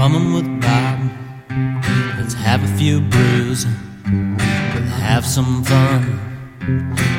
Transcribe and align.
bumming 0.00 0.32
with 0.32 0.48
Bob. 0.62 0.98
Let's 2.16 2.32
have 2.32 2.64
a 2.64 2.76
few 2.78 3.02
brews. 3.02 3.66
We'll 4.06 4.94
have 5.10 5.26
some 5.26 5.62
fun 5.62 6.02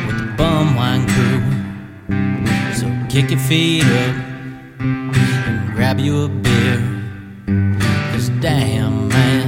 with 0.07 0.17
the 0.17 0.33
bum 0.35 0.75
wine 0.75 1.05
crew. 1.13 1.41
So 2.73 2.87
kick 3.07 3.29
your 3.29 3.39
feet 3.39 3.83
up 3.83 4.15
and 4.79 5.75
grab 5.75 5.99
you 5.99 6.23
a 6.23 6.27
beer. 6.27 6.79
Cause 8.13 8.29
damn, 8.41 9.09
man, 9.09 9.45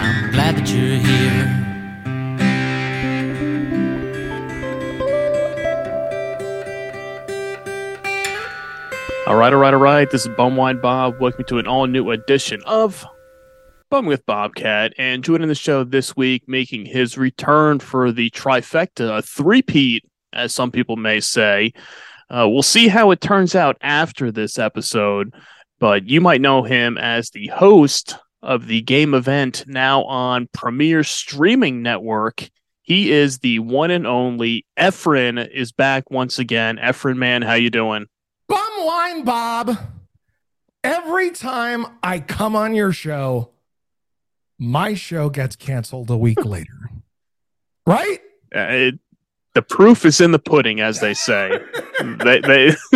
I'm 0.00 0.30
glad 0.32 0.56
that 0.56 0.66
you're 0.70 0.96
here. 0.96 1.57
Right, 9.38 9.52
all 9.52 9.60
right, 9.60 9.74
all 9.74 9.78
right. 9.78 10.10
This 10.10 10.26
is 10.26 10.34
Bumwine 10.34 10.82
Bob. 10.82 11.20
Welcome 11.20 11.44
to 11.44 11.58
an 11.58 11.68
all 11.68 11.86
new 11.86 12.10
edition 12.10 12.60
of 12.66 13.06
Bum 13.88 14.06
with 14.06 14.26
Bobcat. 14.26 14.94
And 14.98 15.22
joining 15.22 15.46
the 15.46 15.54
show 15.54 15.84
this 15.84 16.16
week, 16.16 16.42
making 16.48 16.86
his 16.86 17.16
return 17.16 17.78
for 17.78 18.10
the 18.10 18.30
trifecta, 18.30 19.18
a 19.18 19.22
three-peat, 19.22 20.02
as 20.32 20.52
some 20.52 20.72
people 20.72 20.96
may 20.96 21.20
say. 21.20 21.72
Uh, 22.28 22.48
we'll 22.50 22.64
see 22.64 22.88
how 22.88 23.12
it 23.12 23.20
turns 23.20 23.54
out 23.54 23.76
after 23.80 24.32
this 24.32 24.58
episode, 24.58 25.32
but 25.78 26.08
you 26.08 26.20
might 26.20 26.40
know 26.40 26.64
him 26.64 26.98
as 26.98 27.30
the 27.30 27.46
host 27.46 28.16
of 28.42 28.66
the 28.66 28.80
game 28.80 29.14
event 29.14 29.62
now 29.68 30.02
on 30.02 30.48
Premier 30.52 31.04
Streaming 31.04 31.80
Network. 31.80 32.50
He 32.82 33.12
is 33.12 33.38
the 33.38 33.60
one 33.60 33.92
and 33.92 34.06
only 34.06 34.66
Efren 34.76 35.48
is 35.48 35.70
back 35.70 36.10
once 36.10 36.40
again. 36.40 36.76
Efren, 36.78 37.18
man, 37.18 37.42
how 37.42 37.54
you 37.54 37.70
doing? 37.70 38.06
Bum 38.48 38.72
wine, 38.78 39.24
Bob. 39.24 39.76
Every 40.82 41.30
time 41.30 41.86
I 42.02 42.20
come 42.20 42.56
on 42.56 42.74
your 42.74 42.92
show, 42.92 43.50
my 44.58 44.94
show 44.94 45.28
gets 45.28 45.56
canceled 45.56 46.10
a 46.10 46.16
week 46.16 46.44
later. 46.44 46.90
Right? 47.86 48.20
Uh, 48.54 48.60
it, 48.60 48.98
the 49.54 49.62
proof 49.62 50.04
is 50.04 50.20
in 50.20 50.30
the 50.32 50.38
pudding, 50.38 50.80
as 50.80 51.00
they 51.00 51.14
say. 51.14 51.58
they, 52.24 52.40
they 52.40 52.66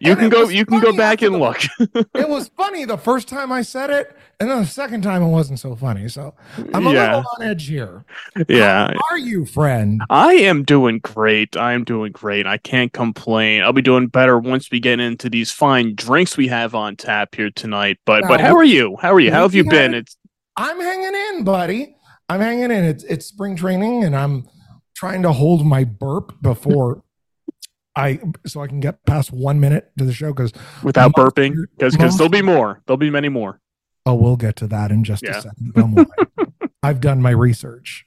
you 0.00 0.12
And 0.12 0.18
can 0.18 0.28
go, 0.28 0.48
you 0.48 0.66
can 0.66 0.80
go 0.80 0.94
back 0.96 1.22
and 1.22 1.34
the- 1.34 1.38
look. 1.38 1.58
It 2.14 2.28
was 2.28 2.48
funny 2.56 2.84
the 2.84 2.98
first 2.98 3.28
time 3.28 3.50
I 3.52 3.62
said 3.62 3.90
it, 3.90 4.16
and 4.40 4.50
then 4.50 4.58
the 4.60 4.66
second 4.66 5.02
time 5.02 5.22
it 5.22 5.28
wasn't 5.28 5.58
so 5.58 5.74
funny. 5.76 6.08
So 6.08 6.34
I'm 6.74 6.86
a 6.86 6.92
Yeah. 6.92 7.16
little 7.16 7.30
on 7.38 7.42
edge 7.46 7.66
here. 7.68 8.04
yeah, 8.48 8.88
How 8.92 9.00
are 9.14 9.18
you, 9.18 9.46
friend? 9.46 10.02
I 10.10 10.34
am 10.34 10.62
doing 10.64 10.98
great. 10.98 11.56
I 11.56 11.72
am 11.72 11.84
doing 11.84 12.12
great. 12.12 12.46
I 12.46 12.58
can't 12.58 12.92
complain. 12.92 13.62
I'll 13.62 13.72
be 13.72 13.82
doing 13.82 14.08
better 14.08 14.38
once 14.38 14.70
we 14.70 14.80
get 14.80 15.00
into 15.00 15.30
these 15.30 15.50
fine 15.50 15.94
drinks 15.94 16.36
we 16.36 16.48
have 16.48 16.74
on 16.74 16.96
tap 16.96 17.34
here 17.34 17.50
tonight. 17.50 17.98
But 18.04 18.24
but 18.28 18.40
how 18.40 18.56
are 18.56 18.64
you? 18.64 18.96
How 19.00 19.12
are 19.14 19.20
you? 19.20 19.30
How 19.32 19.42
have 19.42 19.54
you 19.54 19.64
been? 19.64 19.92
had- 19.92 20.02
It's 20.02 20.16
I'm 20.56 20.80
hanging 20.80 21.14
in, 21.38 21.44
buddy. 21.44 21.96
I'm 22.28 22.40
hanging 22.40 22.64
in. 22.70 22.84
It's 22.84 23.04
it's 23.04 23.26
spring 23.26 23.56
training, 23.56 24.04
and 24.04 24.14
I'm 24.16 24.48
trying 24.96 25.22
to 25.22 25.32
hold 25.32 25.64
my 25.64 25.84
burp 25.84 26.32
before 26.42 27.04
I 27.96 28.18
so 28.46 28.60
I 28.62 28.66
can 28.66 28.80
get 28.80 29.04
past 29.06 29.30
one 29.32 29.60
minute 29.60 29.90
to 29.98 30.04
the 30.04 30.12
show 30.12 30.32
because 30.32 30.52
without 30.82 31.12
Most- 31.16 31.34
burping 31.36 31.54
because 31.78 31.96
because 31.96 32.16
there'll 32.18 32.30
be 32.30 32.42
more. 32.42 32.82
There'll 32.86 32.96
be 32.98 33.10
many 33.10 33.28
more. 33.28 33.60
Oh, 34.04 34.14
we'll 34.14 34.36
get 34.36 34.56
to 34.56 34.66
that 34.68 34.90
in 34.90 35.02
just 35.04 35.22
Yeah. 35.24 35.38
a 35.38 35.42
second. 35.42 35.72
Don't 35.74 35.94
worry. 35.94 36.06
I've 36.82 37.00
done 37.00 37.20
my 37.22 37.30
research. 37.30 38.06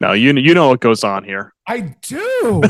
No, 0.00 0.12
you 0.12 0.32
you 0.34 0.54
know 0.54 0.68
what 0.68 0.80
goes 0.80 1.04
on 1.04 1.24
here. 1.24 1.52
I 1.66 1.94
do. 2.02 2.62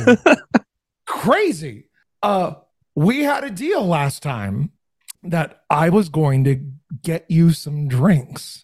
Crazy. 1.06 1.88
Uh, 2.22 2.54
we 2.94 3.22
had 3.24 3.44
a 3.44 3.50
deal 3.50 3.84
last 3.86 4.22
time 4.22 4.70
that 5.22 5.62
I 5.70 5.88
was 5.90 6.08
going 6.08 6.44
to 6.44 6.60
get 7.02 7.26
you 7.30 7.50
some 7.52 7.88
drinks, 7.88 8.63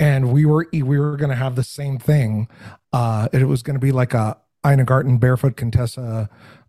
and 0.00 0.32
we 0.32 0.44
were 0.46 0.66
we 0.72 0.82
were 0.82 1.16
going 1.16 1.30
to 1.30 1.36
have 1.36 1.54
the 1.54 1.62
same 1.62 1.98
thing. 1.98 2.48
Uh, 2.92 3.28
it 3.32 3.44
was 3.44 3.62
going 3.62 3.74
to 3.74 3.80
be 3.80 3.92
like 3.92 4.14
a 4.14 4.38
Ina 4.66 4.84
Garten 4.84 5.18
barefoot 5.18 5.56
Contessa 5.56 6.28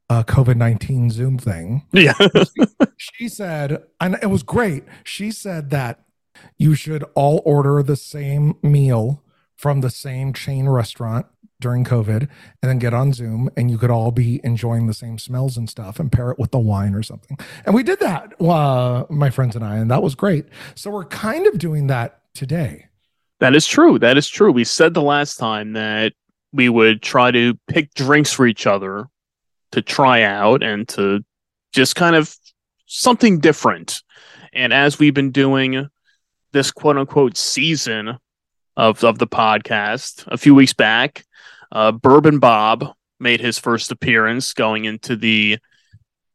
uh, 0.10 0.24
COVID 0.24 0.58
nineteen 0.58 1.10
Zoom 1.10 1.40
thing. 1.40 1.88
Yeah. 1.94 2.14
she 2.98 3.28
said, 3.30 3.82
and 4.00 4.18
it 4.22 4.28
was 4.28 4.44
great. 4.44 4.84
She 5.04 5.32
said 5.32 5.72
that 5.72 6.02
you 6.58 6.76
should 6.76 7.04
all 7.16 7.42
order 7.46 7.82
the 7.82 7.96
same 7.96 8.58
meal 8.62 9.24
from 9.56 9.82
the 9.82 9.90
same 9.90 10.34
chain 10.34 10.68
restaurant 10.68 11.26
during 11.60 11.86
COVID 11.86 12.22
and 12.62 12.70
then 12.70 12.80
get 12.80 12.94
on 12.94 13.14
Zoom 13.14 13.50
and 13.56 13.70
you 13.70 13.78
could 13.78 13.92
all 13.92 14.12
be 14.12 14.42
enjoying 14.44 14.88
the 14.88 14.94
same 14.94 15.20
smells 15.20 15.56
and 15.56 15.70
stuff 15.70 16.00
and 16.00 16.12
pair 16.12 16.32
it 16.32 16.40
with 16.40 16.50
the 16.50 16.60
wine 16.60 16.96
or 16.96 17.04
something. 17.04 17.38
And 17.66 17.76
we 17.76 17.84
did 17.84 18.00
that, 18.00 18.34
uh, 18.42 19.06
my 19.10 19.30
friends 19.30 19.56
and 19.56 19.64
I, 19.64 19.78
and 19.78 19.92
that 19.92 20.02
was 20.02 20.16
great. 20.16 20.46
So 20.74 20.90
we're 20.90 21.06
kind 21.06 21.46
of 21.46 21.60
doing 21.60 21.86
that 21.88 22.22
today. 22.34 22.88
That 23.42 23.56
is 23.56 23.66
true. 23.66 23.98
That 23.98 24.18
is 24.18 24.30
true. 24.30 24.52
We 24.52 24.64
said 24.64 24.94
the 24.94 25.02
last 25.02 25.38
time 25.38 25.74
that 25.74 26.14
we 26.54 26.70
would 26.70 27.02
try 27.02 27.32
to 27.32 27.56
pick 27.68 27.92
drinks 27.96 28.32
for 28.32 28.46
each 28.46 28.68
other 28.68 29.08
to 29.72 29.82
try 29.82 30.22
out 30.22 30.62
and 30.62 30.88
to 30.90 31.26
just 31.74 31.96
kind 31.96 32.16
of 32.16 32.36
something 32.86 33.40
different. 33.40 34.04
And 34.54 34.72
as 34.72 35.00
we've 35.00 35.16
been 35.16 35.32
doing 35.32 35.88
this 36.52 36.70
quote 36.70 36.98
unquote 36.98 37.36
season 37.36 38.20
of, 38.78 39.04
of 39.04 39.18
the 39.18 39.28
podcast 39.28 40.28
a 40.28 40.38
few 40.38 40.54
weeks 40.54 40.74
back, 40.74 41.26
uh, 41.72 41.92
Bourbon 41.92 42.38
Bob 42.38 42.94
made 43.20 43.42
his 43.42 43.58
first 43.58 43.92
appearance 43.92 44.54
going 44.54 44.86
into 44.86 45.16
the 45.16 45.58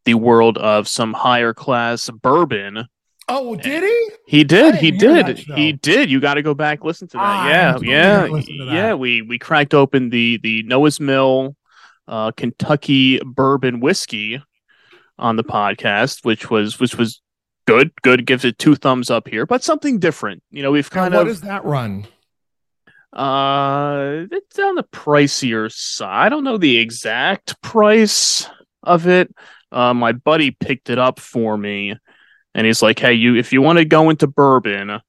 the 0.06 0.14
world 0.14 0.58
of 0.58 0.88
some 0.88 1.12
higher 1.12 1.54
class 1.54 2.10
bourbon. 2.10 2.86
Oh, 3.28 3.56
did 3.56 3.82
he? 3.82 4.10
He 4.26 4.44
did. 4.44 4.76
He 4.76 4.90
didn't 4.92 5.00
hear 5.00 5.24
did. 5.24 5.26
that 5.36 5.38
show. 5.42 5.54
He 5.56 5.72
did. 5.72 6.10
You 6.10 6.20
got 6.20 6.34
to 6.34 6.42
go 6.42 6.54
back 6.54 6.84
listen 6.84 7.08
to 7.08 7.16
that. 7.16 7.22
Ah, 7.22 7.48
yeah, 7.48 7.72
totally 7.72 7.90
yeah, 7.90 8.20
gonna 8.20 8.32
listen 8.32 8.58
to 8.58 8.64
that. 8.66 8.74
yeah. 8.74 8.94
We 8.94 9.22
we 9.22 9.38
cracked 9.38 9.74
open 9.74 10.10
the 10.10 10.38
the 10.42 10.62
Noah's 10.62 11.00
Mill, 11.00 11.56
uh, 12.06 12.30
Kentucky 12.32 13.18
bourbon 13.24 13.80
whiskey 13.80 14.40
on 15.18 15.36
the 15.36 15.44
podcast, 15.44 16.24
which 16.24 16.50
was 16.50 16.78
which 16.78 16.96
was 16.96 17.20
good. 17.66 17.90
Good. 18.02 18.26
Gives 18.26 18.44
it 18.44 18.58
two 18.58 18.76
thumbs 18.76 19.10
up 19.10 19.26
here, 19.26 19.44
but 19.44 19.64
something 19.64 19.98
different. 19.98 20.42
You 20.50 20.62
know, 20.62 20.70
we've 20.70 20.88
Kind 20.88 21.12
kind 21.12 21.14
what 21.14 21.22
of 21.22 21.28
does 21.28 21.40
that 21.40 21.64
run? 21.64 22.06
uh, 23.12 24.26
it's 24.30 24.58
on 24.58 24.74
the 24.74 24.84
pricier 24.84 25.72
side. 25.72 26.26
I 26.26 26.28
don't 26.28 26.44
know 26.44 26.58
the 26.58 26.76
exact 26.78 27.60
price 27.62 28.48
of 28.82 29.06
it. 29.08 29.34
Uh, 29.72 29.94
my 29.94 30.12
buddy 30.12 30.50
picked 30.52 30.90
it 30.90 30.98
up 30.98 31.18
for 31.18 31.56
me, 31.56 31.96
and 32.56 32.66
he's 32.66 32.82
like, 32.82 32.98
"Hey, 32.98 33.12
you, 33.12 33.36
if 33.36 33.52
you 33.52 33.62
want 33.62 33.78
to 33.78 33.84
go 33.84 34.10
into 34.10 34.26
bourbon, 34.26 35.00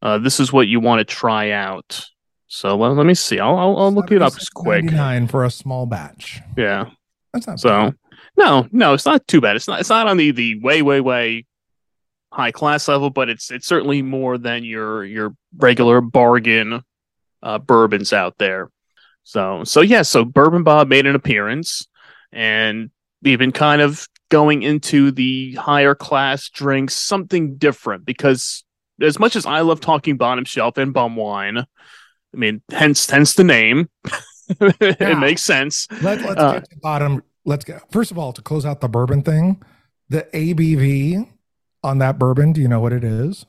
uh, 0.00 0.18
this 0.18 0.40
is 0.40 0.50
what 0.52 0.68
you 0.68 0.80
want 0.80 1.00
to 1.00 1.04
try 1.04 1.50
out." 1.50 2.06
So 2.46 2.76
let, 2.76 2.94
let 2.96 3.04
me 3.04 3.14
see. 3.14 3.38
I'll 3.40 3.56
I'll, 3.58 3.76
I'll 3.76 3.92
look 3.92 4.10
it 4.12 4.22
up 4.22 4.32
just 4.34 4.54
quick. 4.54 4.84
Nine 4.84 5.26
for 5.26 5.44
a 5.44 5.50
small 5.50 5.84
batch. 5.84 6.40
Yeah. 6.56 6.90
That's 7.34 7.46
not 7.46 7.60
So 7.60 7.68
bad. 7.68 7.94
no, 8.38 8.68
no, 8.72 8.94
it's 8.94 9.04
not 9.04 9.26
too 9.26 9.40
bad. 9.42 9.56
It's 9.56 9.68
not. 9.68 9.80
It's 9.80 9.90
not 9.90 10.06
on 10.06 10.16
the 10.16 10.30
the 10.30 10.58
way 10.60 10.80
way 10.80 11.00
way 11.02 11.44
high 12.32 12.52
class 12.52 12.86
level, 12.88 13.10
but 13.10 13.28
it's 13.28 13.50
it's 13.50 13.66
certainly 13.66 14.00
more 14.00 14.38
than 14.38 14.64
your 14.64 15.04
your 15.04 15.34
regular 15.58 16.00
bargain 16.00 16.82
uh, 17.42 17.58
bourbons 17.58 18.12
out 18.12 18.38
there. 18.38 18.70
So 19.24 19.64
so 19.64 19.80
yeah, 19.80 20.02
so 20.02 20.24
Bourbon 20.24 20.62
Bob 20.62 20.86
made 20.88 21.04
an 21.06 21.16
appearance, 21.16 21.88
and 22.32 22.90
we've 23.22 23.38
been 23.40 23.50
kind 23.52 23.82
of 23.82 24.06
going 24.28 24.62
into 24.62 25.10
the 25.10 25.54
higher 25.54 25.94
class 25.94 26.48
drinks, 26.48 26.94
something 26.94 27.56
different 27.56 28.04
because 28.04 28.64
as 29.00 29.18
much 29.18 29.36
as 29.36 29.46
I 29.46 29.60
love 29.60 29.80
talking 29.80 30.16
bottom 30.16 30.44
shelf 30.44 30.78
and 30.78 30.92
bum 30.92 31.16
wine, 31.16 31.58
I 31.58 31.64
mean, 32.36 32.62
hence 32.70 33.08
hence 33.10 33.34
the 33.34 33.44
name. 33.44 33.88
Yeah. 34.60 34.70
it 34.80 35.18
makes 35.18 35.42
sense. 35.42 35.88
Let, 36.02 36.20
let's 36.22 36.40
Uh, 36.40 36.52
get 36.52 36.64
to 36.64 36.70
the 36.70 36.80
bottom. 36.80 37.20
Let's 37.44 37.64
get 37.64 37.82
first 37.90 38.12
of 38.12 38.18
all 38.18 38.32
to 38.32 38.40
close 38.42 38.64
out 38.64 38.80
the 38.80 38.88
bourbon 38.88 39.22
thing. 39.22 39.60
The 40.08 40.22
ABV 40.32 41.28
on 41.82 41.98
that 41.98 42.16
bourbon, 42.16 42.52
do 42.52 42.60
you 42.60 42.68
know 42.68 42.78
what 42.78 42.92
it 42.92 43.02
is? 43.02 43.44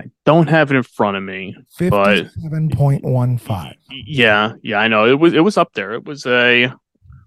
I 0.00 0.04
don't 0.24 0.48
have 0.48 0.70
it 0.70 0.76
in 0.76 0.84
front 0.84 1.16
of 1.16 1.24
me. 1.24 1.56
Fifty-seven 1.76 2.70
point 2.70 3.02
one 3.02 3.38
five. 3.38 3.74
Yeah, 3.90 4.52
yeah, 4.62 4.76
I 4.78 4.86
know. 4.86 5.04
It 5.06 5.18
was 5.18 5.34
it 5.34 5.40
was 5.40 5.58
up 5.58 5.72
there. 5.74 5.94
It 5.94 6.04
was 6.04 6.24
a 6.26 6.72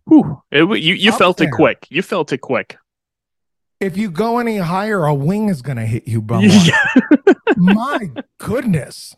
whew, 0.05 0.41
it 0.51 0.63
you 0.81 0.93
you 0.93 1.11
felt 1.11 1.41
it 1.41 1.51
quick. 1.51 1.87
You 1.89 2.01
felt 2.01 2.31
it 2.31 2.39
quick. 2.39 2.77
If 3.79 3.97
you 3.97 4.09
go 4.09 4.39
any 4.39 4.57
higher, 4.57 5.03
a 5.05 5.13
wing 5.13 5.49
is 5.49 5.61
going 5.61 5.77
to 5.77 5.85
hit 5.85 6.07
you, 6.07 6.21
bum. 6.21 6.43
Yeah. 6.49 7.33
My 7.57 8.11
goodness. 8.37 9.15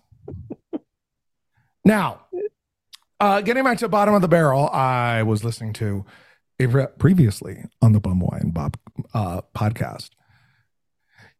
Now, 1.83 2.21
uh, 3.19 3.41
getting 3.41 3.63
back 3.63 3.77
to 3.77 3.85
the 3.85 3.89
bottom 3.89 4.13
of 4.15 4.21
the 4.21 4.27
barrel, 4.27 4.67
I 4.69 5.23
was 5.23 5.43
listening 5.43 5.73
to 5.73 6.05
previously 6.97 7.65
on 7.81 7.91
the 7.91 7.99
Bum 7.99 8.19
Wine 8.19 8.51
Bob 8.51 8.77
uh, 9.13 9.41
podcast. 9.55 10.09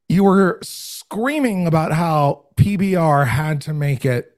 You 0.07 0.23
were 0.23 0.59
screaming 0.61 1.65
about 1.65 1.93
how 1.93 2.47
PBR 2.57 3.27
had 3.27 3.59
to 3.61 3.73
make 3.73 4.05
it 4.05 4.37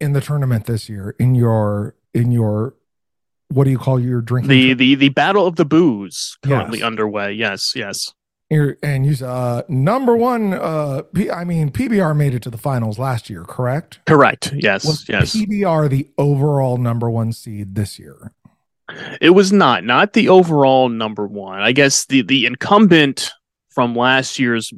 in 0.00 0.12
the 0.12 0.20
tournament 0.20 0.66
this 0.66 0.88
year 0.88 1.14
in 1.18 1.34
your 1.34 1.96
in 2.12 2.32
your 2.32 2.74
what 3.54 3.64
do 3.64 3.70
you 3.70 3.78
call 3.78 3.98
your 4.00 4.20
drinking? 4.20 4.48
The 4.50 4.66
tour- 4.68 4.74
the 4.76 4.94
the 4.96 5.08
battle 5.10 5.46
of 5.46 5.56
the 5.56 5.64
booze 5.64 6.36
currently 6.42 6.78
Yes. 6.80 6.86
underway. 6.86 7.32
Yes, 7.32 7.72
yes. 7.74 8.12
You're, 8.50 8.76
and 8.82 9.06
you 9.06 9.26
uh 9.26 9.62
number 9.68 10.14
one 10.16 10.52
uh 10.52 11.02
P, 11.14 11.30
I 11.30 11.44
mean 11.44 11.70
PBR 11.70 12.14
made 12.16 12.34
it 12.34 12.42
to 12.42 12.50
the 12.50 12.58
finals 12.58 12.98
last 12.98 13.30
year, 13.30 13.42
correct? 13.44 14.00
Correct. 14.06 14.52
Yes. 14.54 14.84
Was 14.84 15.08
yes. 15.08 15.34
PBR 15.34 15.88
the 15.88 16.10
overall 16.18 16.76
number 16.76 17.08
one 17.10 17.32
seed 17.32 17.74
this 17.74 17.98
year? 17.98 18.32
It 19.20 19.30
was 19.30 19.50
not 19.50 19.82
not 19.84 20.12
the 20.12 20.28
overall 20.28 20.90
number 20.90 21.26
one. 21.26 21.60
I 21.60 21.72
guess 21.72 22.04
the 22.06 22.20
the 22.22 22.44
incumbent 22.44 23.32
from 23.70 23.96
last 23.96 24.38
year's 24.38 24.72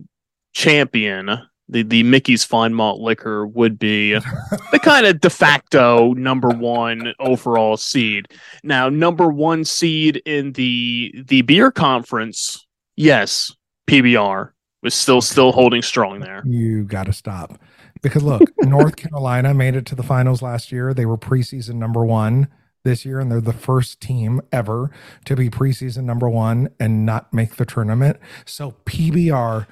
champion, 0.55 1.29
the 1.69 1.83
the 1.83 2.03
Mickey's 2.03 2.45
Fine 2.45 2.75
Malt 2.75 3.01
Liquor, 3.01 3.47
would 3.47 3.79
be 3.79 4.15
the 4.15 4.81
kind 4.83 5.07
of 5.07 5.21
de 5.21 5.31
facto 5.31 6.13
number 6.15 6.49
one 6.49 7.13
overall 7.19 7.77
seed. 7.77 8.29
Now, 8.63 8.89
number 8.89 9.29
one 9.29 9.65
seed 9.65 10.23
in 10.25 10.53
the 10.53 11.15
the 11.27 11.43
beer 11.43 11.71
conference, 11.71 12.67
yes, 12.97 13.53
PBR 13.89 14.51
was 14.83 14.95
still 14.95 15.21
still 15.21 15.53
holding 15.53 15.83
strong 15.83 16.21
there. 16.21 16.43
You 16.47 16.85
got 16.85 17.07
to 17.07 17.13
stop 17.13 17.59
because 18.03 18.23
look, 18.23 18.43
North 18.63 18.97
Carolina 18.97 19.55
made 19.55 19.75
it 19.75 19.87
to 19.87 19.95
the 19.95 20.03
finals 20.03 20.43
last 20.43 20.71
year. 20.71 20.95
They 20.95 21.07
were 21.07 21.19
preseason 21.19 21.75
number 21.75 22.05
one 22.05 22.49
this 22.85 23.05
year, 23.05 23.19
and 23.19 23.31
they're 23.31 23.41
the 23.41 23.53
first 23.53 24.01
team 24.01 24.41
ever 24.53 24.91
to 25.25 25.35
be 25.35 25.51
preseason 25.51 26.05
number 26.05 26.29
one 26.29 26.69
and 26.79 27.05
not 27.05 27.33
make 27.35 27.57
the 27.57 27.67
tournament. 27.67 28.19
So 28.45 28.77
PBR 28.85 29.67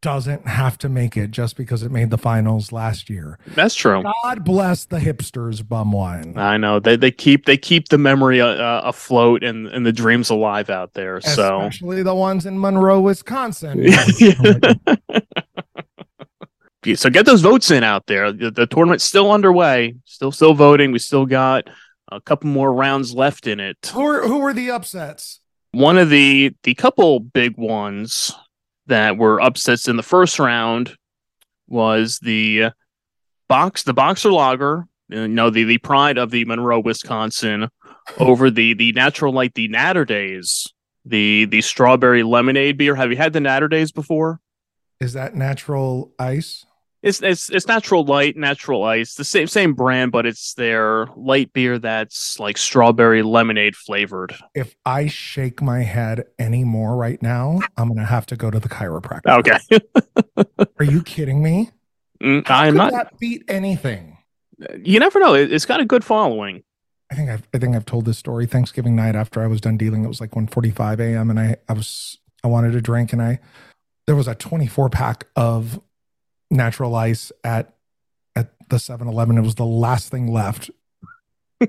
doesn't 0.00 0.46
have 0.46 0.76
to 0.78 0.88
make 0.88 1.16
it 1.16 1.30
just 1.30 1.56
because 1.56 1.82
it 1.82 1.90
made 1.90 2.10
the 2.10 2.18
finals 2.18 2.72
last 2.72 3.08
year. 3.08 3.38
That's 3.54 3.74
true. 3.74 4.02
God 4.02 4.44
bless 4.44 4.84
the 4.84 4.98
hipsters, 4.98 5.66
bum 5.66 5.92
wine. 5.92 6.34
I 6.36 6.58
know 6.58 6.78
they 6.78 6.96
they 6.96 7.10
keep 7.10 7.46
they 7.46 7.56
keep 7.56 7.88
the 7.88 7.98
memory 7.98 8.40
uh, 8.40 8.48
uh, 8.48 8.82
afloat 8.84 9.42
and 9.42 9.66
and 9.66 9.84
the 9.86 9.92
dreams 9.92 10.30
alive 10.30 10.70
out 10.70 10.92
there. 10.94 11.20
So 11.20 11.62
Especially 11.62 12.02
the 12.02 12.14
ones 12.14 12.46
in 12.46 12.60
Monroe, 12.60 13.00
Wisconsin. 13.00 13.86
So 16.96 17.08
get 17.08 17.24
those 17.24 17.40
votes 17.40 17.70
in 17.70 17.82
out 17.82 18.06
there. 18.08 18.30
The, 18.30 18.50
the 18.50 18.66
tournament's 18.66 19.04
still 19.04 19.32
underway. 19.32 19.94
Still 20.04 20.30
still 20.30 20.52
voting. 20.52 20.92
We 20.92 20.98
still 20.98 21.24
got 21.24 21.70
a 22.12 22.20
couple 22.20 22.50
more 22.50 22.70
rounds 22.70 23.14
left 23.14 23.46
in 23.46 23.58
it. 23.58 23.90
who 23.94 24.02
are 24.02 24.28
who 24.28 24.42
are 24.42 24.52
the 24.52 24.70
upsets? 24.70 25.40
One 25.72 25.96
of 25.96 26.10
the 26.10 26.54
the 26.62 26.74
couple 26.74 27.20
big 27.20 27.56
ones 27.56 28.34
that 28.86 29.16
were 29.16 29.40
upsets 29.40 29.88
in 29.88 29.96
the 29.96 30.02
first 30.02 30.38
round 30.38 30.96
was 31.68 32.18
the 32.20 32.64
uh, 32.64 32.70
box 33.48 33.82
the 33.82 33.94
boxer 33.94 34.30
lager 34.32 34.86
uh, 35.12 35.16
you 35.16 35.28
know 35.28 35.50
the 35.50 35.64
the 35.64 35.78
pride 35.78 36.18
of 36.18 36.30
the 36.30 36.44
monroe 36.44 36.80
wisconsin 36.80 37.68
over 38.18 38.50
the 38.50 38.74
the 38.74 38.92
natural 38.92 39.32
light 39.32 39.54
the 39.54 39.68
Naturdays 39.68 40.66
the 41.04 41.46
the 41.46 41.60
strawberry 41.62 42.22
lemonade 42.22 42.76
beer 42.76 42.94
have 42.94 43.10
you 43.10 43.16
had 43.16 43.32
the 43.32 43.40
natter 43.40 43.68
days 43.68 43.92
before 43.92 44.40
Is 45.00 45.12
that 45.14 45.34
natural 45.34 46.12
ice? 46.18 46.64
It's 47.04 47.22
it's 47.22 47.50
it's 47.50 47.68
natural 47.68 48.04
light 48.04 48.36
natural 48.36 48.82
ice 48.82 49.14
the 49.14 49.24
same 49.24 49.46
same 49.46 49.74
brand 49.74 50.10
but 50.10 50.24
it's 50.26 50.54
their 50.54 51.06
light 51.16 51.52
beer 51.52 51.78
that's 51.78 52.40
like 52.40 52.56
strawberry 52.56 53.22
lemonade 53.22 53.76
flavored 53.76 54.34
If 54.54 54.74
I 54.86 55.06
shake 55.06 55.60
my 55.62 55.82
head 55.82 56.24
anymore 56.38 56.96
right 56.96 57.20
now, 57.22 57.60
I'm 57.76 57.88
gonna 57.88 58.06
have 58.06 58.26
to 58.26 58.36
go 58.36 58.50
to 58.50 58.58
the 58.58 58.68
chiropractor. 58.70 59.38
okay 59.38 59.58
Are 60.80 60.84
you 60.84 61.02
kidding 61.02 61.42
me? 61.42 61.70
Mm, 62.22 62.42
i'm 62.48 62.74
not 62.74 62.92
that 62.92 63.18
beat 63.18 63.44
anything. 63.48 64.16
you 64.82 64.98
never 64.98 65.20
know 65.20 65.34
it, 65.34 65.52
it's 65.52 65.66
got 65.66 65.80
a 65.80 65.84
good 65.84 66.04
following 66.04 66.62
I 67.12 67.16
think 67.16 67.28
I've 67.28 67.46
I 67.52 67.58
think 67.58 67.76
I've 67.76 67.84
told 67.84 68.06
this 68.06 68.16
story 68.16 68.46
Thanksgiving 68.46 68.96
night 68.96 69.14
after 69.14 69.42
I 69.42 69.46
was 69.46 69.60
done 69.60 69.76
dealing. 69.76 70.04
It 70.04 70.08
was 70.08 70.22
like 70.22 70.30
1:45 70.30 71.00
a.m. 71.00 71.28
and 71.28 71.38
I 71.38 71.56
I 71.68 71.74
was 71.74 72.18
I 72.42 72.48
wanted 72.48 72.74
a 72.74 72.80
drink 72.80 73.12
and 73.12 73.20
I 73.20 73.40
there 74.06 74.16
was 74.16 74.26
a 74.26 74.34
24 74.34 74.88
pack 74.88 75.26
of 75.36 75.80
natural 76.54 76.94
ice 76.94 77.30
at 77.42 77.74
at 78.36 78.52
the 78.68 78.76
7-Eleven. 78.76 79.36
It 79.38 79.42
was 79.42 79.56
the 79.56 79.64
last 79.66 80.10
thing 80.10 80.32
left 80.32 80.70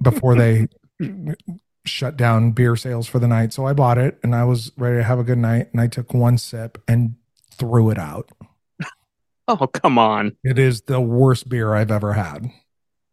before 0.02 0.36
they 0.36 0.68
shut 1.86 2.18
down 2.18 2.52
beer 2.52 2.76
sales 2.76 3.08
for 3.08 3.20
the 3.20 3.28
night. 3.28 3.54
So 3.54 3.66
I 3.66 3.74
bought 3.74 3.98
it 3.98 4.18
and 4.24 4.34
I 4.36 4.44
was 4.44 4.72
ready 4.78 4.98
to 4.98 5.04
have 5.04 5.20
a 5.20 5.24
good 5.24 5.38
night 5.38 5.68
and 5.72 5.80
I 5.82 5.88
took 5.88 6.14
one 6.14 6.38
sip 6.38 6.82
and 6.88 7.16
threw 7.52 7.90
it 7.90 8.00
out. 8.00 8.32
oh 9.48 9.68
come 9.68 9.98
on 10.00 10.36
It 10.44 10.58
is 10.58 10.82
the 10.82 11.00
worst 11.00 11.48
beer 11.50 11.76
I've 11.76 11.92
ever 11.92 12.14
had. 12.14 12.50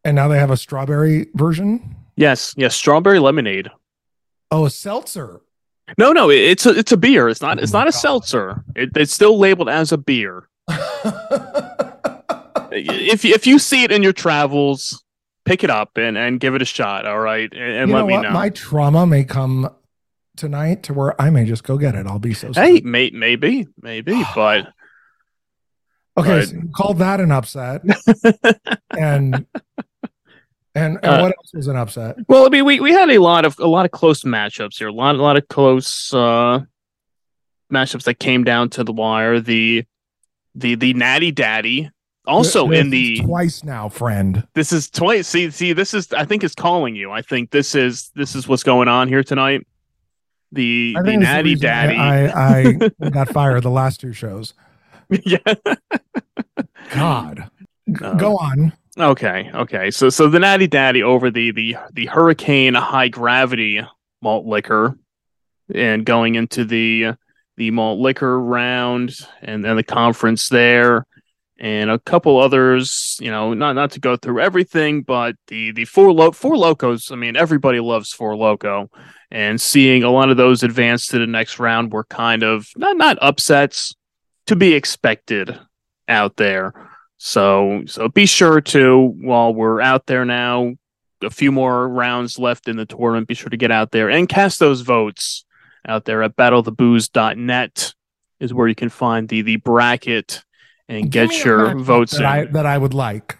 And 0.05 0.17
now 0.17 0.29
they 0.29 0.39
have 0.39 0.51
a 0.51 0.57
strawberry 0.57 1.27
version. 1.35 1.95
yes 2.17 2.55
yes 2.57 2.75
strawberry 2.75 3.19
lemonade 3.19 3.69
Oh, 4.51 4.67
a 4.67 4.71
seltzer. 4.71 5.41
No, 5.97 6.13
no, 6.13 6.29
it's 6.31 6.67
a 6.67 6.71
it's 6.79 6.93
a 6.93 6.97
beer. 6.99 7.29
It's 7.31 7.41
not 7.41 7.59
Oh 7.59 7.63
it's 7.63 7.73
not 7.73 7.89
a 7.89 7.93
seltzer. 7.93 8.63
It, 8.77 8.91
it's 8.97 9.13
still 9.15 9.39
labeled 9.39 9.69
as 9.71 9.93
a 9.93 9.99
beer. 9.99 10.47
If 12.75 13.25
you- 13.25 13.35
if 13.35 13.47
you 13.47 13.59
see 13.59 13.85
it 13.85 13.93
in 13.93 14.03
your 14.03 14.13
travels, 14.15 15.03
pick 15.45 15.63
it 15.63 15.71
up 15.71 15.97
and, 15.97 16.17
and 16.17 16.41
give 16.41 16.55
it 16.55 16.63
a 16.63 16.65
shot. 16.65 17.05
All 17.07 17.19
right, 17.19 17.53
and, 17.53 17.61
and 17.63 17.89
you 17.91 17.95
let 17.95 18.01
know 18.03 18.07
me 18.07 18.15
what? 18.15 18.23
know. 18.23 18.31
My 18.31 18.49
trauma 18.49 19.07
may 19.07 19.25
come 19.25 19.69
tonight 20.37 20.83
to 20.85 20.95
where 20.95 21.21
I 21.21 21.29
may 21.31 21.45
just 21.45 21.65
go 21.65 21.77
get 21.77 21.95
it. 21.95 22.07
I'll 22.07 22.19
be 22.19 22.33
so 22.33 22.53
hey, 22.55 22.81
may, 22.81 23.11
maybe 23.11 23.67
maybe, 23.81 24.23
but 24.35 24.69
Okay, 26.17 26.41
but- 26.41 26.49
so 26.49 26.57
called 26.75 26.99
that 26.99 27.21
an 27.21 27.31
upset. 27.33 27.83
and 28.99 29.35
and, 30.75 30.97
and 30.97 30.99
Uh, 31.05 31.19
what 31.21 31.35
else 31.37 31.53
was 31.53 31.67
an 31.69 31.77
upset? 31.77 32.17
well, 32.29 32.47
I 32.47 32.49
mean, 32.49 32.65
we, 32.65 32.81
we 32.81 32.93
had 32.93 33.11
a 33.11 33.19
lot 33.19 33.45
of 33.45 33.59
a 33.59 33.67
lot 33.67 33.85
of 33.85 33.91
close 33.91 34.23
matchups 34.23 34.79
here. 34.79 34.89
A 34.89 34.93
lot 34.93 35.15
a 35.15 35.23
lot 35.23 35.37
of 35.37 35.47
close 35.49 36.15
uh, 36.15 36.61
matchups 37.71 38.05
that 38.05 38.19
came 38.19 38.45
down 38.45 38.71
to 38.71 38.85
the 38.85 38.93
wire. 38.93 39.39
The 39.41 39.85
the 40.55 40.75
the 40.75 40.95
Natty 40.95 41.31
Daddy 41.31 41.91
also 42.27 42.69
This 42.69 42.81
in 42.81 42.91
the 42.91 43.19
twice 43.21 43.65
now, 43.65 43.89
friend. 43.89 44.47
This 44.55 44.73
is 44.73 44.89
twice. 44.91 45.27
See, 45.27 45.51
see, 45.51 45.73
this 45.73 45.93
is. 45.95 46.13
I 46.13 46.25
think 46.25 46.45
is 46.45 46.55
calling 46.55 46.95
you. 46.95 47.11
I 47.11 47.23
think 47.23 47.51
this 47.51 47.75
is 47.75 48.11
this 48.15 48.35
is 48.37 48.47
what's 48.47 48.63
going 48.63 48.89
on 48.89 49.09
here 49.09 49.25
tonight. 49.25 49.67
The 50.53 50.95
I 50.99 51.03
the 51.03 51.09
it's 51.15 51.21
the 51.21 51.27
natty 51.27 51.55
daddy. 51.57 51.97
I, 51.97 52.61
I 52.61 52.73
got 53.11 53.29
fired 53.31 53.63
the 53.63 53.71
last 53.71 54.01
two 54.01 54.13
shows. 54.13 54.55
yeah. 55.25 55.39
God, 56.91 57.51
Uh, 58.01 58.15
go 58.15 58.37
on. 58.37 58.73
Okay. 58.99 59.51
Okay. 59.55 59.91
So 59.91 60.11
so 60.11 60.29
the 60.29 60.39
natty 60.39 60.67
daddy 60.67 61.03
over 61.03 61.31
the 61.31 61.51
the 61.53 61.77
the 61.93 62.07
hurricane 62.07 62.75
high 62.75 63.09
gravity 63.09 63.81
malt 64.21 64.47
liquor, 64.47 64.97
and 65.75 66.05
going 66.05 66.35
into 66.35 66.65
the 66.65 67.15
the 67.57 67.71
malt 67.71 68.01
liquor 68.01 68.41
round 68.41 69.15
and 69.41 69.65
then 69.65 69.77
the 69.77 69.83
conference 69.83 70.49
there. 70.49 71.07
And 71.59 71.91
a 71.91 71.99
couple 71.99 72.41
others, 72.41 73.17
you 73.21 73.31
know, 73.31 73.55
not 73.55 73.75
not 73.75 73.93
to 73.93 74.01
go 74.01 74.17
through 74.17 74.41
everything, 74.41 75.03
but 75.03 75.37
the 75.47 75.71
the 75.71 75.85
four 75.85 76.13
lo- 76.13 76.33
Four 76.33 76.57
Lokos. 76.57 77.13
I 77.13 77.15
mean, 77.15 77.37
everybody 77.37 77.79
loves 77.79 78.13
Four 78.13 78.35
Loko, 78.35 78.89
and 79.31 79.61
seeing 79.61 80.03
a 80.03 80.11
lot 80.11 80.31
of 80.31 80.37
those 80.37 80.65
advance 80.65 81.07
to 81.09 81.21
the 81.21 81.27
next 81.27 81.61
round 81.61 81.93
were 81.93 82.03
kind 82.05 82.43
of 82.43 82.67
not 82.77 82.97
not 82.97 83.17
upsets 83.23 83.95
to 84.47 84.57
be 84.57 84.75
expected 84.75 85.57
out 86.09 86.37
there. 86.37 86.73
So 87.19 87.85
so 87.87 88.09
be 88.09 88.27
sure 88.27 88.61
to 88.61 89.15
while 89.21 89.55
we're 89.55 89.81
out 89.81 90.07
there 90.07 90.25
now, 90.25 90.75
a 91.23 91.31
few 91.31 91.53
more 91.53 91.89
rounds 91.89 92.41
left 92.41 92.67
in 92.67 92.77
the 92.77 92.87
tournament. 92.87 93.29
Be 93.29 93.35
sure 93.35 93.51
to 93.51 93.57
get 93.57 93.71
out 93.71 93.93
there 93.93 94.11
and 94.11 94.29
cast 94.29 94.59
those 94.59 94.81
votes 94.81 95.45
out 95.87 96.05
there 96.05 96.23
at 96.23 96.37
battlethebooze.net 96.37 97.95
is 98.41 98.55
where 98.55 98.69
you 98.69 98.75
can 98.75 98.89
find 98.89 99.29
the 99.29 99.43
the 99.43 99.57
bracket 99.57 100.43
and 100.89 101.11
Give 101.11 101.31
get 101.31 101.45
your 101.45 101.79
votes 101.79 102.13
that. 102.13 102.25
I, 102.25 102.45
that 102.47 102.67
I 102.67 102.77
would 102.77 102.95
like. 102.95 103.39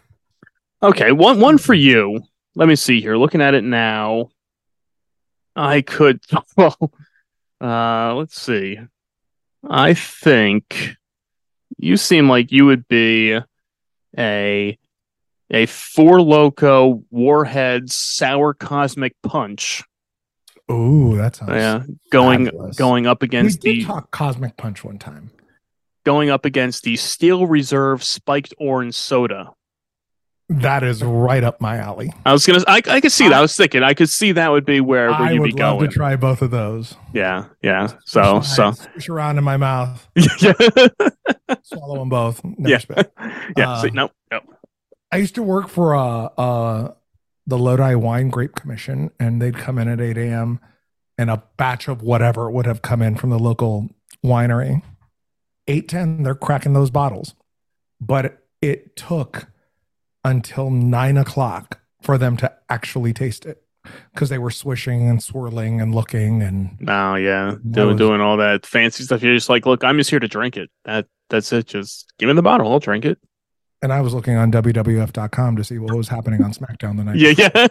Okay, 0.83 1.13
one 1.13 1.41
one 1.41 1.59
for 1.59 1.75
you. 1.75 2.21
Let 2.55 2.69
me 2.69 2.77
see 2.77 3.01
here. 3.01 3.17
Looking 3.17 3.41
at 3.41 3.55
it 3.55 3.65
now, 3.65 4.31
I 5.55 5.83
could. 5.83 6.21
Well, 6.57 6.93
uh, 7.61 8.15
let's 8.15 8.41
see. 8.41 8.79
I 9.69 9.95
think 9.95 10.97
you 11.79 11.97
seem 11.97 12.29
like 12.29 12.53
you 12.53 12.67
would 12.67 12.87
be 12.89 13.39
a 14.19 14.79
a 15.51 15.67
Four 15.67 16.19
Loko 16.19 17.05
warhead 17.11 17.91
sour 17.91 18.55
cosmic 18.55 19.15
punch. 19.23 19.83
Ooh, 20.73 21.17
that 21.17 21.37
sounds. 21.37 21.51
Yeah, 21.53 21.83
going 22.11 22.47
fabulous. 22.47 22.77
going 22.77 23.07
up 23.07 23.23
We 23.23 23.27
against 23.27 23.61
did 23.61 23.77
the 23.81 23.85
talk 23.85 24.11
Cosmic 24.11 24.57
Punch 24.57 24.83
one 24.85 24.99
time. 24.99 25.31
going 26.05 26.31
up 26.31 26.45
against 26.45 26.83
the 26.85 26.97
Steel 26.97 27.47
Reserve 27.47 28.03
spiked 28.03 28.55
orange 28.59 28.95
soda. 28.95 29.53
That 30.49 30.83
is 30.83 31.03
right 31.03 31.43
up 31.43 31.63
my 31.63 31.79
alley. 31.79 32.13
I 32.27 32.33
was 32.33 32.45
gonna. 32.45 32.63
I, 32.67 32.83
I 32.87 33.01
could 33.01 33.13
see 33.13 33.29
that. 33.29 33.39
I 33.39 33.41
was 33.41 33.57
thinking. 33.57 33.83
I 33.83 33.95
could 33.95 34.11
see 34.11 34.33
that 34.33 34.51
would 34.51 34.67
be 34.67 34.81
where, 34.83 35.09
where 35.11 35.15
I 35.21 35.31
you'd 35.31 35.41
would 35.41 35.55
be 35.57 35.63
love 35.63 35.79
going. 35.79 35.89
to 35.91 35.95
try 35.97 36.17
both 36.17 36.43
of 36.43 36.51
those. 36.51 36.95
Yeah, 37.15 37.47
yeah. 37.63 37.87
So, 38.05 38.41
so 38.43 38.73
swish 38.73 39.09
around 39.09 39.39
in 39.39 39.45
my 39.45 39.57
mouth, 39.57 40.07
yeah, 40.17 40.53
swallow 41.63 42.01
them 42.01 42.11
both. 42.11 42.45
Never 42.45 42.69
Yeah. 42.69 42.79
spit. 42.79 43.13
yeah. 43.57 43.71
Uh, 43.71 43.83
see, 43.83 43.91
no, 43.91 44.11
no. 44.31 44.41
I 45.11 45.17
used 45.19 45.37
to 45.37 45.43
work 45.43 45.69
for 45.69 45.95
uh, 45.95 46.25
uh, 46.37 46.93
the 47.47 47.59
Lodi 47.59 47.95
Wine 47.95 48.29
Grape 48.31 48.55
Commission, 48.55 49.11
and 49.19 49.41
they'd 49.43 49.57
come 49.57 49.79
in 49.79 49.89
at 49.89 50.01
8 50.01 50.17
a.m. 50.17 50.61
and 51.19 51.31
a 51.31 51.43
batch 51.57 51.89
of 51.89 52.03
whatever 52.03 52.51
would 52.51 52.67
have 52.67 52.83
come 52.83 53.03
in 53.03 53.17
from 53.17 53.31
the 53.31 53.39
local 53.39 53.89
winery. 54.25 54.83
eight 55.69 55.89
ten, 55.89 56.23
they're 56.23 56.35
cracking 56.35 56.73
those 56.73 56.91
bottles. 56.91 57.35
But 58.01 58.45
it 58.61 58.97
took 58.97 59.49
until 60.25 60.71
nine 60.71 61.17
o'clock 61.17 61.81
for 62.01 62.19
them 62.19 62.37
to 62.39 62.53
actually 62.69 63.13
taste 63.13 63.45
it 63.47 63.63
because 64.13 64.29
they 64.29 64.39
were 64.39 64.51
swishing 64.51 65.09
and 65.09 65.21
swirling 65.23 65.81
and 65.81 65.95
looking 65.95 66.43
and 66.43 66.81
No, 66.81 67.17
yeah, 67.17 67.57
doing 67.69 67.97
doing 67.97 68.21
all 68.21 68.37
that 68.37 68.65
fancy 68.67 69.03
stuff. 69.05 69.23
You're 69.23 69.35
just 69.35 69.49
like, 69.49 69.67
look, 69.67 69.83
I'm 69.85 69.99
just 69.99 70.11
here 70.11 70.21
to 70.21 70.29
drink 70.29 70.57
it. 70.57 70.71
That 70.85 71.07
that's 71.31 71.53
it. 71.53 71.67
Just 71.67 72.13
give 72.19 72.29
me 72.29 72.35
the 72.35 72.43
bottle. 72.43 72.71
I'll 72.71 72.79
drink 72.79 73.05
it. 73.05 73.19
And 73.83 73.93
I 73.93 74.01
was 74.01 74.15
looking 74.15 74.37
on 74.37 74.51
WWF.com 74.53 75.57
to 75.57 75.65
see 75.65 75.79
what 75.79 75.95
was 75.97 76.09
happening 76.09 76.43
on 76.43 76.53
SmackDown 76.53 76.97
the 76.97 77.05
night. 77.05 77.17
Yeah, 77.17 77.35
yeah. 77.39 77.67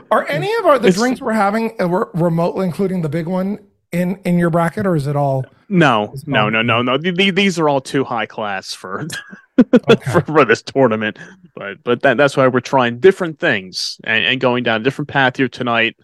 Are 0.10 0.26
any 0.26 0.52
of 0.56 0.66
our 0.66 0.78
the 0.78 0.88
It's- 0.88 1.00
drinks 1.00 1.20
we're 1.20 1.32
having 1.32 1.80
uh, 1.80 1.88
we're 1.88 2.10
remotely 2.14 2.66
including 2.66 3.02
the 3.02 3.08
big 3.08 3.26
one 3.26 3.58
in 3.92 4.16
in 4.24 4.38
your 4.38 4.50
bracket, 4.50 4.86
or 4.86 4.94
is 4.96 5.06
it 5.06 5.16
all 5.16 5.44
no, 5.70 6.10
It's 6.14 6.26
no, 6.26 6.48
no, 6.48 6.62
no, 6.62 6.80
no. 6.82 6.96
Th- 6.98 7.14
th- 7.14 7.34
These 7.34 7.58
are 7.58 7.68
all 7.68 7.80
too 7.80 8.04
high 8.04 8.26
class 8.26 8.72
for 8.74 9.06
okay? 9.90 10.10
for, 10.12 10.20
for 10.22 10.44
this 10.44 10.62
tournament. 10.62 11.18
But 11.54 11.82
but 11.84 12.02
that, 12.02 12.16
that's 12.18 12.36
why 12.36 12.48
we're 12.48 12.60
trying 12.60 13.00
different 13.00 13.38
things 13.38 13.98
and, 14.04 14.24
and 14.24 14.40
going 14.40 14.62
down 14.64 14.80
a 14.80 14.84
different 14.84 15.08
path 15.08 15.36
here 15.36 15.48
tonight 15.48 15.96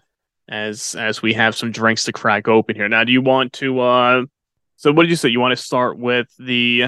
as 0.49 0.95
as 0.95 1.21
we 1.21 1.33
have 1.33 1.55
some 1.55 1.71
drinks 1.71 2.03
to 2.05 2.11
crack 2.11 2.47
open 2.47 2.75
here. 2.75 2.89
Now, 2.89 3.03
do 3.03 3.11
you 3.11 3.21
want 3.21 3.53
to 3.53 3.79
uh 3.81 4.23
so 4.77 4.91
what 4.91 5.03
did 5.03 5.09
you 5.09 5.15
say? 5.15 5.29
You 5.29 5.39
want 5.39 5.55
to 5.57 5.63
start 5.63 5.97
with 5.99 6.27
the 6.39 6.85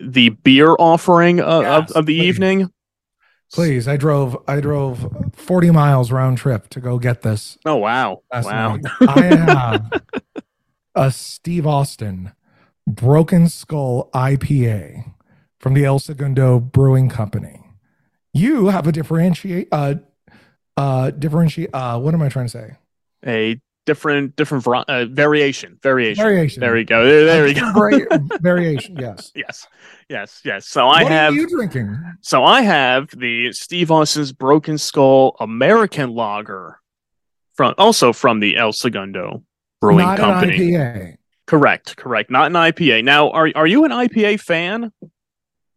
the 0.00 0.30
beer 0.30 0.74
offering 0.78 1.40
of, 1.40 1.62
Yes, 1.62 1.90
of, 1.90 1.96
of 1.96 2.06
the 2.06 2.18
please. 2.18 2.28
evening? 2.28 2.70
Please, 3.52 3.86
I 3.86 3.96
drove 3.96 4.36
I 4.48 4.60
drove 4.60 5.06
40 5.34 5.70
miles 5.70 6.10
round 6.10 6.38
trip 6.38 6.68
to 6.70 6.80
go 6.80 6.98
get 6.98 7.22
this. 7.22 7.56
Oh 7.64 7.76
wow. 7.76 8.22
last 8.32 8.46
wow. 8.46 8.76
night. 8.76 8.84
I 9.00 9.22
have 9.22 10.02
a 10.96 11.10
Steve 11.12 11.66
Austin 11.66 12.32
Broken 12.88 13.48
Skull 13.48 14.10
IPA 14.12 15.12
from 15.60 15.74
the 15.74 15.84
El 15.84 16.00
Segundo 16.00 16.58
Brewing 16.58 17.08
Company. 17.08 17.60
You 18.32 18.66
have 18.66 18.86
a 18.88 18.92
differentiate 18.92 19.68
uh 19.70 19.94
uh 20.76 21.10
differentiate 21.12 21.70
uh 21.72 22.00
what 22.00 22.14
am 22.14 22.22
I 22.22 22.28
trying 22.28 22.46
to 22.46 22.50
say? 22.50 22.76
A 23.24 23.60
different 23.86 24.36
different 24.36 24.66
uh, 24.66 25.06
variation. 25.06 25.78
Variation. 25.82 26.22
Variation. 26.22 26.60
There 26.60 26.74
we 26.74 26.84
go. 26.84 27.04
There, 27.24 27.44
we 27.44 27.54
go. 27.54 27.72
Vari- 27.74 28.06
variation, 28.40 28.96
yes. 28.96 29.32
yes. 29.36 29.66
Yes. 30.10 30.40
Yes. 30.44 30.66
So 30.68 30.86
I 30.88 31.02
what 31.04 31.12
have 31.12 31.32
are 31.32 31.36
you 31.36 31.48
drinking? 31.48 31.98
So 32.20 32.44
I 32.44 32.60
have 32.62 33.08
the 33.16 33.52
Steve 33.52 33.90
Austin's 33.90 34.32
Broken 34.32 34.76
Skull 34.76 35.36
American 35.40 36.14
Lager 36.14 36.78
from 37.54 37.74
also 37.78 38.12
from 38.12 38.40
the 38.40 38.56
El 38.56 38.72
Segundo 38.72 39.42
Brewing 39.80 40.04
Not 40.04 40.18
Company. 40.18 40.74
an 40.74 40.82
IPA. 40.82 41.16
Correct, 41.46 41.96
correct. 41.96 42.30
Not 42.30 42.46
an 42.48 42.52
IPA. 42.54 43.04
Now, 43.04 43.30
are 43.30 43.50
are 43.54 43.66
you 43.66 43.84
an 43.84 43.92
IPA 43.92 44.40
fan? 44.40 44.92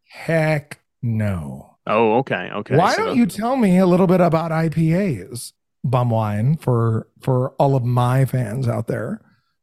Heck 0.08 0.80
no. 1.00 1.76
Oh, 1.86 2.18
okay, 2.18 2.50
okay. 2.52 2.76
Why 2.76 2.94
so- 2.94 3.06
don't 3.06 3.16
you 3.16 3.26
tell 3.26 3.56
me 3.56 3.78
a 3.78 3.86
little 3.86 4.06
bit 4.06 4.20
about 4.20 4.50
IPAs, 4.50 5.52
bum 5.84 6.10
wine, 6.10 6.56
for 6.56 7.08
for 7.20 7.50
all 7.58 7.76
of 7.76 7.84
my 7.84 8.24
fans 8.24 8.68
out 8.68 8.86
there 8.86 9.20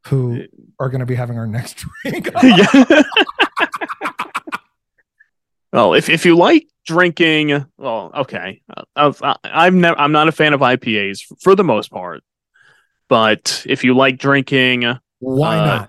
who 0.07 0.43
are 0.79 0.89
going 0.89 0.99
to 0.99 1.05
be 1.05 1.15
having 1.15 1.37
our 1.37 1.47
next 1.47 1.83
drink? 2.03 2.29
well, 5.73 5.93
if 5.93 6.09
if 6.09 6.25
you 6.25 6.35
like 6.35 6.67
drinking, 6.85 7.65
well, 7.77 8.11
okay. 8.15 8.61
I've, 8.95 9.21
I'm 9.43 9.81
never 9.81 9.99
I'm 9.99 10.11
not 10.11 10.27
a 10.27 10.31
fan 10.31 10.53
of 10.53 10.61
IPAs 10.61 11.21
for 11.41 11.55
the 11.55 11.63
most 11.63 11.91
part, 11.91 12.23
but 13.09 13.63
if 13.67 13.83
you 13.83 13.95
like 13.95 14.17
drinking. 14.17 14.85
Why 15.19 15.57
Uh, 15.57 15.87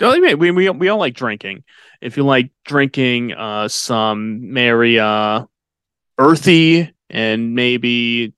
not? 0.00 0.20
We, 0.38 0.50
we 0.50 0.70
we 0.70 0.88
all 0.88 0.98
like 0.98 1.14
drinking. 1.14 1.62
If 2.00 2.16
you 2.16 2.24
like 2.24 2.50
drinking 2.64 3.32
uh 3.32 3.68
some 3.68 4.50
very 4.52 4.98
uh 4.98 5.44
earthy 6.18 6.92
and 7.10 7.54
maybe 7.54 8.34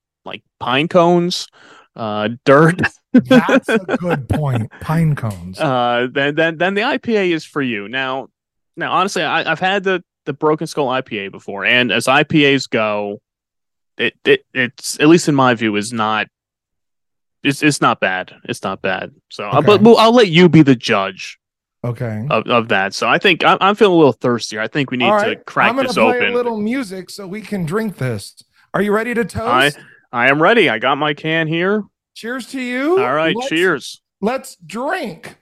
pine 0.63 0.87
cones, 0.87 1.47
uh 1.95 2.29
dirt, 2.45 2.79
That's 3.13 3.69
a 3.69 3.79
good 3.99 4.27
point. 4.29 4.71
Pine 4.81 5.15
cones. 5.15 5.59
uh 5.59 6.07
then 6.11 6.35
then 6.35 6.57
then 6.57 6.73
the 6.73 6.81
IPA 6.81 7.31
is 7.31 7.45
for 7.45 7.61
you. 7.61 7.87
Now 7.87 8.27
now 8.75 8.91
honestly 8.91 9.23
I, 9.23 9.49
I've 9.51 9.59
had 9.59 9.83
the 9.83 10.03
the 10.25 10.33
Broken 10.33 10.67
Skull 10.67 10.87
IPA 10.87 11.31
before, 11.31 11.65
and 11.65 11.91
as 11.91 12.05
IPAs 12.07 12.69
go, 12.69 13.21
it, 13.97 14.13
it 14.25 14.45
it's 14.53 14.97
at 14.99 15.07
least 15.07 15.27
in 15.27 15.35
my 15.35 15.53
view 15.53 15.75
is 15.75 15.91
not 15.91 16.27
it's 17.43 17.61
it's 17.61 17.81
not 17.81 17.99
bad. 17.99 18.33
It's 18.45 18.63
not 18.63 18.81
bad. 18.81 19.11
So, 19.29 19.43
uh, 19.49 19.57
Okay. 19.57 19.65
but 19.67 19.81
well, 19.81 19.97
I'll 19.97 20.13
let 20.13 20.29
you 20.29 20.47
be 20.49 20.61
the 20.63 20.75
judge. 20.75 21.37
Okay. 21.85 22.25
of, 22.29 22.47
of 22.47 22.69
that. 22.69 22.93
So 22.93 23.09
I 23.09 23.17
think 23.17 23.43
I'm, 23.43 23.57
I'm 23.59 23.75
feeling 23.75 23.95
a 23.95 23.97
little 23.97 24.13
thirstier. 24.13 24.61
I 24.61 24.69
think 24.69 24.89
we 24.89 24.95
need 24.95 25.09
All 25.11 25.19
to 25.19 25.27
right. 25.27 25.45
crack 25.45 25.69
I'm 25.69 25.75
gonna 25.75 25.89
this 25.89 25.95
play 25.97 26.15
open. 26.15 26.31
a 26.31 26.33
little 26.33 26.57
music 26.57 27.09
so 27.09 27.27
we 27.27 27.41
can 27.41 27.65
drink 27.65 27.97
this. 27.97 28.41
Are 28.73 28.81
you 28.81 28.93
ready 28.93 29.13
to 29.13 29.25
toast? 29.25 29.77
I 29.77 29.83
am 30.13 30.41
ready. 30.41 30.69
I 30.69 30.79
got 30.79 30.97
my 30.97 31.13
can 31.13 31.47
here. 31.47 31.83
Cheers 32.15 32.47
to 32.51 32.61
you. 32.61 32.99
All 33.03 33.13
right, 33.13 33.35
Let's- 33.35 33.49
cheers. 33.49 34.01
Let's 34.21 34.55
drink. 34.55 35.37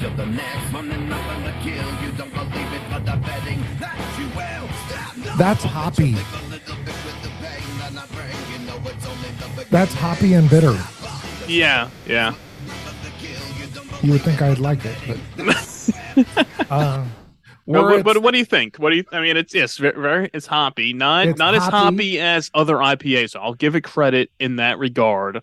You're 0.00 0.10
the 0.10 0.26
next 0.26 0.72
one 0.72 0.90
and 0.92 1.08
nothing 1.08 1.42
to 1.44 1.52
kill. 1.62 1.88
You 2.02 2.12
don't 2.16 2.32
believe 2.32 2.72
it, 2.72 2.82
but 2.90 3.08
I'm 3.08 3.20
betting 3.20 3.60
that 3.80 3.98
you 4.18 4.26
will. 4.28 4.68
Stop, 4.86 5.16
no. 5.16 5.36
That's 5.36 5.64
hoppy. 5.64 6.12
Live 6.12 6.34
a 6.34 6.50
little 6.50 6.76
bit 6.84 6.94
with 7.04 7.22
the 7.22 7.28
pain 7.40 7.78
that 7.80 7.92
I 7.96 8.06
bring. 8.14 8.52
You 8.52 8.66
know 8.66 8.88
it's 8.88 9.06
only 9.06 9.28
the 9.40 9.48
beginning 9.48 9.66
That's 9.70 9.94
hoppy 9.94 10.34
and 10.34 10.48
bitter. 10.48 10.78
Yeah, 11.48 11.90
yeah. 12.06 12.28
of 12.28 12.96
the 13.02 13.10
kill. 13.18 13.40
You 13.58 14.06
You 14.06 14.12
would 14.12 14.22
think 14.22 14.40
I'd 14.40 14.58
like 14.60 14.84
it, 14.84 14.96
but 15.36 15.46
uh, 16.70 17.04
Well, 17.68 17.84
where 17.84 18.02
what, 18.02 18.22
what, 18.22 18.32
do 18.32 18.38
you 18.38 18.46
think? 18.46 18.76
What 18.76 18.90
do 18.90 18.96
you? 18.96 19.04
I 19.12 19.20
mean, 19.20 19.36
it's 19.36 19.54
yes, 19.54 19.76
very, 19.76 20.30
it's 20.32 20.46
hoppy. 20.46 20.94
Not 20.94 21.28
It's 21.28 21.38
not 21.38 21.54
as 21.54 21.64
hoppy. 21.64 21.76
hoppy 21.76 22.20
as 22.20 22.50
other 22.54 22.76
IPAs. 22.76 23.30
So 23.30 23.40
I'll 23.40 23.52
give 23.52 23.76
it 23.76 23.82
credit 23.82 24.30
in 24.40 24.56
that 24.56 24.78
regard. 24.78 25.42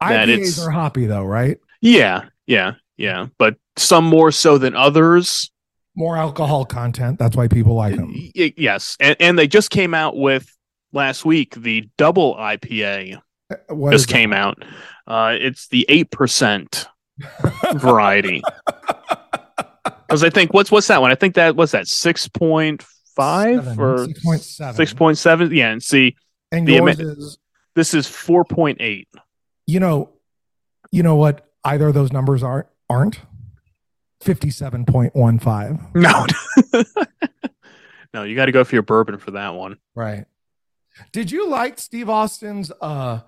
that 0.00 0.28
IPAs 0.28 0.64
are 0.64 0.70
hoppy 0.70 1.06
though, 1.06 1.24
right? 1.24 1.58
Yeah, 1.80 2.26
yeah, 2.46 2.74
yeah. 2.96 3.26
But 3.36 3.56
some 3.76 4.04
more 4.04 4.30
so 4.30 4.58
than 4.58 4.76
others. 4.76 5.50
More 5.96 6.16
alcohol 6.16 6.64
content. 6.64 7.18
That's 7.18 7.36
why 7.36 7.48
people 7.48 7.74
like 7.74 7.96
them. 7.96 8.14
Yes, 8.34 8.96
and 9.00 9.16
and 9.18 9.36
they 9.36 9.48
just 9.48 9.70
came 9.70 9.92
out 9.92 10.16
with 10.16 10.56
last 10.92 11.24
week 11.24 11.56
the 11.56 11.88
double 11.98 12.36
IPA. 12.36 13.20
What 13.68 13.90
just 13.90 14.06
came 14.06 14.32
out. 14.32 14.62
Uh, 15.04 15.36
it's 15.36 15.66
the 15.66 15.84
eight 15.88 16.12
percent 16.12 16.86
variety. 17.74 18.42
Because 20.10 20.24
I 20.24 20.30
think 20.30 20.52
what's 20.52 20.70
what's 20.72 20.88
that 20.88 21.00
one? 21.00 21.12
I 21.12 21.14
think 21.14 21.36
that 21.36 21.54
was 21.54 21.70
that 21.70 21.86
six 21.86 22.26
point 22.26 22.84
five 23.14 23.64
Seven, 23.64 23.80
or 23.80 23.96
6.7. 24.08 24.74
six 24.74 24.92
point 24.92 25.18
seven. 25.18 25.54
Yeah, 25.54 25.70
and 25.70 25.80
see, 25.82 26.16
And 26.50 26.66
the 26.66 26.74
yours 26.74 26.98
is, 26.98 27.38
this 27.76 27.94
is 27.94 28.08
four 28.08 28.44
point 28.44 28.78
eight. 28.80 29.08
you 29.66 29.78
know, 29.78 30.10
you 30.90 31.02
know 31.04 31.14
what 31.16 31.46
either 31.64 31.88
of 31.88 31.94
those 31.94 32.12
numbers 32.12 32.42
aren't 32.42 32.66
aren't? 32.88 33.20
57.15. 34.24 35.94
No, 35.94 36.26
no, 38.14 38.24
you 38.24 38.36
got 38.36 38.46
to 38.46 38.52
go 38.52 38.64
for 38.64 38.74
your 38.74 38.82
bourbon 38.82 39.16
for 39.18 39.30
that 39.30 39.54
one. 39.54 39.78
Right. 39.94 40.26
Did 41.12 41.30
you 41.30 41.48
like 41.48 41.78
Steve 41.78 42.08
Austin's 42.10 42.70
uh 42.80 43.20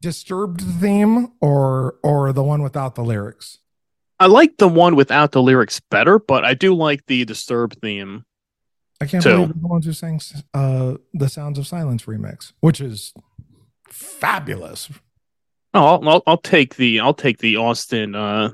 disturbed 0.00 0.60
theme 0.60 1.32
or 1.40 1.96
or 2.02 2.32
the 2.32 2.42
one 2.42 2.62
without 2.62 2.94
the 2.94 3.04
lyrics? 3.04 3.58
I 4.20 4.26
like 4.26 4.56
the 4.58 4.68
one 4.68 4.96
without 4.96 5.32
the 5.32 5.42
lyrics 5.42 5.80
better, 5.90 6.18
but 6.18 6.44
I 6.44 6.54
do 6.54 6.74
like 6.74 7.06
the 7.06 7.24
Disturbed 7.24 7.78
theme. 7.80 8.24
I 9.00 9.06
can't 9.06 9.22
Two. 9.22 9.30
believe 9.30 9.60
the 9.60 9.66
ones 9.66 9.86
who 9.86 9.92
sang 9.92 10.20
uh 10.54 10.94
the 11.12 11.28
Sounds 11.28 11.58
of 11.58 11.66
Silence 11.66 12.04
remix, 12.04 12.52
which 12.60 12.80
is 12.80 13.12
fabulous. 13.88 14.88
Oh, 15.74 15.84
I'll, 15.84 16.08
I'll, 16.08 16.22
I'll 16.26 16.38
take 16.38 16.76
the 16.76 17.00
I'll 17.00 17.14
take 17.14 17.38
the 17.38 17.56
Austin 17.56 18.14
uh 18.14 18.50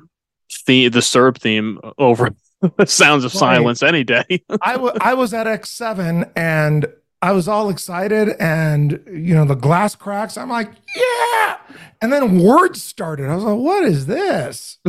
the 0.67 0.89
Disturbed 0.89 1.41
theme 1.41 1.79
over 1.99 2.31
Sounds 2.87 3.25
of 3.25 3.33
Right. 3.35 3.39
Silence 3.39 3.83
any 3.83 4.05
day. 4.05 4.25
I 4.63 4.75
I 5.01 5.15
was 5.15 5.35
at 5.35 5.47
X7 5.47 6.31
and 6.35 6.87
I 7.23 7.33
was 7.33 7.49
all 7.49 7.69
excited 7.69 8.31
and 8.41 9.01
you 9.07 9.35
know 9.35 9.45
the 9.45 9.55
glass 9.55 9.95
cracks. 9.95 10.39
I'm 10.39 10.49
like, 10.49 10.71
yeah. 10.97 11.59
And 12.01 12.11
then 12.11 12.39
words 12.43 12.83
started. 12.83 13.29
I 13.29 13.35
was 13.35 13.45
like, 13.45 13.59
what 13.59 13.85
is 13.85 14.07
this? 14.07 14.79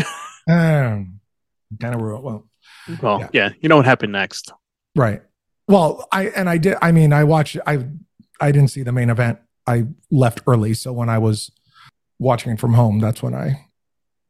um, 0.51 1.19
kind 1.79 1.95
of 1.95 2.01
ruined. 2.01 2.23
Well, 2.23 2.47
well, 3.01 3.19
Yeah. 3.21 3.29
yeah, 3.33 3.49
you 3.61 3.69
know 3.69 3.77
what 3.77 3.85
happened 3.85 4.11
next. 4.13 4.51
right. 4.95 5.21
Well, 5.67 6.07
I 6.11 6.27
and 6.29 6.49
I 6.49 6.57
did. 6.57 6.75
I 6.81 6.91
mean, 6.91 7.13
I 7.13 7.23
watched. 7.23 7.57
I 7.65 7.85
I 8.41 8.51
didn't 8.51 8.69
see 8.69 8.83
the 8.83 8.91
main 8.91 9.09
event. 9.09 9.39
I 9.67 9.85
left 10.09 10.41
early, 10.47 10.73
so 10.73 10.91
when 10.91 11.07
I 11.07 11.17
was 11.17 11.51
watching 12.19 12.51
it 12.53 12.59
from 12.59 12.73
home, 12.73 12.99
that's 12.99 13.21
when 13.23 13.33
I. 13.33 13.65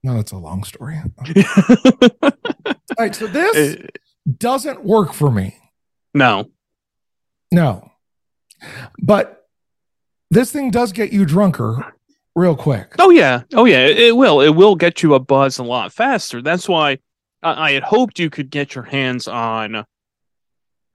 No, 0.04 0.16
that's 0.16 0.32
a 0.32 0.38
long 0.38 0.63
story. 0.63 0.98
All 2.24 2.32
right, 3.00 3.16
so 3.16 3.28
this 3.28 3.78
Uh, 3.78 3.88
doesn't 4.38 4.84
work 4.84 5.13
for 5.13 5.32
me. 5.32 5.56
no, 6.13 6.50
No. 7.51 7.92
But 9.01 9.48
this 10.30 10.51
thing 10.51 10.70
does 10.72 10.92
get 10.92 11.12
you 11.12 11.25
drunker 11.25 11.94
real 12.36 12.56
quick. 12.56 12.96
Oh 13.00 13.10
yeah, 13.10 13.44
oh 13.54 13.66
yeah, 13.66 13.86
it, 13.86 13.98
it 14.00 14.16
will. 14.16 14.42
It 14.42 14.50
will 14.50 14.76
get 14.76 15.04
you 15.04 15.14
a 15.14 15.20
buzz 15.20 15.58
a 15.60 15.64
lot 15.64 15.94
faster. 15.94 16.42
That's 16.42 16.68
why 16.68 17.00
I, 17.44 17.70
I 17.70 17.72
had 17.74 17.84
hoped 17.84 18.20
you 18.20 18.30
could 18.30 18.50
get 18.50 18.76
your 18.76 18.84
hands 18.86 19.28
on 19.28 19.86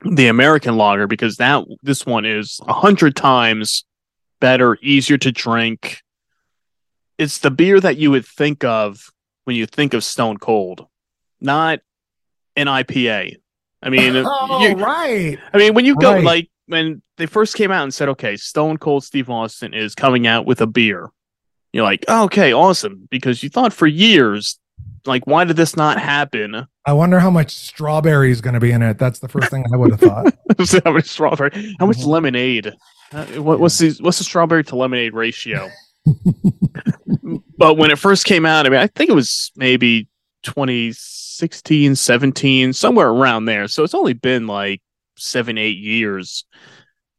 the 0.05 0.29
American 0.29 0.77
lager 0.77 1.07
because 1.07 1.37
that 1.37 1.65
this 1.83 2.05
one 2.05 2.25
is 2.25 2.61
a 2.67 2.73
hundred 2.73 3.17
times 3.17 3.85
better, 4.41 4.77
easier 4.83 5.19
to 5.19 5.33
drink. 5.33 6.03
It's 7.19 7.39
the 7.39 7.51
beer 7.51 7.81
that 7.81 7.97
you 7.97 8.11
would 8.11 8.27
think 8.27 8.63
of 8.65 9.11
when 9.45 9.57
you 9.57 9.65
think 9.67 9.95
of 9.95 10.05
Stone 10.05 10.37
Cold, 10.39 10.87
not 11.41 11.81
an 12.57 12.67
IPA. 12.67 13.37
I 13.83 13.89
mean, 13.91 14.15
Oh, 14.27 14.59
you, 14.61 14.75
right. 14.77 15.39
I 15.53 15.57
mean, 15.59 15.73
when 15.75 15.85
you 15.87 15.97
go 15.97 16.13
Right. 16.15 16.25
like 16.25 16.51
when 16.67 17.01
they 17.17 17.27
first 17.27 17.55
came 17.55 17.71
out 17.71 17.85
and 17.85 17.95
said, 17.95 18.09
"Okay, 18.11 18.37
Stone 18.37 18.79
Cold 18.79 19.05
Steve 19.05 19.31
Austin 19.31 19.73
is 19.73 19.95
coming 19.95 20.27
out 20.27 20.45
with 20.47 20.61
a 20.61 20.67
beer," 20.67 21.09
you're 21.77 21.85
like, 21.85 22.05
oh, 22.09 22.25
"Okay, 22.25 22.53
awesome," 22.53 23.07
because 23.11 23.43
you 23.43 23.49
thought 23.49 23.73
for 23.73 23.87
years, 23.87 24.59
like, 25.05 25.27
why 25.27 25.45
did 25.45 25.57
this 25.57 25.77
not 25.77 25.99
happen? 26.01 26.67
I 26.85 26.93
wonder 26.93 27.21
how 27.21 27.31
much 27.31 27.55
strawberry 27.55 28.31
is 28.31 28.41
going 28.41 28.55
to 28.55 28.61
be 28.61 28.73
in 28.73 28.83
it. 28.83 28.99
That's 28.99 29.19
the 29.21 29.29
first 29.29 29.51
thing 29.51 29.65
I 29.73 29.77
would 29.77 29.91
have 29.93 30.01
thought. 30.01 30.35
how 30.85 30.93
much 30.93 31.07
strawberry? 31.07 31.75
How 31.79 31.87
much 31.87 31.99
Mhm. 31.99 32.07
lemonade? 32.07 32.73
Uh, 33.13 33.25
what, 33.43 33.61
what's 33.61 33.79
the 33.79 33.97
what's 34.01 34.19
the 34.19 34.25
strawberry 34.25 34.65
to 34.65 34.77
lemonade 34.77 35.15
ratio? 35.15 35.69
but 37.59 37.77
when 37.77 37.91
it 37.91 37.99
first 37.99 38.25
came 38.25 38.47
out, 38.47 38.67
I 38.67 38.69
mean, 38.69 38.81
I 38.81 38.87
think 38.89 39.11
it 39.11 39.15
was 39.15 39.51
maybe 39.57 40.09
2016, 40.43 41.95
17, 41.97 42.73
somewhere 42.73 43.09
around 43.09 43.45
there. 43.47 43.69
So 43.69 43.85
it's 43.85 43.95
only 43.95 44.13
been 44.13 44.47
like 44.47 44.81
seven, 45.17 45.59
eight 45.59 45.79
years. 45.79 46.45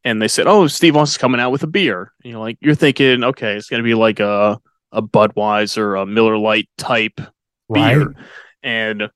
And 0.07 0.21
they 0.21 0.29
said, 0.29 0.47
"Oh, 0.47 0.67
Steve 0.67 0.95
Austin's 0.95 1.17
coming 1.17 1.41
out 1.41 1.51
with 1.51 1.63
a 1.63 1.67
beer." 1.67 2.13
And 2.23 2.31
you're 2.31 2.39
like, 2.39 2.57
you're 2.61 2.75
thinking, 2.75 3.25
okay, 3.25 3.57
it's 3.57 3.67
gonna 3.67 3.83
be 3.83 3.93
like 3.93 4.21
a 4.21 4.57
a 4.93 5.01
Budweiser, 5.01 6.01
a 6.01 6.05
Miller 6.05 6.37
Lite 6.37 6.69
type 6.77 7.19
right. 7.67 7.93
beer, 7.93 8.15
and 8.63 9.09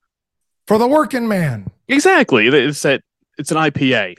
For 0.67 0.77
the 0.77 0.87
working 0.87 1.29
man. 1.29 1.71
Exactly. 1.87 2.47
It's 2.47 2.81
that 2.81 3.03
it's 3.37 3.51
an 3.51 3.57
IPA. 3.57 4.17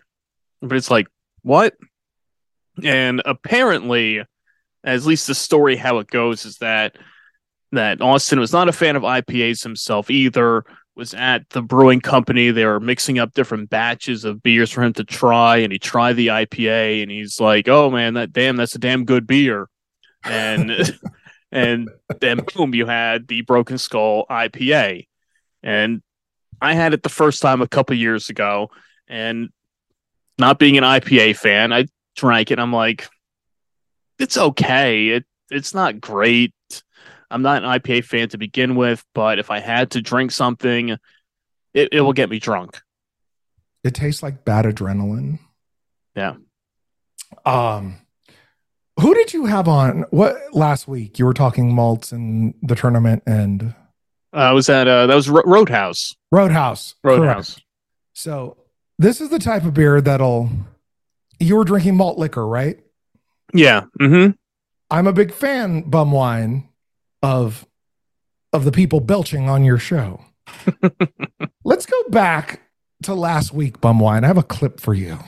But 0.63 0.77
it's 0.77 0.91
like, 0.91 1.09
what? 1.43 1.75
And 2.83 3.21
apparently, 3.27 4.23
at 4.83 5.05
least 5.05 5.27
the 5.27 5.35
story 5.35 5.77
how 5.77 5.99
it 5.99 6.07
goes 6.07 6.47
is 6.47 6.57
that 6.59 6.97
that 7.73 8.01
Austin 8.01 8.41
was 8.41 8.53
not 8.53 8.71
a 8.71 8.73
fan 8.73 8.97
of 8.97 9.03
IPAs 9.03 9.63
himself 9.63 10.11
either. 10.11 10.65
Was 10.95 11.15
at 11.15 11.49
the 11.51 11.63
brewing 11.63 12.01
company. 12.01 12.51
They 12.51 12.67
were 12.67 12.79
mixing 12.79 13.19
up 13.19 13.33
different 13.33 13.71
batches 13.71 14.25
of 14.25 14.43
beers 14.43 14.71
for 14.71 14.83
him 14.83 14.93
to 14.95 15.05
try, 15.05 15.59
and 15.59 15.73
he 15.73 15.79
tried 15.79 16.15
the 16.15 16.27
IPA, 16.29 17.03
and 17.03 17.11
he's 17.11 17.41
like, 17.41 17.67
"Oh 17.67 17.91
man, 17.91 18.15
that 18.15 18.33
damn, 18.33 18.57
that's 18.57 18.75
a 18.75 18.79
damn 18.79 19.07
good 19.07 19.27
beer." 19.27 19.69
And 20.23 20.71
and 21.53 21.89
then 22.21 22.41
boom, 22.55 22.75
you 22.75 22.87
had 22.87 23.27
the 23.27 23.41
Broken 23.41 23.79
Skull 23.79 24.27
IPA, 24.29 25.07
and 25.63 26.03
I 26.61 26.75
had 26.75 26.93
it 26.93 27.03
the 27.03 27.09
first 27.09 27.41
time 27.41 27.63
a 27.63 27.69
couple 27.69 27.97
years 27.97 28.29
ago, 28.29 28.71
and 29.09 29.49
not 30.39 30.59
being 30.59 30.77
an 30.77 30.85
IPA 30.85 31.37
fan, 31.37 31.73
I 31.73 31.87
drank 32.17 32.51
it. 32.51 32.59
I'm 32.59 32.73
like, 32.73 33.09
it's 34.19 34.37
okay. 34.37 35.09
It 35.09 35.25
it's 35.51 35.75
not 35.75 36.01
great. 36.01 36.55
I'm 37.33 37.43
not 37.43 37.63
an 37.65 37.69
IPA 37.69 38.05
fan 38.05 38.29
to 38.31 38.39
begin 38.39 38.75
with, 38.77 39.05
but 39.15 39.39
if 39.39 39.51
I 39.51 39.59
had 39.61 39.91
to 39.93 40.03
drink 40.03 40.31
something, 40.31 40.91
it, 41.75 41.89
it 41.93 42.01
will 42.03 42.13
get 42.13 42.29
me 42.31 42.39
drunk. 42.39 42.81
It 43.85 43.95
tastes 43.95 44.23
like 44.23 44.45
bad 44.45 44.65
adrenaline. 44.65 45.39
Yeah. 46.15 46.35
Um, 47.45 47.97
who 49.01 49.15
did 49.15 49.33
you 49.33 49.47
have 49.47 49.67
on 49.69 50.05
what 50.11 50.37
last 50.53 50.87
week? 50.87 51.19
You 51.19 51.25
were 51.25 51.33
talking 51.35 51.75
malts 51.75 52.13
and 52.13 52.55
the 52.63 52.75
tournament 52.77 53.23
and 53.27 53.75
Uh, 54.35 54.37
I 54.37 54.53
was 54.53 54.69
at 54.69 54.87
uh, 54.87 55.07
that 55.07 55.15
was 55.15 55.29
Ro- 55.29 55.43
Roadhouse. 55.47 56.15
Roadhouse. 56.31 56.95
Correct. 57.03 57.21
Roadhouse. 57.21 57.61
So 58.13 58.59
this 58.99 59.21
is 59.21 59.31
the 59.31 59.39
type 59.39 59.65
of 59.65 59.75
beer 59.75 60.01
that'll. 60.01 60.51
You 61.41 61.57
were 61.57 61.65
drinking 61.65 61.97
malt 61.97 62.19
liquor, 62.19 62.47
right? 62.47 62.79
Yeah. 63.55 63.83
Mm-hmm. 64.01 64.33
I'm 64.91 65.07
a 65.07 65.13
big 65.13 65.33
fan, 65.33 65.83
bum 65.83 66.13
wine, 66.13 66.69
of 67.23 67.67
of 68.53 68.65
the 68.65 68.73
people 68.73 69.01
belching 69.01 69.49
on 69.49 69.65
your 69.65 69.79
show. 69.79 70.25
Let's 71.65 71.87
go 71.87 72.03
back 72.09 72.61
to 73.05 73.15
last 73.15 73.53
week, 73.53 73.81
bum 73.81 73.99
wine. 73.99 74.25
I 74.25 74.27
have 74.27 74.39
a 74.39 74.43
clip 74.43 74.81
for 74.81 74.95
you. 74.95 75.19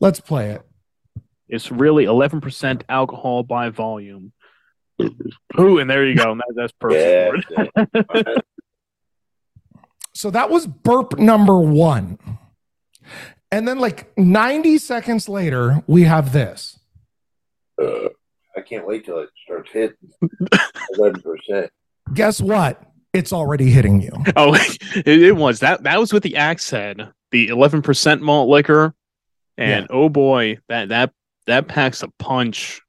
Let's 0.00 0.20
play 0.20 0.50
it. 0.50 0.62
It's 1.48 1.70
really 1.70 2.06
11% 2.06 2.82
alcohol 2.88 3.42
by 3.42 3.68
volume. 3.68 4.32
Ooh, 5.58 5.78
and 5.78 5.90
there 5.90 6.06
you 6.06 6.16
go. 6.16 6.34
That, 6.34 6.52
that's 6.56 6.72
perfect. 6.80 7.44
for 7.52 7.84
it. 8.14 8.44
So 10.14 10.30
that 10.30 10.50
was 10.50 10.66
burp 10.66 11.18
number 11.18 11.58
one. 11.58 12.18
And 13.50 13.68
then, 13.68 13.78
like 13.78 14.16
90 14.16 14.78
seconds 14.78 15.28
later, 15.28 15.82
we 15.86 16.02
have 16.02 16.32
this. 16.32 16.78
Uh, 17.80 18.08
I 18.56 18.60
can't 18.60 18.86
wait 18.86 19.04
till 19.04 19.18
it 19.20 19.30
starts 19.44 19.70
hitting 19.72 19.96
eleven 20.98 21.20
percent. 21.22 21.70
Guess 22.12 22.40
what? 22.40 22.82
It's 23.12 23.32
already 23.32 23.70
hitting 23.70 24.00
you. 24.00 24.10
Oh, 24.36 24.54
it, 24.54 25.06
it 25.06 25.36
was 25.36 25.60
that. 25.60 25.82
That 25.84 25.98
was 26.00 26.12
with 26.12 26.22
the 26.22 26.36
axe 26.36 26.70
head, 26.70 27.10
the 27.30 27.48
eleven 27.48 27.82
percent 27.82 28.22
malt 28.22 28.48
liquor, 28.48 28.94
and 29.58 29.86
oh 29.90 30.08
boy, 30.08 30.58
that 30.68 30.88
that 30.88 31.12
that 31.46 31.68
packs 31.68 32.02
a 32.02 32.08
punch. 32.18 32.80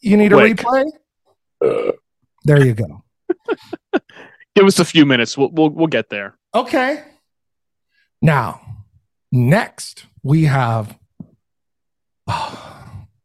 You 0.00 0.16
need 0.16 0.32
a 0.32 0.36
replay? 0.36 0.84
Uh, 1.64 1.92
There 2.44 2.64
you 2.64 2.74
go. 2.74 3.04
Give 4.56 4.66
us 4.66 4.78
a 4.80 4.84
few 4.84 5.06
minutes. 5.06 5.38
We'll 5.38 5.50
we'll, 5.50 5.70
we'll 5.70 5.86
get 5.86 6.10
there. 6.10 6.36
Okay. 6.54 7.02
Now, 8.20 8.60
next 9.30 10.06
we 10.22 10.44
have. 10.44 10.96
th- 12.28 12.58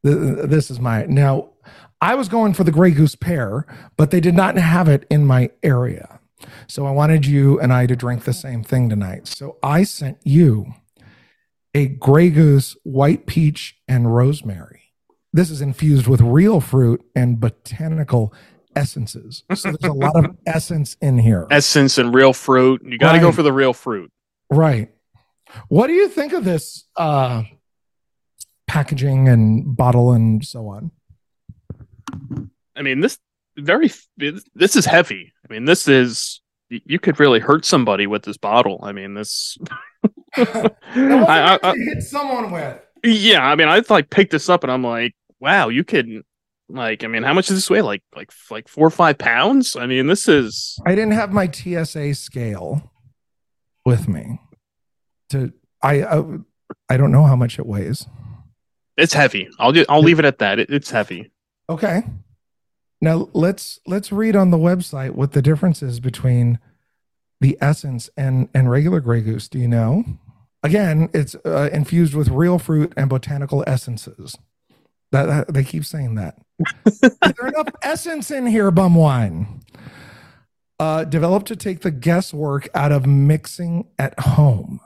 this 0.03 0.71
is 0.71 0.79
my. 0.79 1.05
Now, 1.05 1.49
I 2.01 2.15
was 2.15 2.29
going 2.29 2.53
for 2.53 2.63
the 2.63 2.71
Grey 2.71 2.91
Goose 2.91 3.15
pear, 3.15 3.65
but 3.95 4.11
they 4.11 4.19
did 4.19 4.35
not 4.35 4.55
have 4.57 4.87
it 4.87 5.05
in 5.09 5.25
my 5.25 5.49
area. 5.63 6.19
So 6.67 6.85
I 6.85 6.91
wanted 6.91 7.25
you 7.25 7.59
and 7.59 7.73
I 7.73 7.87
to 7.87 7.95
drink 7.95 8.23
the 8.23 8.33
same 8.33 8.63
thing 8.63 8.89
tonight. 8.89 9.27
So 9.27 9.57
I 9.63 9.83
sent 9.83 10.19
you 10.23 10.73
a 11.73 11.87
Grey 11.87 12.29
Goose 12.29 12.75
white 12.83 13.25
peach 13.25 13.77
and 13.87 14.13
rosemary. 14.13 14.93
This 15.33 15.49
is 15.49 15.61
infused 15.61 16.07
with 16.07 16.21
real 16.21 16.61
fruit 16.61 17.03
and 17.15 17.39
botanical 17.39 18.33
essences. 18.75 19.43
So 19.53 19.71
there's 19.71 19.91
a 19.91 19.93
lot 19.93 20.15
of 20.15 20.37
essence 20.45 20.97
in 21.01 21.17
here. 21.17 21.47
Essence 21.49 21.97
and 21.97 22.13
real 22.13 22.33
fruit. 22.33 22.81
You 22.85 22.97
got 22.97 23.13
to 23.13 23.19
go 23.19 23.31
for 23.31 23.43
the 23.43 23.53
real 23.53 23.73
fruit. 23.73 24.11
Right. 24.49 24.91
What 25.67 25.87
do 25.87 25.93
you 25.93 26.09
think 26.09 26.33
of 26.33 26.43
this 26.43 26.85
uh, 26.95 27.43
packaging 28.67 29.27
and 29.27 29.75
bottle 29.75 30.11
and 30.11 30.45
so 30.45 30.67
on? 30.67 30.91
I 32.75 32.81
mean, 32.81 32.99
this 33.01 33.17
very 33.57 33.91
this 34.17 34.75
is 34.75 34.85
heavy. 34.85 35.33
I 35.47 35.53
mean, 35.53 35.65
this 35.65 35.87
is 35.87 36.41
you 36.69 36.99
could 36.99 37.19
really 37.19 37.39
hurt 37.39 37.65
somebody 37.65 38.07
with 38.07 38.23
this 38.23 38.37
bottle. 38.37 38.79
I 38.83 38.91
mean, 38.91 39.13
this. 39.13 39.57
I, 40.35 40.69
I, 40.93 41.59
I, 41.63 41.75
hit 41.75 42.03
someone 42.03 42.51
with. 42.51 42.79
yeah, 43.03 43.45
I 43.45 43.55
mean, 43.55 43.67
I 43.67 43.81
like 43.89 44.09
picked 44.09 44.31
this 44.31 44.49
up 44.49 44.63
and 44.63 44.71
I'm 44.71 44.83
like, 44.83 45.15
wow, 45.39 45.69
you 45.69 45.83
could 45.83 46.23
like, 46.69 47.03
I 47.03 47.07
mean, 47.07 47.23
how 47.23 47.33
much 47.33 47.47
does 47.47 47.57
this 47.57 47.69
weigh? 47.69 47.81
Like, 47.81 48.03
like, 48.15 48.31
like 48.51 48.67
four 48.67 48.87
or 48.87 48.91
five 48.91 49.17
pounds. 49.17 49.75
I 49.75 49.85
mean, 49.85 50.07
this 50.07 50.27
is 50.27 50.77
I 50.85 50.95
didn't 50.95 51.13
have 51.13 51.31
my 51.31 51.49
TSA 51.49 52.13
scale 52.15 52.91
with 53.85 54.07
me. 54.07 54.39
To 55.29 55.53
I 55.81 56.03
I, 56.03 56.23
I 56.89 56.97
don't 56.97 57.11
know 57.11 57.23
how 57.23 57.35
much 57.35 57.57
it 57.57 57.65
weighs. 57.65 58.05
it's 58.97 59.13
heavy. 59.13 59.47
I'll 59.59 59.71
just, 59.71 59.89
I'll 59.89 60.01
leave 60.01 60.19
it 60.19 60.25
at 60.25 60.39
that. 60.39 60.59
It, 60.59 60.69
it's 60.69 60.91
heavy. 60.91 61.31
Okay. 61.69 62.03
Now 63.01 63.29
let's 63.33 63.79
let's 63.85 64.11
read 64.11 64.35
on 64.35 64.51
the 64.51 64.57
website 64.57 65.11
what 65.11 65.33
the 65.33 65.41
difference 65.41 65.83
is 65.83 65.99
between 65.99 66.59
the 67.39 67.57
essence 67.61 68.09
and 68.17 68.49
and 68.53 68.71
regular 68.71 68.99
Grey 68.99 69.21
Goose. 69.21 69.47
Do 69.47 69.59
you 69.59 69.67
know? 69.67 70.03
Again, 70.63 71.09
it's 71.13 71.35
uh, 71.45 71.69
infused 71.71 72.15
with 72.15 72.29
real 72.29 72.57
fruit 72.57 72.91
and 72.97 73.09
botanical 73.09 73.63
essences. 73.67 74.37
That, 75.11 75.25
that 75.27 75.53
they 75.53 75.63
keep 75.63 75.85
saying 75.85 76.15
that. 76.15 76.39
is 76.85 77.11
there 77.21 77.47
enough 77.47 77.69
essence 77.83 78.31
in 78.31 78.47
here, 78.47 78.71
bum 78.71 78.95
wine? 78.95 79.61
Uh, 80.79 81.03
developed 81.05 81.47
to 81.47 81.55
take 81.55 81.81
the 81.81 81.91
guesswork 81.91 82.67
out 82.73 82.91
of 82.91 83.05
mixing 83.05 83.87
at 83.97 84.19
home, 84.19 84.81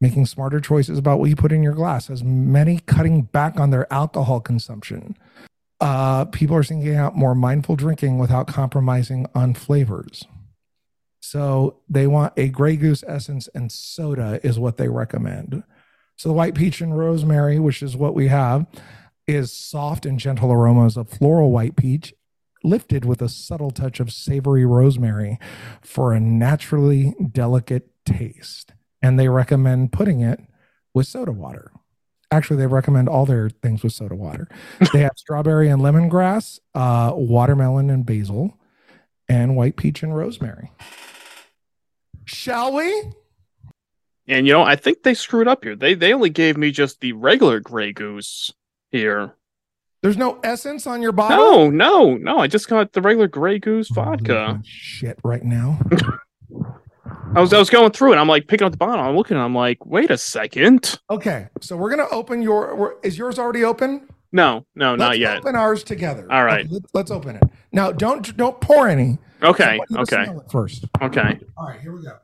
making 0.00 0.26
smarter 0.26 0.60
choices 0.60 0.96
about 0.96 1.18
what 1.18 1.28
you 1.28 1.36
put 1.36 1.52
in 1.52 1.62
your 1.62 1.74
glass. 1.74 2.08
As 2.08 2.24
many 2.24 2.78
cutting 2.78 3.22
back 3.22 3.60
on 3.60 3.70
their 3.70 3.92
alcohol 3.92 4.40
consumption 4.40 5.16
uh, 5.80 6.26
people 6.26 6.56
are 6.56 6.62
seeking 6.62 6.94
out 6.96 7.16
more 7.16 7.34
mindful 7.34 7.76
drinking 7.76 8.18
without 8.18 8.46
compromising 8.46 9.26
on 9.34 9.54
flavors. 9.54 10.24
So 11.20 11.80
they 11.88 12.06
want 12.06 12.32
a 12.36 12.48
Grey 12.48 12.76
Goose 12.76 13.04
essence 13.06 13.48
and 13.54 13.70
soda 13.70 14.40
is 14.42 14.58
what 14.58 14.76
they 14.76 14.88
recommend. 14.88 15.62
So 16.16 16.28
the 16.28 16.34
white 16.34 16.54
peach 16.54 16.80
and 16.80 16.98
rosemary, 16.98 17.58
which 17.58 17.82
is 17.82 17.96
what 17.96 18.14
we 18.14 18.28
have, 18.28 18.66
is 19.26 19.52
soft 19.52 20.04
and 20.04 20.18
gentle 20.18 20.52
aromas 20.52 20.96
of 20.96 21.08
floral 21.08 21.50
white 21.50 21.76
peach, 21.76 22.12
lifted 22.62 23.04
with 23.04 23.22
a 23.22 23.28
subtle 23.28 23.70
touch 23.70 24.00
of 24.00 24.12
savory 24.12 24.66
rosemary 24.66 25.38
for 25.80 26.12
a 26.12 26.20
naturally 26.20 27.14
delicate 27.32 27.88
taste. 28.04 28.72
And 29.00 29.18
they 29.18 29.28
recommend 29.28 29.92
putting 29.92 30.20
it 30.20 30.40
with 30.92 31.06
soda 31.06 31.32
water. 31.32 31.72
Actually, 32.30 32.58
they 32.58 32.66
recommend 32.66 33.08
all 33.08 33.26
their 33.26 33.50
things 33.50 33.82
with 33.82 33.92
soda 33.92 34.14
water. 34.14 34.48
They 34.92 35.00
have 35.00 35.12
strawberry 35.16 35.68
and 35.68 35.82
lemongrass, 35.82 36.60
uh, 36.74 37.12
watermelon 37.14 37.90
and 37.90 38.06
basil, 38.06 38.56
and 39.28 39.56
white 39.56 39.76
peach 39.76 40.02
and 40.02 40.14
rosemary. 40.14 40.70
Shall 42.24 42.72
we? 42.72 43.12
And 44.28 44.46
you 44.46 44.52
know, 44.52 44.62
I 44.62 44.76
think 44.76 45.02
they 45.02 45.14
screwed 45.14 45.48
up 45.48 45.64
here. 45.64 45.74
They 45.74 45.94
they 45.94 46.12
only 46.14 46.30
gave 46.30 46.56
me 46.56 46.70
just 46.70 47.00
the 47.00 47.12
regular 47.14 47.58
Grey 47.58 47.92
Goose 47.92 48.52
here. 48.92 49.34
There's 50.02 50.16
no 50.16 50.38
essence 50.42 50.86
on 50.86 51.02
your 51.02 51.12
bottle. 51.12 51.70
No, 51.70 51.70
no, 51.70 52.16
no. 52.16 52.38
I 52.38 52.46
just 52.46 52.68
got 52.68 52.92
the 52.92 53.02
regular 53.02 53.26
Grey 53.28 53.58
Goose 53.58 53.88
vodka. 53.88 54.46
losing 54.52 54.62
Shit, 54.64 55.18
right 55.24 55.42
now. 55.42 55.80
I 57.34 57.40
was 57.40 57.52
I 57.52 57.58
was 57.58 57.70
going 57.70 57.92
through 57.92 58.14
it. 58.14 58.16
I'm 58.16 58.26
like 58.28 58.48
picking 58.48 58.66
up 58.66 58.72
the 58.72 58.78
bottle. 58.78 59.04
I'm 59.04 59.16
looking. 59.16 59.36
I'm 59.36 59.54
like, 59.54 59.86
wait 59.86 60.10
a 60.10 60.18
second. 60.18 60.98
Okay, 61.08 61.46
so 61.60 61.76
we're 61.76 61.90
gonna 61.90 62.08
open 62.10 62.42
your. 62.42 62.98
Is 63.04 63.16
yours 63.16 63.38
already 63.38 63.62
open? 63.62 64.08
No, 64.32 64.66
no, 64.74 64.96
not 64.96 65.10
let's 65.10 65.18
yet. 65.20 65.38
Open 65.38 65.54
ours 65.54 65.84
together. 65.84 66.26
All 66.30 66.44
right. 66.44 66.64
Okay, 66.64 66.68
let's, 66.72 66.86
let's 66.94 67.10
open 67.10 67.36
it 67.36 67.42
now. 67.72 67.92
Don't 67.92 68.36
don't 68.36 68.60
pour 68.60 68.88
any. 68.88 69.18
Okay, 69.42 69.64
I 69.64 69.78
want 69.78 69.90
you 69.90 69.96
to 69.96 70.02
okay, 70.20 70.32
First. 70.50 70.84
okay. 71.00 71.38
All 71.56 71.66
right, 71.68 71.80
here 71.80 71.92
we 71.94 72.02
go. 72.02 72.16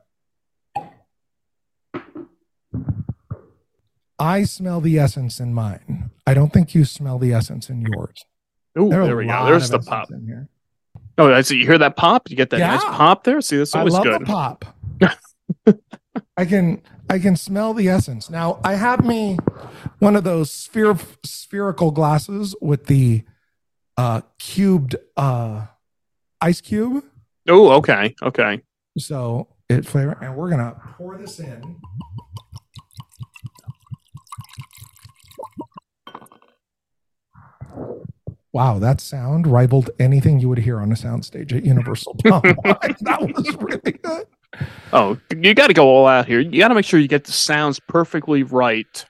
I 4.19 4.43
smell 4.43 4.81
the 4.81 4.97
essence 4.99 5.39
in 5.39 5.53
mine. 5.53 6.09
I 6.25 6.33
don't 6.33 6.51
think 6.51 6.73
you 6.75 6.83
smell 6.85 7.17
the 7.19 7.33
essence 7.33 7.69
in 7.69 7.81
yours. 7.81 8.25
Ooh, 8.79 8.89
There 8.89 9.05
there 9.05 9.15
we 9.15 9.25
go. 9.27 9.45
There's 9.45 9.69
the 9.69 9.79
pop. 9.79 10.11
in 10.11 10.25
here. 10.25 10.49
Oh, 11.19 11.33
I 11.33 11.41
see. 11.41 11.57
You 11.57 11.65
hear 11.65 11.77
that 11.79 11.95
pop? 11.95 12.29
You 12.29 12.35
get 12.35 12.49
that 12.51 12.59
nice 12.59 12.83
pop 12.83 13.23
there. 13.23 13.41
See, 13.41 13.57
that's 13.57 13.71
this 13.71 13.75
I 13.75 13.79
always 13.79 13.93
love 13.93 14.03
good. 14.03 14.21
the 14.21 14.25
pop. 14.25 14.65
I 16.35 16.45
can 16.45 16.81
I 17.09 17.19
can 17.19 17.35
smell 17.35 17.73
the 17.73 17.89
essence. 17.89 18.29
Now 18.29 18.59
I 18.63 18.75
have 18.75 19.05
me 19.05 19.37
one 19.99 20.15
of 20.15 20.23
those 20.23 20.51
sphere, 20.51 20.97
spherical 21.23 21.91
glasses 21.91 22.55
with 22.61 22.85
the 22.85 23.23
uh 23.97 24.21
cubed 24.39 24.95
uh 25.15 25.67
ice 26.41 26.61
cube. 26.61 27.03
Oh, 27.47 27.71
okay, 27.77 28.15
okay. 28.21 28.61
So 28.97 29.47
it 29.69 29.85
flavor 29.85 30.17
and 30.21 30.35
we're 30.35 30.49
gonna 30.49 30.75
pour 30.97 31.17
this 31.17 31.39
in. 31.39 31.77
Wow, 38.53 38.79
that 38.79 38.99
sound 39.01 39.45
rivaled 39.45 39.91
anything 39.99 40.39
you 40.39 40.49
would 40.49 40.57
hear 40.57 40.79
on 40.79 40.91
a 40.91 40.95
soundstage 40.95 41.55
at 41.55 41.63
Universal. 41.63 42.17
That 42.25 43.31
was 43.35 43.55
really 43.57 43.91
good. 43.91 44.25
Oh, 44.93 45.19
you 45.35 45.53
got 45.53 45.67
to 45.67 45.73
go 45.73 45.87
all 45.87 46.07
out 46.07 46.25
here. 46.25 46.39
You 46.39 46.59
got 46.59 46.69
to 46.69 46.75
make 46.75 46.85
sure 46.85 46.99
you 46.99 47.07
get 47.07 47.25
the 47.25 47.31
sounds 47.31 47.79
perfectly 47.79 48.43
right 48.43 49.05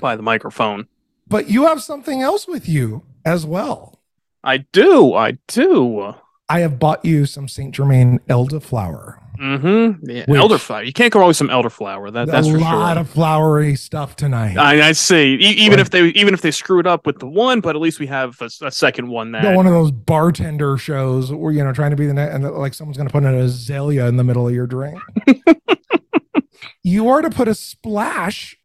by 0.00 0.16
the 0.16 0.22
microphone. 0.22 0.88
But 1.28 1.48
you 1.48 1.66
have 1.66 1.82
something 1.82 2.22
else 2.22 2.46
with 2.46 2.68
you 2.68 3.02
as 3.24 3.46
well. 3.46 4.00
I 4.42 4.58
do. 4.58 5.14
I 5.14 5.38
do. 5.48 6.14
I 6.48 6.60
have 6.60 6.78
bought 6.78 7.04
you 7.04 7.24
some 7.26 7.48
Saint 7.48 7.74
Germain 7.74 8.20
elderflower. 8.28 9.18
Mm-hmm. 9.38 10.08
Yeah, 10.10 10.24
Which- 10.26 10.40
elderflower. 10.40 10.86
You 10.86 10.92
can't 10.92 11.12
go 11.12 11.18
wrong 11.20 11.28
with 11.28 11.36
some 11.36 11.48
elderflower. 11.48 12.12
That, 12.12 12.28
that's 12.28 12.46
a 12.46 12.52
for 12.52 12.58
lot 12.58 12.92
sure. 12.94 13.00
of 13.00 13.10
flowery 13.10 13.74
stuff 13.76 14.16
tonight. 14.16 14.56
I, 14.56 14.88
I 14.88 14.92
see. 14.92 15.34
E- 15.34 15.38
even 15.38 15.72
Right. 15.78 15.80
if 15.80 15.90
they 15.90 16.06
even 16.08 16.34
if 16.34 16.40
they 16.42 16.50
screwed 16.50 16.86
up 16.86 17.06
with 17.06 17.18
the 17.18 17.26
one, 17.26 17.60
but 17.60 17.74
at 17.74 17.82
least 17.82 17.98
we 17.98 18.06
have 18.06 18.40
a 18.40 18.70
second 18.70 19.08
one 19.08 19.32
that. 19.32 19.42
Not 19.44 19.56
one 19.56 19.66
of 19.66 19.72
those 19.72 19.90
bartender 19.90 20.76
shows 20.78 21.32
where 21.32 21.52
you 21.52 21.64
know 21.64 21.72
trying 21.72 21.90
to 21.90 21.96
be 21.96 22.06
the 22.06 22.14
net 22.14 22.32
and 22.32 22.44
like 22.52 22.74
someone's 22.74 22.96
going 22.96 23.08
to 23.08 23.12
put 23.12 23.24
an 23.24 23.34
azalea 23.34 24.06
in 24.06 24.16
the 24.16 24.24
middle 24.24 24.46
of 24.46 24.54
your 24.54 24.66
drink. 24.66 24.98
you 26.82 27.08
are 27.08 27.22
to 27.22 27.30
put 27.30 27.48
a 27.48 27.54
splash 27.54 28.56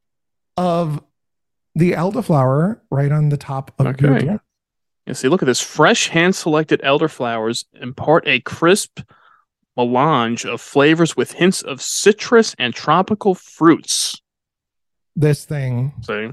of 0.57 1.01
the 1.75 1.93
elderflower 1.93 2.79
right 2.91 3.11
on 3.11 3.29
the 3.29 3.37
top 3.37 3.71
of 3.79 3.85
your 3.85 3.93
drink. 3.93 4.41
You 5.05 5.13
see, 5.13 5.27
look 5.27 5.41
at 5.41 5.45
this. 5.45 5.59
Fresh 5.61 6.09
hand 6.09 6.35
selected 6.35 6.81
elderflowers 6.83 7.65
impart 7.81 8.27
a 8.27 8.41
crisp 8.41 8.99
melange 9.79 10.45
of 10.45 10.59
flavors 10.59 11.15
with 11.15 11.31
hints 11.31 11.61
of 11.61 11.81
citrus 11.81 12.53
and 12.59 12.73
tropical 12.73 13.33
fruits. 13.35 14.21
This 15.15 15.45
thing 15.45 15.93
See? 16.01 16.31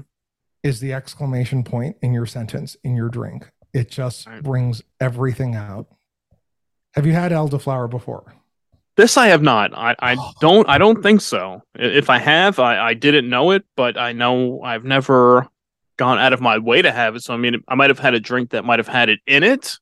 is 0.63 0.79
the 0.79 0.93
exclamation 0.93 1.63
point 1.63 1.95
in 2.01 2.13
your 2.13 2.25
sentence 2.25 2.75
in 2.83 2.95
your 2.95 3.09
drink. 3.09 3.49
It 3.73 3.89
just 3.89 4.27
Right. 4.27 4.43
brings 4.43 4.81
everything 4.99 5.55
out. 5.55 5.87
Have 6.93 7.05
you 7.05 7.13
had 7.13 7.31
elderflower 7.31 7.89
before? 7.89 8.33
This 8.97 9.15
I 9.17 9.27
have 9.27 9.43
not. 9.43 9.73
I, 9.77 9.95
I 9.99 10.15
oh. 10.17 10.31
don't 10.41 10.67
I 10.67 10.77
don't 10.79 11.03
think 11.03 11.21
so. 11.21 11.61
If 11.75 12.09
I 12.09 12.17
have, 12.17 12.59
I, 12.59 12.79
I 12.79 12.93
didn't 12.95 13.29
know 13.29 13.51
it, 13.51 13.63
but 13.75 13.97
I 13.97 14.11
know 14.13 14.61
I've 14.63 14.83
never 14.83 15.47
gone 15.97 16.17
out 16.17 16.33
of 16.33 16.41
my 16.41 16.57
way 16.57 16.81
to 16.81 16.91
have 16.91 17.15
it. 17.15 17.23
So 17.23 17.33
I 17.33 17.37
mean 17.37 17.63
I 17.67 17.75
might 17.75 17.91
have 17.91 17.99
had 17.99 18.15
a 18.15 18.19
drink 18.19 18.49
that 18.51 18.65
might 18.65 18.79
have 18.79 18.87
had 18.87 19.09
it 19.09 19.19
in 19.27 19.43
it, 19.43 19.77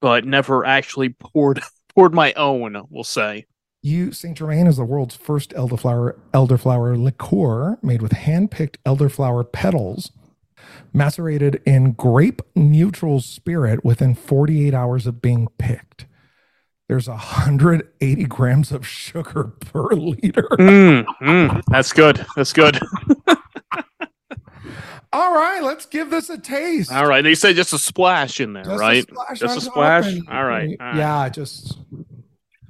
but 0.00 0.24
never 0.24 0.64
actually 0.64 1.10
poured 1.10 1.60
my 2.08 2.32
own, 2.34 2.82
we'll 2.88 3.04
say. 3.04 3.46
You 3.82 4.12
Saint 4.12 4.36
Germain 4.38 4.66
is 4.66 4.76
the 4.76 4.84
world's 4.84 5.16
first 5.16 5.50
elderflower 5.50 6.18
elderflower 6.34 6.98
liqueur 7.02 7.78
made 7.82 8.02
with 8.02 8.12
hand-picked 8.12 8.82
elderflower 8.84 9.50
petals, 9.50 10.12
macerated 10.92 11.62
in 11.64 11.92
grape 11.92 12.42
neutral 12.54 13.20
spirit 13.20 13.84
within 13.84 14.14
48 14.14 14.74
hours 14.74 15.06
of 15.06 15.22
being 15.22 15.48
picked. 15.58 16.06
There's 16.88 17.08
180 17.08 18.24
grams 18.24 18.70
of 18.72 18.86
sugar 18.86 19.44
per 19.60 19.88
liter. 19.90 20.48
Mm, 20.58 21.04
mm, 21.22 21.62
that's 21.68 21.92
good. 21.92 22.26
That's 22.36 22.52
good. 22.52 22.78
All 25.12 25.34
right, 25.34 25.60
let's 25.62 25.86
give 25.86 26.10
this 26.10 26.30
a 26.30 26.38
taste. 26.38 26.92
All 26.92 27.06
right. 27.06 27.22
They 27.22 27.34
say 27.34 27.52
just 27.52 27.72
a 27.72 27.78
splash 27.78 28.38
in 28.40 28.52
there, 28.52 28.62
Just 28.62 28.76
a 28.76 28.78
right? 28.78 29.02
splash 29.02 29.38
Just 29.40 29.58
a 29.58 29.60
splash? 29.60 30.06
and- 30.06 30.28
All 30.28 30.44
right, 30.44 30.76
all 30.78 30.86
right. 30.86 30.96
Yeah, 30.96 31.28
just 31.28 31.78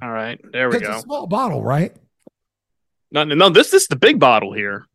All 0.01 0.11
right. 0.11 0.39
There 0.51 0.69
we 0.69 0.77
a 0.77 0.79
go. 0.79 0.99
small 0.99 1.27
bottle, 1.27 1.63
right? 1.63 1.95
No, 3.11 3.23
no, 3.23 3.49
this, 3.49 3.71
this 3.71 3.83
is 3.83 3.87
the 3.87 3.95
big 3.95 4.19
bottle 4.19 4.53
here. 4.53 4.85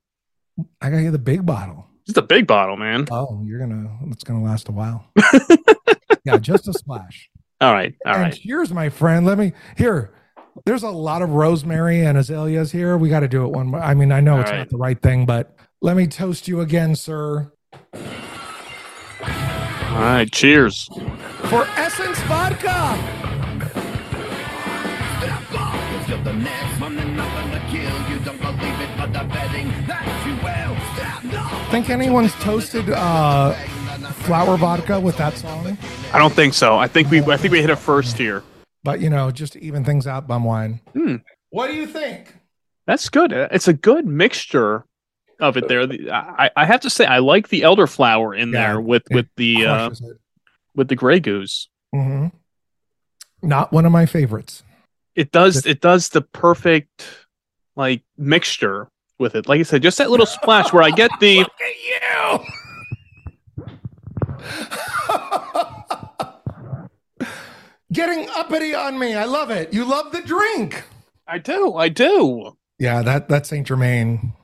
I 0.80 0.90
got 0.90 0.98
you 0.98 1.10
the 1.10 1.18
big 1.18 1.44
bottle. 1.44 1.86
It's 2.06 2.14
the 2.14 2.22
big 2.22 2.46
bottle, 2.46 2.76
man. 2.76 3.06
Oh, 3.10 3.42
you're 3.44 3.58
gonna. 3.58 3.98
It's 4.10 4.24
gonna 4.24 4.42
last 4.42 4.68
a 4.68 4.72
while. 4.72 5.04
yeah, 6.24 6.38
just 6.38 6.68
a 6.68 6.72
splash. 6.72 7.28
All 7.60 7.72
right. 7.72 7.94
All 8.06 8.14
and 8.14 8.22
right. 8.22 8.34
here's 8.34 8.72
my 8.72 8.88
friend. 8.88 9.26
Let 9.26 9.38
me 9.38 9.52
here. 9.76 10.12
There's 10.64 10.82
a 10.82 10.90
lot 10.90 11.20
of 11.20 11.30
rosemary 11.30 12.06
and 12.06 12.16
azaleas 12.16 12.72
here. 12.72 12.96
We 12.96 13.10
got 13.10 13.20
to 13.20 13.28
do 13.28 13.44
it 13.44 13.48
one 13.48 13.68
more. 13.68 13.80
I 13.80 13.92
mean, 13.92 14.10
I 14.10 14.20
know 14.20 14.34
All 14.34 14.40
it's 14.40 14.50
right. 14.50 14.58
not 14.58 14.70
the 14.70 14.78
right 14.78 15.00
thing, 15.00 15.26
but 15.26 15.54
let 15.82 15.96
me 15.96 16.06
toast 16.06 16.48
you 16.48 16.60
again, 16.60 16.96
sir, 16.96 17.52
All 17.92 18.00
right. 20.02 20.30
Cheers. 20.32 20.88
for 21.50 21.66
Essence 21.76 22.18
Vodka. 22.20 23.35
The 26.26 26.32
next 26.32 26.80
one, 26.80 26.96
then 26.96 27.16
nothing 27.16 27.50
to 27.52 27.60
kill. 27.68 28.10
You 28.10 28.18
don't 28.24 28.40
believe 28.40 28.80
it, 28.80 28.96
but 28.96 29.16
I'm 29.16 29.28
betting 29.28 29.68
that 29.86 30.26
you 30.26 30.34
will. 30.42 31.70
Think 31.70 31.88
anyone's 31.88 32.32
toasted 32.34 32.90
uh, 32.90 33.52
flower 34.24 34.56
vodka 34.56 34.98
with 34.98 35.16
that 35.18 35.34
song? 35.34 35.78
I 36.12 36.18
don't 36.18 36.32
think 36.32 36.54
so. 36.54 36.76
I 36.76 36.88
think 36.88 37.10
we 37.10 37.20
I 37.22 37.36
think 37.36 37.52
we 37.52 37.60
hit 37.60 37.70
a 37.70 37.76
first 37.76 38.18
here. 38.18 38.42
But 38.82 39.00
you 39.00 39.08
know, 39.08 39.30
just 39.30 39.52
to 39.52 39.62
even 39.62 39.84
things 39.84 40.06
out, 40.08 40.26
bum 40.26 40.42
wine. 40.42 40.80
Hmm. 40.94 41.16
What 41.50 41.68
do 41.68 41.74
you 41.74 41.86
think? 41.86 42.34
That's 42.88 43.08
good. 43.08 43.30
It's 43.32 43.68
a 43.68 43.72
good 43.72 44.04
mixture 44.04 44.84
of 45.38 45.56
it 45.56 45.68
there. 45.68 45.86
The- 45.86 46.10
I, 46.10 46.50
I 46.56 46.64
have 46.64 46.80
to 46.80 46.90
say 46.90 47.04
I 47.06 47.18
like 47.18 47.48
the 47.48 47.60
elderflower 47.62 48.36
in 48.36 48.52
Yeah, 48.52 48.66
there 48.72 48.80
with 48.80 49.04
with 49.12 49.26
the 49.36 49.64
uh, 49.66 49.90
with 50.74 50.88
the 50.88 50.96
gray 50.96 51.20
goose. 51.20 51.68
Mhm. 51.94 52.32
Not 53.42 53.72
one 53.72 53.86
of 53.86 53.92
my 53.92 54.06
favorites. 54.06 54.64
It 55.16 55.32
does 55.32 55.64
it 55.66 55.80
does 55.80 56.10
the 56.10 56.20
perfect 56.20 57.04
like 57.74 58.02
mixture 58.18 58.88
with 59.18 59.34
it. 59.34 59.48
Like 59.48 59.60
I 59.60 59.62
said, 59.62 59.82
just 59.82 59.98
that 59.98 60.10
little 60.10 60.26
splash 60.26 60.72
where 60.72 60.82
I 60.82 60.90
get 60.90 61.10
the 61.20 61.38
Look 61.38 61.50
at 61.60 62.44
you. 67.18 67.26
Getting 67.92 68.28
uppity 68.30 68.74
on 68.74 68.98
me. 68.98 69.14
I 69.14 69.24
love 69.24 69.50
it. 69.50 69.72
You 69.72 69.84
love 69.86 70.12
the 70.12 70.20
drink. 70.20 70.84
I 71.26 71.38
do, 71.38 71.74
I 71.74 71.88
do. 71.88 72.56
Yeah, 72.78 73.02
that 73.02 73.28
that 73.30 73.46
Saint 73.46 73.66
Germain 73.66 74.34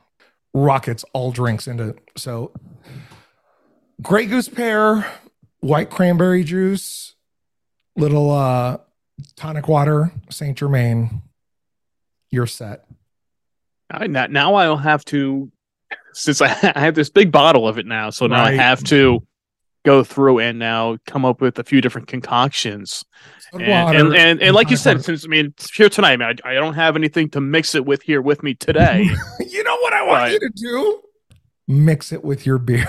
rockets 0.55 1.05
all 1.13 1.33
drinks 1.33 1.67
into 1.67 1.95
so 2.17 2.53
Grey 4.01 4.25
Goose 4.27 4.49
pear, 4.49 5.07
white 5.61 5.91
cranberry 5.91 6.45
juice, 6.45 7.15
little 7.95 8.31
uh 8.31 8.79
tonic 9.37 9.69
water, 9.69 10.13
Saint 10.31 10.59
Germain. 10.59 11.23
You're 12.31 12.47
set. 12.47 12.87
I, 13.91 14.07
now 14.07 14.55
I'll 14.55 14.79
have 14.79 15.05
to 15.07 15.53
since 16.15 16.41
I, 16.41 16.47
I 16.75 16.81
have 16.81 16.95
this 16.95 17.11
big 17.11 17.31
bottle 17.33 17.67
of 17.69 17.79
it 17.79 17.87
now, 17.87 18.11
so 18.11 18.27
now 18.27 18.45
I 18.45 18.53
have 18.53 18.83
to 18.85 19.23
go 19.85 20.05
through 20.05 20.39
and 20.39 20.59
now 20.59 20.97
come 21.07 21.25
up 21.25 21.41
with 21.41 21.59
a 21.59 21.65
few 21.65 21.81
different 21.81 22.07
concoctions. 22.07 23.05
And, 23.53 23.63
and, 23.63 24.15
and, 24.15 24.41
and 24.41 24.55
like 24.55 24.71
you 24.71 24.77
said, 24.77 25.05
since 25.05 25.25
I 25.25 25.29
mean 25.29 25.53
here 25.75 25.89
tonight, 25.89 26.13
I, 26.13 26.17
mean, 26.17 26.39
I, 26.45 26.51
I 26.51 26.55
don't 26.55 26.75
have 26.75 26.97
anything 26.97 27.29
to 27.31 27.41
mix 27.41 27.75
it 27.75 27.85
with 27.85 28.03
here 28.03 28.23
with 28.23 28.43
me 28.43 28.55
today. 28.55 29.03
you 29.41 29.65
know 29.65 29.77
what 29.77 29.93
I 29.93 30.03
want 30.03 30.19
Right. 30.21 30.33
you 30.33 30.39
to 30.39 30.51
do? 30.55 31.03
Mix 31.69 32.13
it 32.13 32.25
with 32.25 32.47
your 32.47 32.59
beer. 32.59 32.87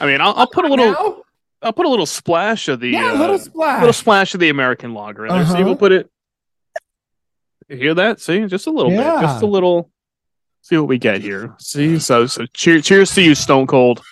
I 0.00 0.06
mean, 0.06 0.20
I'll, 0.20 0.34
I'll 0.34 0.46
put 0.46 0.64
a 0.64 0.68
little, 0.68 0.92
Now? 0.92 1.22
I'll 1.60 1.72
put 1.72 1.86
a 1.86 1.88
little 1.88 2.06
splash 2.06 2.68
of 2.68 2.78
the, 2.80 2.90
yeah, 2.90 3.12
uh, 3.12 3.18
little 3.18 3.38
splash. 3.38 3.80
little 3.80 3.92
splash 3.92 4.34
of 4.34 4.40
the 4.40 4.48
American 4.48 4.94
lager 4.94 5.26
in 5.26 5.32
there. 5.34 5.44
See, 5.46 5.52
Uh-huh. 5.54 5.64
we'll 5.64 5.76
put 5.76 5.92
it. 5.92 6.08
You 7.68 7.76
hear 7.76 7.94
that? 7.94 8.20
See, 8.20 8.46
just 8.46 8.66
a 8.66 8.70
little 8.70 8.90
bit, 8.90 8.98
just 9.20 9.42
a 9.42 9.46
little. 9.46 9.90
See 10.62 10.76
what 10.76 10.86
we 10.88 10.98
get 10.98 11.20
here. 11.20 11.54
See, 11.58 11.98
so 11.98 12.26
so 12.26 12.46
cheers, 12.54 12.84
cheers 12.86 13.14
to 13.14 13.22
you, 13.22 13.34
Stone 13.34 13.66
Cold. 13.66 14.02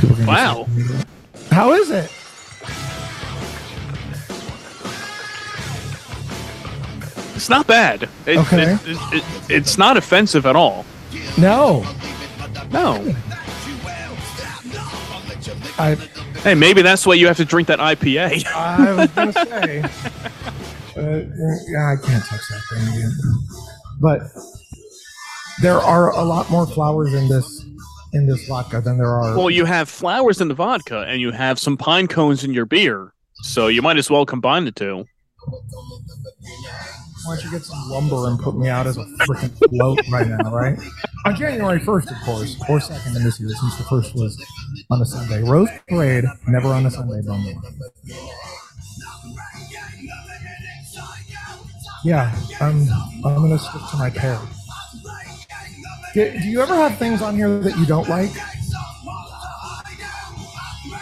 People 0.00 0.12
are 0.12 0.16
gonna 0.16 0.26
Wow. 0.26 0.66
How 1.50 1.72
is 1.72 1.90
it? 1.90 2.10
It's 7.34 7.48
not 7.50 7.66
bad. 7.66 8.08
It- 8.24 8.38
Okay. 8.38 8.72
it- 8.72 8.78
it- 8.86 8.98
it- 9.16 9.24
it's 9.48 9.76
not 9.78 9.96
offensive 9.96 10.46
at 10.46 10.56
all. 10.56 10.84
No. 11.38 11.84
No. 12.70 13.14
I 15.78 15.96
Hey, 16.42 16.54
maybe 16.54 16.82
that's 16.82 17.04
why 17.04 17.14
you 17.14 17.26
have 17.26 17.36
to 17.38 17.44
drink 17.44 17.68
that 17.68 17.80
IPA. 17.80 18.46
I 18.46 18.92
was 18.92 19.10
gonna 19.10 19.32
say. 19.32 19.84
Uh, 20.96 21.00
I 21.02 21.96
can't 21.96 22.24
touch 22.24 22.40
that 22.48 22.62
thing 22.72 22.88
again. 22.88 23.12
But 24.00 24.22
there 25.60 25.76
are 25.76 26.10
a 26.12 26.22
lot 26.24 26.48
more 26.50 26.66
flowers 26.66 27.12
in 27.12 27.28
this 27.28 27.66
in 28.14 28.26
this 28.26 28.48
vodka 28.48 28.80
than 28.80 28.96
there 28.96 29.10
are. 29.10 29.36
well, 29.36 29.50
you 29.50 29.66
have 29.66 29.90
flowers 29.90 30.40
in 30.40 30.48
the 30.48 30.54
vodka, 30.54 31.00
and 31.06 31.20
you 31.20 31.32
have 31.32 31.58
some 31.58 31.76
pine 31.76 32.06
cones 32.08 32.44
in 32.44 32.54
your 32.54 32.64
beer, 32.64 33.12
so 33.42 33.66
you 33.66 33.82
might 33.82 33.98
as 33.98 34.10
well 34.10 34.24
combine 34.24 34.64
the 34.64 34.72
two. 34.72 35.04
Why 37.26 37.34
don't 37.34 37.44
you 37.44 37.50
get 37.50 37.64
some 37.64 37.90
lumber 37.90 38.28
and 38.28 38.38
put 38.38 38.56
me 38.56 38.68
out 38.68 38.86
as 38.86 38.96
a 38.96 39.04
freaking 39.26 39.52
float 39.68 39.98
right 40.12 40.28
now, 40.28 40.54
right? 40.54 40.78
On 41.24 41.34
January 41.34 41.80
1st, 41.80 42.10
of 42.10 42.24
course, 42.24 42.56
or 42.68 42.78
2nd 42.78 43.16
in 43.16 43.24
this 43.24 43.40
year, 43.40 43.48
since 43.48 43.76
the 43.76 43.84
first 43.84 44.14
was 44.14 44.40
on 44.90 45.02
a 45.02 45.04
Sunday. 45.04 45.42
Rose 45.42 45.68
Parade, 45.88 46.24
never 46.46 46.68
on 46.68 46.86
a 46.86 46.90
Sunday, 46.90 47.20
Bumble. 47.26 47.60
Yeah, 52.04 52.32
I'm, 52.60 52.86
I'm 53.24 53.36
going 53.36 53.50
to 53.50 53.58
stick 53.58 53.80
to 53.90 53.96
my 53.96 54.10
pair. 54.10 54.38
Do, 56.14 56.30
do 56.30 56.48
you 56.48 56.60
ever 56.60 56.76
have 56.76 56.96
things 56.98 57.22
on 57.22 57.34
here 57.34 57.58
that 57.58 57.76
you 57.76 57.86
don't 57.86 58.08
like? 58.08 58.30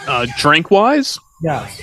Uh, 0.07 0.25
drink 0.37 0.71
wise, 0.71 1.19
Yes. 1.41 1.81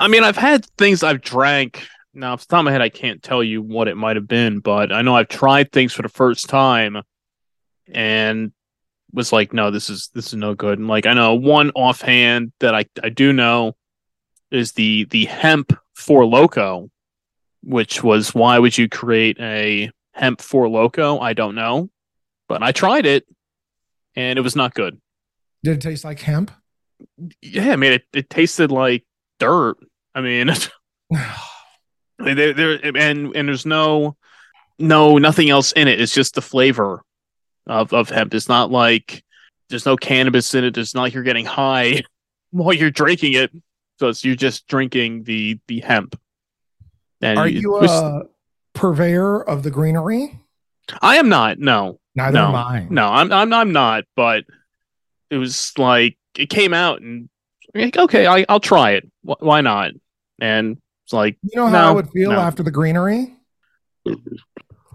I 0.00 0.08
mean, 0.08 0.22
I've 0.22 0.36
had 0.36 0.66
things 0.76 1.02
I've 1.02 1.20
drank. 1.20 1.86
Now, 2.14 2.34
off 2.34 2.42
the 2.42 2.46
top 2.46 2.60
of 2.60 2.64
my 2.66 2.72
head, 2.72 2.80
I 2.80 2.88
can't 2.88 3.22
tell 3.22 3.42
you 3.42 3.60
what 3.60 3.88
it 3.88 3.96
might 3.96 4.16
have 4.16 4.28
been, 4.28 4.60
but 4.60 4.92
I 4.92 5.02
know 5.02 5.16
I've 5.16 5.28
tried 5.28 5.72
things 5.72 5.92
for 5.92 6.02
the 6.02 6.08
first 6.08 6.48
time 6.48 7.02
and 7.92 8.52
was 9.12 9.32
like, 9.32 9.52
no, 9.52 9.70
this 9.70 9.90
is 9.90 10.10
this 10.14 10.28
is 10.28 10.34
no 10.34 10.54
good. 10.54 10.78
And 10.78 10.86
like, 10.86 11.06
I 11.06 11.14
know 11.14 11.34
one 11.34 11.70
offhand 11.74 12.52
that 12.60 12.74
I 12.74 12.86
I 13.02 13.08
do 13.08 13.32
know 13.32 13.76
is 14.50 14.72
the 14.72 15.06
the 15.06 15.24
hemp 15.24 15.76
Four 15.94 16.22
Loko, 16.22 16.88
which 17.62 18.02
was 18.02 18.34
why 18.34 18.58
would 18.58 18.78
you 18.78 18.88
create 18.88 19.38
a 19.40 19.90
hemp 20.12 20.40
Four 20.40 20.66
Loko? 20.66 21.20
I 21.20 21.32
don't 21.32 21.56
know, 21.56 21.90
but 22.48 22.62
I 22.62 22.70
tried 22.70 23.06
it 23.06 23.26
and 24.14 24.38
it 24.38 24.42
was 24.42 24.54
not 24.54 24.74
good. 24.74 25.00
Did 25.64 25.78
it 25.78 25.80
taste 25.80 26.04
like 26.04 26.20
hemp? 26.20 26.52
Yeah, 27.42 27.72
I 27.72 27.76
mean, 27.76 27.92
it, 27.94 28.04
it 28.12 28.30
tasted 28.30 28.70
like 28.70 29.04
dirt. 29.40 29.78
I 30.14 30.20
mean. 30.20 30.50
there, 32.18 32.52
there 32.52 32.96
and 32.96 33.34
and 33.34 33.48
there's 33.48 33.66
no 33.66 34.16
no 34.78 35.18
nothing 35.18 35.50
else 35.50 35.72
in 35.72 35.88
it. 35.88 36.00
It's 36.00 36.14
just 36.14 36.34
the 36.34 36.42
flavor 36.42 37.02
of 37.66 37.92
of 37.92 38.08
hemp. 38.08 38.34
It's 38.34 38.48
not 38.48 38.70
like 38.70 39.24
there's 39.68 39.86
no 39.86 39.96
cannabis 39.96 40.54
in 40.54 40.64
it. 40.64 40.76
It's 40.76 40.94
not 40.94 41.02
like 41.02 41.14
you're 41.14 41.22
getting 41.22 41.46
high 41.46 42.02
while 42.50 42.72
you're 42.72 42.90
drinking 42.90 43.34
it. 43.34 43.52
So 43.98 44.08
it's 44.08 44.24
you're 44.24 44.34
just 44.34 44.66
drinking 44.66 45.24
the 45.24 45.58
the 45.68 45.80
hemp. 45.80 46.18
And 47.20 47.38
Are 47.38 47.48
you 47.48 47.78
a 47.78 48.24
purveyor 48.74 49.42
of 49.42 49.62
the 49.62 49.70
greenery? 49.70 50.40
i 51.00 51.16
am 51.16 51.28
not 51.28 51.58
no. 51.58 51.98
Neither 52.14 52.38
no. 52.38 52.48
am 52.48 52.54
I. 52.54 52.86
no 52.90 53.06
i'm 53.08 53.32
i'm, 53.32 53.52
I'm 53.52 53.72
not 53.72 54.04
but 54.14 54.44
it 55.30 55.36
was 55.36 55.72
like 55.78 56.18
it 56.36 56.50
came 56.50 56.74
out 56.74 57.00
and 57.00 57.28
like, 57.74 57.96
okay 57.96 58.26
I, 58.26 58.44
i'll 58.48 58.60
try 58.60 58.92
it. 58.92 59.10
Wh- 59.22 59.40
why 59.40 59.62
not? 59.62 59.92
And 60.40 60.80
it's 61.04 61.12
like 61.12 61.36
You 61.42 61.60
know 61.60 61.66
how 61.68 61.90
I 61.90 61.92
would 61.92 62.10
feel 62.10 62.32
no. 62.32 62.38
after 62.40 62.62
the 62.62 62.70
greenery? 62.70 63.36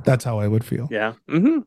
That's 0.06 0.24
how 0.24 0.40
I 0.40 0.48
would 0.48 0.64
feel. 0.64 0.88
yeah 0.92 1.14
hmm 1.30 1.60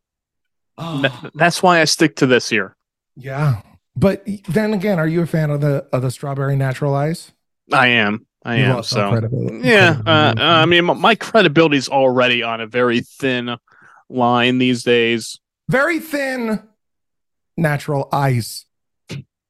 Oh, 0.78 1.02
that's 1.34 1.62
why 1.62 1.80
i 1.82 1.84
stick 1.84 2.16
to 2.16 2.26
this 2.26 2.48
here 2.48 2.74
yeah. 3.14 3.60
But 3.94 4.26
then 4.48 4.72
again, 4.72 4.98
are 4.98 5.06
you 5.06 5.20
a 5.20 5.26
fan 5.26 5.50
of 5.50 5.60
the 5.60 5.86
of 5.92 6.00
the 6.00 6.10
strawberry 6.10 6.56
natural 6.56 6.94
ice? 6.94 7.30
I 7.70 7.88
am. 7.88 8.26
I 8.42 8.56
You've 8.56 8.76
am. 8.78 8.82
So 8.84 9.10
credibility- 9.10 9.68
yeah, 9.68 9.90
uh, 9.90 10.02
credibility. 10.32 10.40
uh, 10.40 10.44
I 10.44 10.64
mean, 10.64 10.84
my- 10.86 10.94
my 10.94 11.14
credibility 11.14 11.76
is 11.76 11.90
already 11.90 12.42
on 12.42 12.62
a 12.62 12.66
very 12.66 13.00
thin 13.02 13.54
line 14.08 14.56
these 14.56 14.82
days. 14.82 15.38
very 15.68 15.98
thin 16.00 16.62
natural 17.58 18.08
ice. 18.12 18.64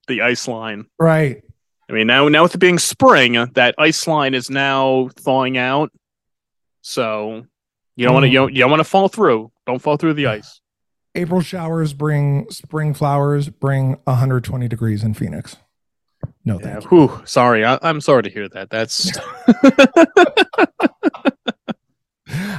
The 0.09 0.23
ice 0.23 0.49
line. 0.49 0.87
Right. 0.99 1.43
I 1.89 1.93
mean, 1.93 2.07
now 2.07 2.29
now 2.29 2.43
with 2.45 2.55
it 2.55 2.59
being 2.59 2.79
spring, 2.79 3.33
that 3.55 3.75
ice 3.79 4.07
line 4.07 4.35
is 4.35 4.49
now 4.51 5.09
thawing 5.17 5.59
out. 5.59 5.91
So 6.81 7.45
you 7.97 8.05
don't 8.07 8.15
want 8.15 8.25
to 8.25 8.29
Mm. 8.29 8.33
you 8.33 8.39
don't, 8.39 8.53
you 8.55 8.61
don't 8.61 8.71
want 8.71 8.81
to 8.81 8.85
fall 8.85 9.09
through. 9.09 9.53
Don't 9.67 9.81
fall 9.81 9.97
through 9.97 10.15
the 10.15 10.27
ice. 10.27 10.61
April 11.15 11.41
showers 11.43 11.93
bring 11.93 12.49
spring 12.51 12.95
flowers, 12.95 13.49
bring 13.51 13.99
120 14.05 14.67
degrees 14.69 15.03
in 15.05 15.13
Phoenix. 15.15 15.57
No, 16.45 16.59
Yeah. 16.59 16.81
thank 16.81 16.85
you. 16.85 16.89
Whew, 17.07 17.23
sorry, 17.27 17.65
I, 17.65 17.79
I'm 17.83 18.01
sorry 18.01 18.23
to 18.23 18.31
hear 18.31 18.49
that. 18.49 18.71
That's 18.71 19.11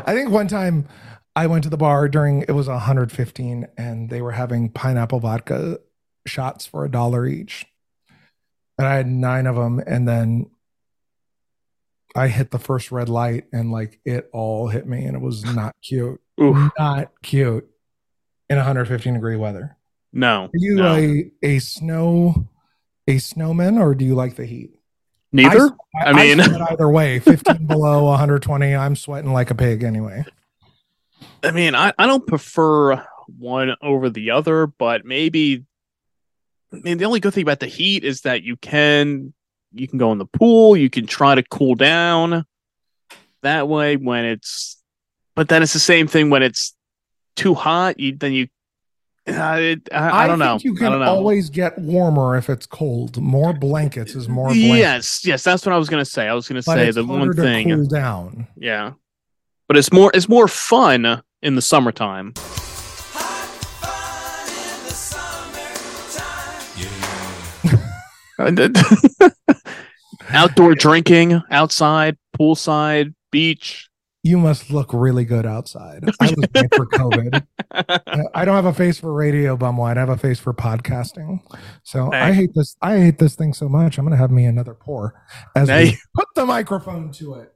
I 0.06 0.14
think 0.14 0.30
one 0.30 0.48
time 0.48 0.88
I 1.36 1.48
went 1.48 1.64
to 1.64 1.70
the 1.70 1.78
bar 1.78 2.08
during 2.08 2.44
it 2.44 2.52
was 2.52 2.68
115 2.68 3.68
and 3.78 4.10
they 4.10 4.22
were 4.22 4.32
having 4.34 4.70
pineapple 4.70 5.20
vodka 5.20 5.80
shots 6.28 6.66
for 6.66 6.86
a 6.86 6.92
dollar 6.92 7.26
each. 7.26 7.66
And 8.78 8.88
I 8.88 8.96
had 8.96 9.08
nine 9.08 9.46
of 9.46 9.56
them 9.56 9.80
and 9.86 10.08
then 10.08 10.50
I 12.16 12.28
hit 12.28 12.52
the 12.52 12.60
first 12.60 12.92
red 12.92 13.10
light 13.10 13.46
and 13.52 13.72
like 13.72 14.00
it 14.06 14.30
all 14.34 14.68
hit 14.68 14.88
me 14.88 15.06
and 15.06 15.16
it 15.16 15.22
was 15.22 15.44
not 15.46 15.76
cute. 15.84 16.20
oof, 16.42 16.72
Not 16.78 17.12
cute 17.22 17.68
in 18.50 18.58
115 18.58 19.14
degree 19.14 19.36
weather. 19.36 19.78
no. 20.12 20.46
Are 20.46 20.50
you 20.54 20.76
no. 20.76 20.96
a 20.96 21.32
a 21.44 21.60
snow 21.60 22.48
a 23.08 23.18
snowman 23.18 23.78
or 23.78 23.96
do 23.96 24.06
you 24.06 24.16
like 24.16 24.36
the 24.36 24.46
heat? 24.46 24.72
Neither. 25.32 25.72
I 26.04 26.14
mean- 26.14 26.40
sweat 26.42 26.62
either 26.72 26.90
way, 26.90 27.20
15 27.20 27.66
below 27.68 28.04
120, 28.06 28.76
I'm 28.76 28.96
sweating 28.96 29.34
like 29.34 29.50
a 29.52 29.56
pig 29.56 29.84
anyway. 29.84 30.24
I 31.44 31.52
mean, 31.52 31.74
I, 31.76 31.94
I 31.98 32.06
don't 32.06 32.26
prefer 32.28 33.04
one 33.28 33.76
over 33.82 34.10
the 34.10 34.32
other, 34.32 34.68
but 34.68 35.06
maybe 35.06 35.66
I 36.74 36.78
mean 36.78 36.98
the 36.98 37.06
only 37.06 37.20
good 37.20 37.34
thing 37.34 37.44
about 37.44 37.60
the 37.60 37.68
heat 37.68 38.04
is 38.04 38.22
that 38.22 38.44
you 38.44 38.58
can 38.58 39.34
you 39.74 39.88
can 39.88 39.98
go 39.98 40.12
in 40.12 40.18
the 40.18 40.26
pool, 40.26 40.76
you 40.76 40.90
can 40.90 41.06
try 41.06 41.36
to 41.36 41.44
cool 41.44 41.76
down 41.76 42.46
that 43.42 43.68
way 43.68 43.98
when 43.98 44.26
it's 44.26 44.82
but 45.36 45.50
then 45.50 45.64
it's 45.64 45.74
the 45.74 45.80
same 45.80 46.08
thing 46.08 46.30
when 46.30 46.44
it's 46.44 46.76
too 47.36 47.54
hot, 47.54 48.00
you 48.00 48.16
then 48.16 48.34
you 48.34 48.48
uh, 49.26 49.58
it, 49.58 49.88
I, 49.94 50.26
I 50.26 50.28
don't 50.28 50.38
know. 50.40 50.58
Think 50.58 50.64
you 50.66 50.76
can 50.76 51.02
always 51.02 51.50
get 51.50 51.80
warmer 51.80 52.36
if 52.36 52.50
it's 52.50 52.66
cold. 52.66 53.22
More 53.22 53.54
blankets 53.54 54.16
is 54.16 54.28
more 54.28 54.48
blankets. 54.48 54.68
yes, 54.68 55.26
yes, 55.26 55.44
that's 55.44 55.66
what 55.66 55.74
I 55.74 55.78
was 55.78 55.88
gonna 55.88 56.04
say. 56.04 56.28
I 56.28 56.34
was 56.34 56.48
gonna 56.48 56.62
but 56.66 56.74
say 56.74 56.92
the 56.92 57.06
one 57.06 57.34
to 57.34 57.42
thing. 57.42 57.70
cool 57.70 57.86
down. 57.86 58.48
Yeah. 58.58 58.94
But 59.68 59.78
it's 59.78 59.94
more 59.94 60.12
it's 60.14 60.28
more 60.28 60.50
fun 60.50 61.24
in 61.42 61.56
the 61.56 61.62
summertime. 61.62 62.34
Outdoor 70.30 70.76
drinking, 70.76 71.42
outside, 71.52 72.18
poolside, 72.38 73.14
beach. 73.32 73.90
You 74.26 74.38
must 74.38 74.72
look 74.72 74.94
really 74.94 75.26
good 75.26 75.46
outside. 75.46 76.04
I 76.22 76.32
was 76.32 76.48
made 76.54 76.74
for 76.74 76.86
COVID. 76.88 77.46
I 78.34 78.46
don't 78.46 78.56
have 78.56 78.66
a 78.66 78.74
face 78.74 78.98
for 78.98 79.12
radio 79.12 79.58
bum 79.58 79.76
wine. 79.76 79.98
I 79.98 80.00
have 80.00 80.10
a 80.10 80.18
face 80.18 80.40
for 80.40 80.54
podcasting. 80.54 81.42
So 81.84 82.10
I 82.14 82.32
hate 82.32 82.52
this. 82.56 82.78
I 82.82 83.00
hate 83.00 83.20
this 83.20 83.36
thing 83.36 83.54
so 83.54 83.68
much. 83.68 83.98
I'm 83.98 84.06
gonna 84.06 84.16
have 84.16 84.32
me 84.32 84.46
another 84.46 84.76
pour 84.76 85.14
as 85.58 85.70
we 85.70 85.98
put 86.16 86.28
the 86.36 86.46
microphone 86.46 87.12
to 87.14 87.36
it. 87.36 87.54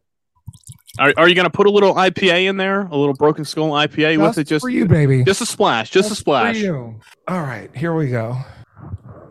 Are, 1.00 1.13
are 1.17 1.28
you 1.30 1.36
going 1.36 1.45
to 1.45 1.52
put 1.52 1.67
a 1.67 1.69
little 1.69 1.93
IPA 1.93 2.50
in 2.50 2.58
there? 2.58 2.82
A 2.82 2.97
little 2.97 3.13
Broken 3.13 3.45
Skull 3.45 3.69
IPA 3.71 4.19
with 4.19 4.38
it? 4.38 4.45
Just 4.45 4.63
for 4.63 4.69
you, 4.69 4.86
baby. 4.86 5.23
just 5.23 5.41
a 5.41 5.45
splash. 5.45 5.91
Just 5.91 6.08
a 6.08 6.15
for 6.15 6.15
splash. 6.15 6.63
All 6.65 7.41
right, 7.41 7.69
here 7.76 7.93
we 7.93 8.10
go. 8.10 8.38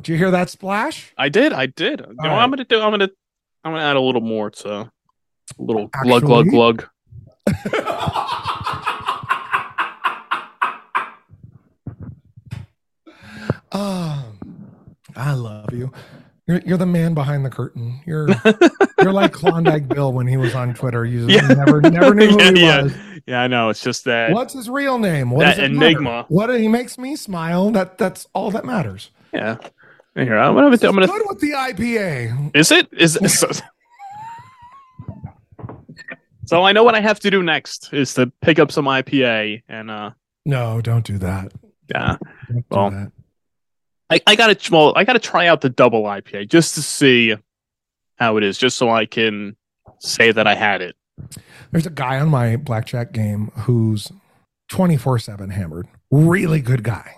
Did 0.06 0.12
you 0.12 0.18
hear 0.18 0.30
that 0.30 0.48
splash? 0.50 1.12
I 1.18 1.28
did. 1.28 1.52
I 1.52 1.66
did. 1.66 1.98
You 1.98 2.06
know, 2.06 2.28
right. 2.28 2.40
I'm 2.44 2.50
gonna 2.50 2.64
do. 2.64 2.80
I'm 2.80 2.92
gonna. 2.92 3.08
I'm 3.64 3.72
gonna 3.72 3.82
add 3.82 3.96
a 3.96 4.00
little 4.00 4.20
more 4.20 4.50
to 4.52 4.72
a 4.72 4.90
little 5.58 5.88
glug 5.88 6.22
glug 6.22 6.46
Actually? 6.46 6.50
glug. 6.50 6.88
Oh, 13.72 14.32
I 15.16 15.32
love 15.32 15.72
you. 15.72 15.92
You're, 16.46 16.60
you're 16.64 16.78
the 16.78 16.86
man 16.86 17.14
behind 17.14 17.44
the 17.44 17.50
curtain. 17.50 18.00
You're 18.06 18.28
you're 19.02 19.12
like 19.12 19.32
Klondike 19.32 19.88
Bill 19.88 20.12
when 20.12 20.28
he 20.28 20.36
was 20.36 20.54
on 20.54 20.74
Twitter. 20.74 21.04
You 21.04 21.26
Yeah. 21.26 21.48
never 21.48 21.80
never 21.80 22.14
knew 22.14 22.28
who 22.28 22.38
yeah, 22.40 22.50
he 22.52 22.60
yeah. 22.60 22.82
was. 22.82 22.94
yeah, 23.26 23.40
I 23.42 23.46
know. 23.48 23.68
It's 23.70 23.82
just 23.82 24.04
that. 24.04 24.30
What's 24.30 24.54
his 24.54 24.70
real 24.70 24.98
name? 24.98 25.30
What 25.30 25.40
That 25.40 25.58
it 25.58 25.72
matter? 25.72 25.86
enigma. 25.86 26.26
What 26.28 26.56
he 26.58 26.68
makes 26.68 26.98
me 26.98 27.16
smile. 27.16 27.70
That 27.72 27.98
that's 27.98 28.28
all 28.32 28.50
that 28.52 28.64
matters. 28.64 29.10
Yeah. 29.32 29.56
Here, 30.16 30.36
I'm 30.38 30.54
gonna. 30.54 30.68
I'm 30.68 30.78
gonna. 30.80 31.06
good 31.06 31.22
with 31.26 31.40
the 31.40 31.50
IPA. 31.52 32.56
Is 32.56 32.72
it? 32.72 32.88
Is? 32.92 33.18
So, 33.38 33.50
so 36.46 36.62
I 36.64 36.72
know 36.72 36.84
what 36.84 36.94
I 36.94 37.00
have 37.00 37.20
to 37.20 37.30
do 37.30 37.42
next 37.42 37.92
is 37.92 38.14
to 38.14 38.32
pick 38.40 38.58
up 38.58 38.70
some 38.72 38.86
IPA 38.86 39.62
and 39.68 39.90
uh 39.90 40.10
No, 40.44 40.80
don't 40.80 41.04
do 41.04 41.18
that. 41.18 41.52
yeah 41.90 42.16
do 42.48 42.64
Well, 42.70 42.90
that. 42.90 43.12
I, 44.10 44.20
I 44.26 44.36
gotta 44.36 44.56
well 44.72 44.92
I 44.96 45.04
gotta 45.04 45.18
try 45.18 45.48
out 45.48 45.60
the 45.60 45.68
double 45.68 46.04
IPA 46.04 46.48
just 46.48 46.74
to 46.76 46.82
see 46.82 47.34
how 48.16 48.36
it 48.36 48.44
is 48.44 48.56
just 48.56 48.76
so 48.78 48.88
I 48.90 49.04
can 49.06 49.56
say 49.98 50.32
that 50.32 50.46
I 50.46 50.54
had 50.54 50.80
it. 50.82 50.94
There's 51.72 51.86
a 51.86 51.90
guy 51.90 52.20
on 52.20 52.28
my 52.28 52.56
blackjack 52.56 53.12
game 53.12 53.50
who's 53.54 54.10
24 54.68 55.18
7 55.18 55.50
hammered, 55.50 55.88
really 56.10 56.60
good 56.60 56.82
guy, 56.84 57.16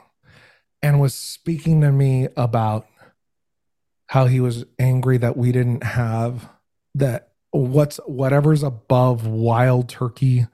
and 0.82 1.00
was 1.00 1.14
speaking 1.14 1.80
to 1.80 1.92
me 1.92 2.28
about 2.36 2.86
how 4.06 4.26
he 4.26 4.40
was 4.40 4.64
angry 4.78 5.18
that 5.18 5.36
we 5.36 5.52
didn't 5.52 5.82
have 5.82 6.48
that 6.94 7.32
what's 7.50 7.98
whatever's 8.06 8.62
above 8.62 9.26
wild 9.26 9.88
turkey 9.88 10.46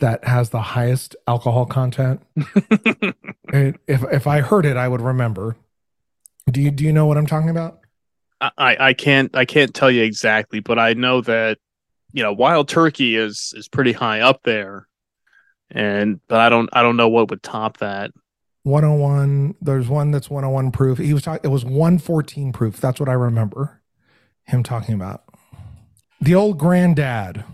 that 0.00 0.24
has 0.24 0.50
the 0.50 0.60
highest 0.60 1.16
alcohol 1.26 1.66
content. 1.66 2.22
It, 3.52 3.76
if 3.86 4.02
if 4.12 4.26
I 4.26 4.40
heard 4.40 4.66
it, 4.66 4.76
I 4.76 4.88
would 4.88 5.00
remember. 5.00 5.56
Do 6.50 6.60
you 6.60 6.72
do 6.72 6.82
you 6.82 6.92
know 6.92 7.06
what 7.06 7.16
I'm 7.16 7.28
talking 7.28 7.48
about? 7.48 7.78
I, 8.40 8.50
I 8.58 8.76
I 8.88 8.92
can't 8.92 9.34
I 9.36 9.44
can't 9.44 9.72
tell 9.72 9.88
you 9.88 10.02
exactly, 10.02 10.58
but 10.58 10.80
I 10.80 10.94
know 10.94 11.20
that 11.20 11.58
you 12.12 12.24
know 12.24 12.32
wild 12.32 12.68
turkey 12.68 13.14
is 13.14 13.54
is 13.56 13.68
pretty 13.68 13.92
high 13.92 14.20
up 14.20 14.42
there, 14.42 14.88
and 15.70 16.20
but 16.26 16.40
I 16.40 16.48
don't 16.48 16.68
I 16.72 16.82
don't 16.82 16.96
know 16.96 17.08
what 17.08 17.30
would 17.30 17.44
top 17.44 17.78
that. 17.78 18.10
101 18.66 19.54
there's 19.60 19.88
one 19.88 20.10
that's 20.10 20.28
101 20.28 20.72
proof. 20.72 20.98
He 20.98 21.14
was 21.14 21.22
talking 21.22 21.40
it 21.44 21.52
was 21.52 21.64
114 21.64 22.52
proof. 22.52 22.78
That's 22.80 22.98
what 22.98 23.08
i 23.08 23.12
remember 23.12 23.80
him 24.44 24.64
talking 24.64 24.94
about. 24.96 25.22
The 26.20 26.34
old 26.34 26.58
granddad. 26.58 27.44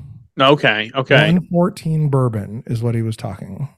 Okay, 0.41 0.91
okay. 0.95 1.15
114 1.15 2.09
bourbon 2.09 2.63
is 2.67 2.83
what 2.83 2.95
he 2.95 3.03
was 3.03 3.17
talking. 3.17 3.69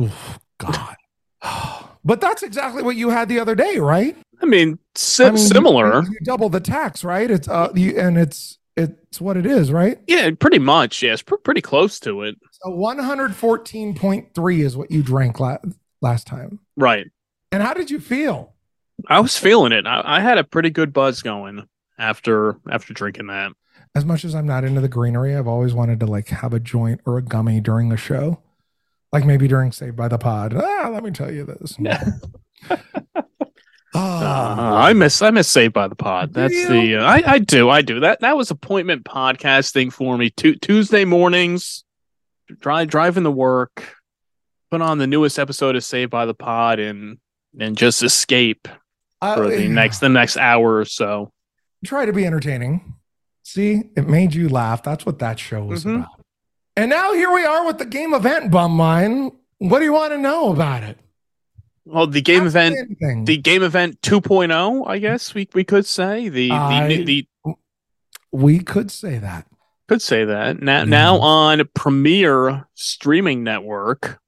Oof, 0.00 0.38
god. 0.58 0.96
But 2.04 2.20
that's 2.22 2.42
exactly 2.44 2.82
what 2.84 2.96
you 2.96 3.10
had 3.10 3.28
the 3.28 3.40
other 3.40 3.54
day 3.56 3.78
right? 3.78 4.16
I 4.40 4.46
mean, 4.46 4.78
si- 4.94 5.24
I 5.24 5.30
mean, 5.30 5.36
similar. 5.38 6.02
you, 6.04 6.10
you 6.12 6.18
double 6.24 6.48
the 6.48 6.60
tax 6.60 7.02
right? 7.02 7.28
It's 7.28 7.48
uh 7.48 7.70
you, 7.74 7.98
and 7.98 8.16
it's 8.16 8.58
it's 8.76 9.20
what 9.20 9.36
it 9.36 9.44
is 9.44 9.72
right? 9.72 9.98
Yeah, 10.06 10.30
pretty 10.38 10.60
much. 10.60 11.02
Yeah, 11.02 11.16
pr- 11.26 11.34
pretty 11.36 11.60
close 11.60 11.98
to 12.00 12.22
it. 12.22 12.36
so 12.52 12.70
114.3 12.70 14.58
is 14.60 14.76
what 14.76 14.90
you 14.92 15.02
drank 15.02 15.40
la- 15.40 15.58
last 16.00 16.26
time 16.26 16.60
Right. 16.76 17.06
and 17.52 17.62
how 17.62 17.74
did 17.74 17.90
you 17.90 18.00
feel 18.00 18.54
I 19.08 19.20
was 19.20 19.38
feeling 19.38 19.70
it. 19.72 19.86
I, 19.86 20.02
I 20.04 20.20
had 20.20 20.38
a 20.38 20.44
pretty 20.44 20.70
good 20.70 20.92
buzz 20.92 21.22
going 21.22 21.68
after 21.98 22.56
after 22.68 22.92
drinking 22.92 23.28
that. 23.28 23.52
as 23.94 24.04
much 24.04 24.24
as 24.24 24.34
I'm 24.34 24.46
not 24.46 24.64
into 24.64 24.80
the 24.80 24.88
greenery, 24.88 25.36
I've 25.36 25.46
always 25.46 25.72
wanted 25.72 26.00
to 26.00 26.06
like 26.06 26.28
have 26.28 26.52
a 26.52 26.58
joint 26.60 27.00
or 27.06 27.16
a 27.16 27.22
gummy 27.22 27.60
during 27.60 27.92
a 27.92 27.96
show. 27.96 28.42
Like 29.12 29.24
maybe 29.24 29.46
during 29.48 29.70
Saved 29.72 29.96
by 29.96 30.08
the 30.08 30.18
Pod. 30.18 30.52
Ah, 30.54 30.90
let 30.92 31.02
me 31.04 31.10
tell 31.12 31.32
you 31.32 31.44
this. 31.44 31.76
Yeah. 31.78 32.04
oh, 32.70 32.76
Uh, 33.94 34.74
I 34.76 34.92
miss 34.92 35.22
I 35.22 35.30
miss 35.30 35.48
Saved 35.48 35.72
by 35.74 35.88
the 35.88 35.94
Pod. 35.94 36.34
That's 36.34 36.52
you? 36.54 36.68
the 36.68 36.96
uh, 36.96 37.04
I 37.04 37.22
I 37.26 37.38
do 37.38 37.70
I 37.70 37.82
do 37.82 38.00
that. 38.00 38.20
That 38.20 38.36
was 38.36 38.50
appointment 38.50 39.04
podcasting 39.04 39.92
for 39.92 40.18
me. 40.18 40.30
Tu- 40.30 40.56
Tuesday 40.56 41.04
mornings, 41.04 41.84
drive 42.60 42.88
driving 42.88 43.24
to 43.24 43.30
work, 43.30 43.96
put 44.70 44.80
on 44.82 44.98
the 44.98 45.06
newest 45.06 45.38
episode 45.38 45.76
of 45.76 45.84
Saved 45.84 46.10
by 46.10 46.26
the 46.26 46.34
Pod, 46.34 46.78
and 46.78 47.18
and 47.58 47.76
just 47.76 48.02
escape 48.02 48.68
for 49.20 49.48
the 49.48 49.68
next 49.68 49.98
the 50.00 50.08
next 50.08 50.36
hour 50.36 50.76
or 50.78 50.84
so. 50.84 51.32
try 51.84 52.04
to 52.06 52.12
be 52.12 52.24
entertaining. 52.26 52.94
See, 53.44 53.82
it 53.96 54.06
made 54.08 54.34
you 54.34 54.48
laugh. 54.48 54.82
That's 54.82 55.06
what 55.06 55.18
that 55.20 55.38
show 55.38 55.64
was 55.64 55.84
Mhm. 55.84 55.96
about. 56.00 56.24
And 56.76 56.90
now 56.90 57.12
here 57.14 57.32
we 57.32 57.44
are 57.44 57.64
with 57.66 57.78
the 57.78 57.86
game 57.86 58.12
event 58.14 58.50
bum 58.50 58.76
wine. 58.78 59.30
What 59.58 59.78
do 59.80 59.84
you 59.86 59.92
want 59.92 60.12
to 60.12 60.18
know 60.18 60.52
about 60.52 60.82
it? 60.84 60.98
Well, 61.84 62.06
the 62.06 62.20
game 62.20 62.46
event 62.46 62.76
anything. 62.78 63.24
the 63.24 63.38
game 63.38 63.62
event 63.62 64.00
2.0 64.02 64.86
i 64.86 64.98
guess 64.98 65.32
we, 65.34 65.48
we 65.54 65.64
could 65.64 65.86
say 65.86 66.28
the 66.28 66.48
the, 66.48 66.54
I- 66.54 67.02
the 67.04 67.26
we 68.30 68.58
could 68.60 68.90
say 68.90 69.16
that. 69.18 69.46
could 69.88 70.02
say 70.02 70.24
that 70.26 70.60
now 70.60 70.80
Yeah. 70.80 70.84
now 70.84 71.18
on 71.18 71.62
premier 71.74 72.66
streaming 72.74 73.42
network 73.42 74.20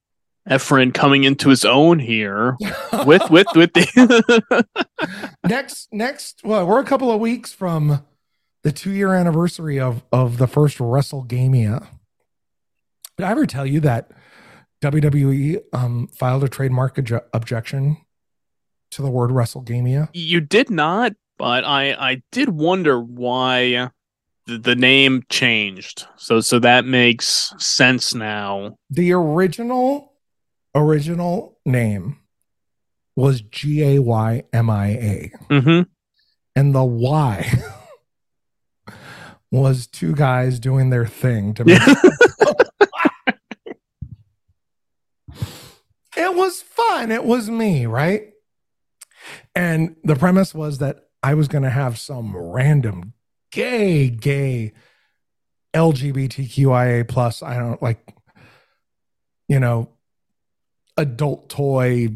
Efren 0.50 0.92
coming 0.92 1.24
into 1.24 1.48
his 1.48 1.64
own 1.64 1.98
here 1.98 2.56
with 3.06 3.30
with 3.30 3.46
with 3.54 3.72
the 3.72 4.66
next 5.44 5.88
next 5.92 6.40
well 6.44 6.66
we're 6.66 6.80
a 6.80 6.84
couple 6.84 7.10
of 7.10 7.20
weeks 7.20 7.52
from 7.52 8.04
the 8.62 8.72
two 8.72 8.90
year 8.90 9.14
anniversary 9.14 9.78
of 9.78 10.02
of 10.12 10.38
the 10.38 10.46
first 10.48 10.78
wrestlegamia. 10.78 11.86
Did 13.16 13.26
i 13.26 13.30
ever 13.30 13.46
tell 13.46 13.66
you 13.66 13.80
that 13.80 14.10
wwe 14.82 15.60
um 15.72 16.08
filed 16.08 16.42
a 16.42 16.48
trademark 16.48 16.96
obje- 16.96 17.24
objection 17.32 17.98
to 18.90 19.02
the 19.02 19.10
word 19.10 19.30
wrestlegamia? 19.30 20.08
You 20.12 20.40
did 20.40 20.68
not 20.68 21.14
but 21.38 21.64
i 21.64 21.92
i 21.92 22.22
did 22.32 22.48
wonder 22.48 23.00
why 23.00 23.90
the, 24.46 24.58
the 24.58 24.74
name 24.74 25.22
changed. 25.28 26.06
So 26.16 26.40
so 26.40 26.58
that 26.58 26.84
makes 26.84 27.54
sense 27.58 28.14
now. 28.14 28.76
The 28.90 29.12
original 29.12 30.09
original 30.74 31.58
name 31.64 32.16
was 33.16 33.40
g-a-y-m-i-a 33.42 35.32
mm-hmm 35.50 35.82
and 36.56 36.74
the 36.74 36.84
y 36.84 37.50
was 39.50 39.86
two 39.86 40.14
guys 40.14 40.60
doing 40.60 40.90
their 40.90 41.06
thing 41.06 41.54
to 41.54 41.64
make 41.64 41.80
it 46.16 46.36
was 46.36 46.62
fun. 46.62 47.10
It 47.10 47.24
was 47.24 47.50
me, 47.50 47.86
right? 47.86 48.32
And 49.54 49.96
the 50.04 50.16
premise 50.16 50.54
was 50.54 50.78
that 50.78 51.08
I 51.22 51.34
was 51.34 51.48
going 51.48 51.64
to 51.64 51.70
have 51.70 51.98
some 51.98 52.36
random 52.36 53.14
gay, 53.50 54.08
gay 54.08 54.72
LGBTQIA 55.74 57.08
plus, 57.08 57.42
I 57.42 57.56
don't 57.56 57.82
like, 57.82 58.14
you 59.48 59.60
know, 59.60 59.90
adult 61.00 61.48
toy 61.48 62.08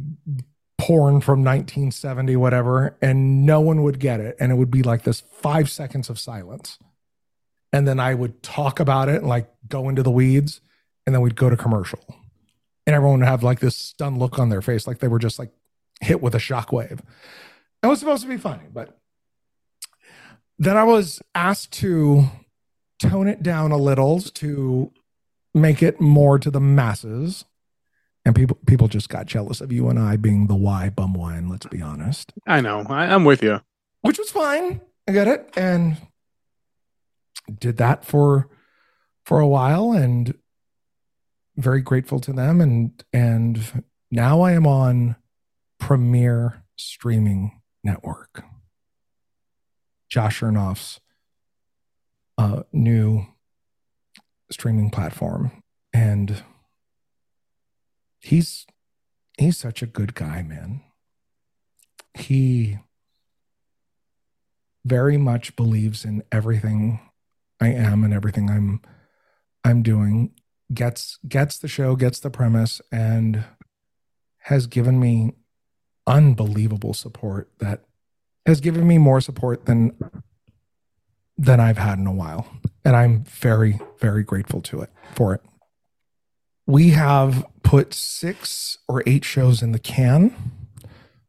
porn 0.79 1.20
from 1.20 1.44
1970, 1.44 2.37
whatever, 2.37 2.97
and 3.01 3.47
no 3.47 3.61
one 3.61 3.83
would 3.83 3.98
get 3.98 4.21
it. 4.21 4.37
And 4.38 4.52
it 4.52 4.56
would 4.56 4.71
be 4.71 4.83
like 4.83 5.02
this 5.02 5.21
five 5.21 5.71
seconds 5.71 6.11
of 6.11 6.19
silence. 6.19 6.79
And 7.73 7.88
then 7.88 7.98
I 7.98 8.15
would 8.15 8.42
talk 8.42 8.79
about 8.79 9.09
it 9.09 9.17
and 9.17 9.29
like 9.29 9.52
go 9.69 9.88
into 9.88 10.02
the 10.02 10.11
weeds, 10.11 10.61
and 11.06 11.15
then 11.15 11.23
we'd 11.23 11.37
go 11.37 11.50
to 11.50 11.56
commercial 11.56 12.04
and 12.87 12.94
everyone 12.94 13.21
would 13.21 13.29
have 13.29 13.42
like 13.42 13.61
this 13.61 13.77
stunned 13.77 14.19
look 14.19 14.38
on 14.38 14.48
their 14.48 14.63
face, 14.63 14.87
like 14.87 14.98
they 14.98 15.09
were 15.09 15.19
just 15.19 15.38
like 15.38 15.50
hit 16.00 16.21
with 16.23 16.35
a 16.35 16.38
shockwave. 16.38 17.00
It 17.83 17.87
was 17.87 17.98
supposed 17.98 18.23
to 18.23 18.29
be 18.29 18.37
funny, 18.37 18.65
but 18.73 18.98
then 20.59 20.77
I 20.77 20.85
was 20.85 21.23
asked 21.35 21.73
to 21.75 22.27
tone 22.98 23.29
it 23.29 23.42
down 23.42 23.73
a 23.73 23.77
little 23.77 24.21
to 24.21 24.92
make 25.54 25.83
it 25.83 26.00
more 26.00 26.38
to 26.38 26.50
the 26.50 26.61
masses. 26.61 27.44
And 28.25 28.35
people 28.35 28.58
people 28.66 28.88
just 28.88 29.08
got 29.08 29.27
jealous 29.27 29.60
of 29.60 29.70
you 29.70 29.88
and 29.88 29.98
I 29.98 30.16
being 30.16 30.46
the 30.46 30.54
Y 30.54 30.88
bum 30.90 31.14
wine, 31.14 31.48
let's 31.48 31.66
be 31.66 31.83
honest. 31.83 32.33
i 32.46 32.60
know 32.60 32.85
I, 32.88 33.04
i'm 33.06 33.25
with 33.25 33.42
you 33.42 33.60
Which 34.02 34.18
was 34.18 34.31
fine. 34.31 34.81
I 35.06 35.12
get 35.12 35.29
it. 35.29 35.50
And 35.56 35.98
did 37.58 37.77
that 37.77 38.04
for 38.04 38.48
for 39.25 39.40
a 39.40 39.48
while 39.48 39.92
and 39.92 40.35
very 41.56 41.83
grateful 41.83 42.20
to 42.20 42.33
them 42.33 42.60
and 42.60 43.04
and 43.12 43.85
now 44.10 44.42
I 44.42 44.52
am 44.52 44.66
on 44.66 45.16
Premier 45.79 46.62
Streaming 46.77 47.60
Network. 47.83 48.44
Josh 50.08 50.40
Chernoff's 50.40 51.00
uh, 52.38 52.62
new 52.72 53.27
streaming 54.50 54.90
platform, 54.90 55.50
and 55.92 56.42
he's 58.25 58.66
he's 59.38 59.58
such 59.58 59.83
a 59.83 59.87
good 59.87 60.14
guy, 60.14 60.42
man. 60.42 60.81
He 62.14 62.79
very 64.85 65.16
much 65.16 65.56
believes 65.56 66.04
in 66.04 66.22
everything 66.33 67.00
I 67.60 67.68
am 67.68 68.02
and 68.04 68.14
everything 68.14 68.50
I'm 68.50 68.81
I'm 69.64 69.83
doing. 69.83 70.33
Gets 70.72 71.18
gets 71.29 71.58
the 71.58 71.68
show, 71.68 71.96
gets 71.96 72.18
the 72.18 72.31
premise, 72.31 72.81
and 72.90 73.44
has 74.38 74.66
given 74.66 74.98
me 74.98 75.35
unbelievable 76.06 76.94
support 76.94 77.50
that 77.58 77.85
has 78.46 78.60
given 78.60 78.87
me 78.87 78.98
more 78.98 79.20
support 79.20 79.66
than 79.66 79.96
than 81.37 81.60
I've 81.60 81.79
had 81.79 81.98
in 81.98 82.06
a 82.06 82.12
while. 82.12 82.46
And 82.85 82.96
I'm 82.96 83.25
very, 83.25 83.81
very 83.98 84.22
grateful 84.22 84.60
to 84.62 84.81
it 84.83 84.90
for 85.14 85.35
it. 85.35 85.42
We 86.67 86.90
have 86.90 87.44
put 87.62 87.92
six 87.92 88.79
or 88.88 89.02
eight 89.06 89.25
shows 89.25 89.62
in 89.62 89.73
the 89.73 89.79
can. 89.79 90.35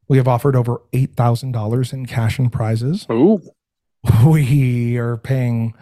We 0.07 0.17
have 0.17 0.27
offered 0.27 0.55
over 0.55 0.81
eight 0.93 1.15
thousand 1.15 1.51
dollars 1.51 1.91
in 1.91 2.05
cash 2.05 2.39
and 2.39 2.51
prizes. 2.51 3.05
Ooh. 3.11 3.41
We 4.23 4.97
are 4.97 5.17
paying 5.17 5.73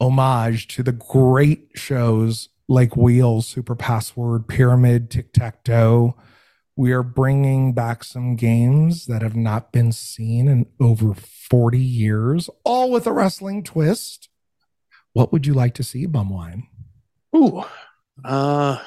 homage 0.00 0.68
to 0.68 0.82
the 0.82 0.92
great 0.92 1.68
shows 1.74 2.48
like 2.68 2.96
Wheels, 2.96 3.46
Super 3.46 3.74
Password, 3.74 4.48
Pyramid, 4.48 5.10
Tic 5.10 5.32
Tac 5.32 5.64
Toe. 5.64 6.14
We 6.76 6.92
are 6.92 7.02
bringing 7.02 7.72
back 7.72 8.02
some 8.02 8.36
games 8.36 9.06
that 9.06 9.22
have 9.22 9.36
not 9.36 9.72
been 9.72 9.92
seen 9.92 10.48
in 10.48 10.66
over 10.80 11.14
40 11.14 11.78
years, 11.78 12.50
all 12.64 12.90
with 12.90 13.06
a 13.06 13.12
wrestling 13.12 13.62
twist. 13.62 14.28
What 15.12 15.32
would 15.32 15.46
you 15.46 15.54
like 15.54 15.74
to 15.74 15.84
see, 15.84 16.06
Bumwine? 16.06 16.64
Ooh. 17.36 17.64
Uh 18.22 18.78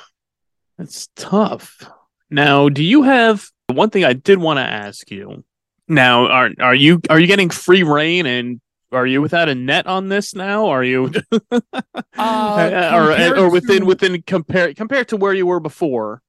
that's 0.78 1.09
tough. 1.15 1.84
Now, 2.30 2.69
do 2.69 2.84
you 2.84 3.03
have 3.03 3.49
one 3.67 3.89
thing 3.89 4.05
I 4.05 4.13
did 4.13 4.38
want 4.38 4.57
to 4.57 4.63
ask 4.63 5.09
you? 5.09 5.43
Now, 5.88 6.28
are 6.28 6.51
are 6.59 6.75
you 6.75 7.01
are 7.09 7.19
you 7.19 7.28
getting 7.28 7.49
free 7.49 7.84
reign 7.84 8.25
and 8.25 8.61
are 8.91 9.07
you 9.07 9.21
without 9.21 9.49
a 9.49 9.55
net 9.55 9.88
on 9.88 10.09
this 10.09 10.36
now? 10.36 10.67
Are 10.67 10.84
you 10.84 11.11
Uh, 12.17 12.91
or 12.93 13.38
or 13.38 13.49
within 13.51 13.80
to- 13.82 13.86
within 13.86 14.21
compare 14.21 14.73
compared 14.73 15.07
to 15.09 15.17
where 15.17 15.34
you 15.34 15.45
were 15.45 15.59
before? 15.59 16.21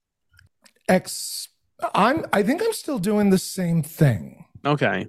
Ex 0.89 1.49
I'm 1.95 2.25
I 2.33 2.43
think 2.43 2.63
I'm 2.63 2.73
still 2.73 2.99
doing 2.99 3.31
the 3.31 3.39
same 3.39 3.83
thing. 3.83 4.45
Okay. 4.65 5.09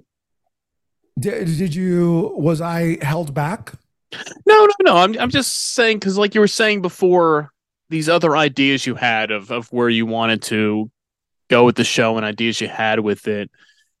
Did, 1.18 1.46
did 1.58 1.74
you 1.74 2.32
was 2.36 2.60
I 2.60 3.02
held 3.04 3.34
back? 3.34 3.72
No, 4.46 4.66
no, 4.66 4.72
no. 4.82 4.96
I'm 4.96 5.18
I'm 5.18 5.30
just 5.30 5.74
saying 5.74 5.98
because, 5.98 6.18
like 6.18 6.34
you 6.34 6.40
were 6.40 6.48
saying 6.48 6.82
before, 6.82 7.52
these 7.90 8.08
other 8.08 8.36
ideas 8.36 8.86
you 8.86 8.94
had 8.94 9.30
of 9.30 9.50
of 9.50 9.70
where 9.72 9.88
you 9.88 10.06
wanted 10.06 10.42
to 10.42 10.90
go 11.48 11.64
with 11.64 11.76
the 11.76 11.84
show 11.84 12.16
and 12.16 12.24
ideas 12.24 12.60
you 12.60 12.68
had 12.68 13.00
with 13.00 13.28
it, 13.28 13.50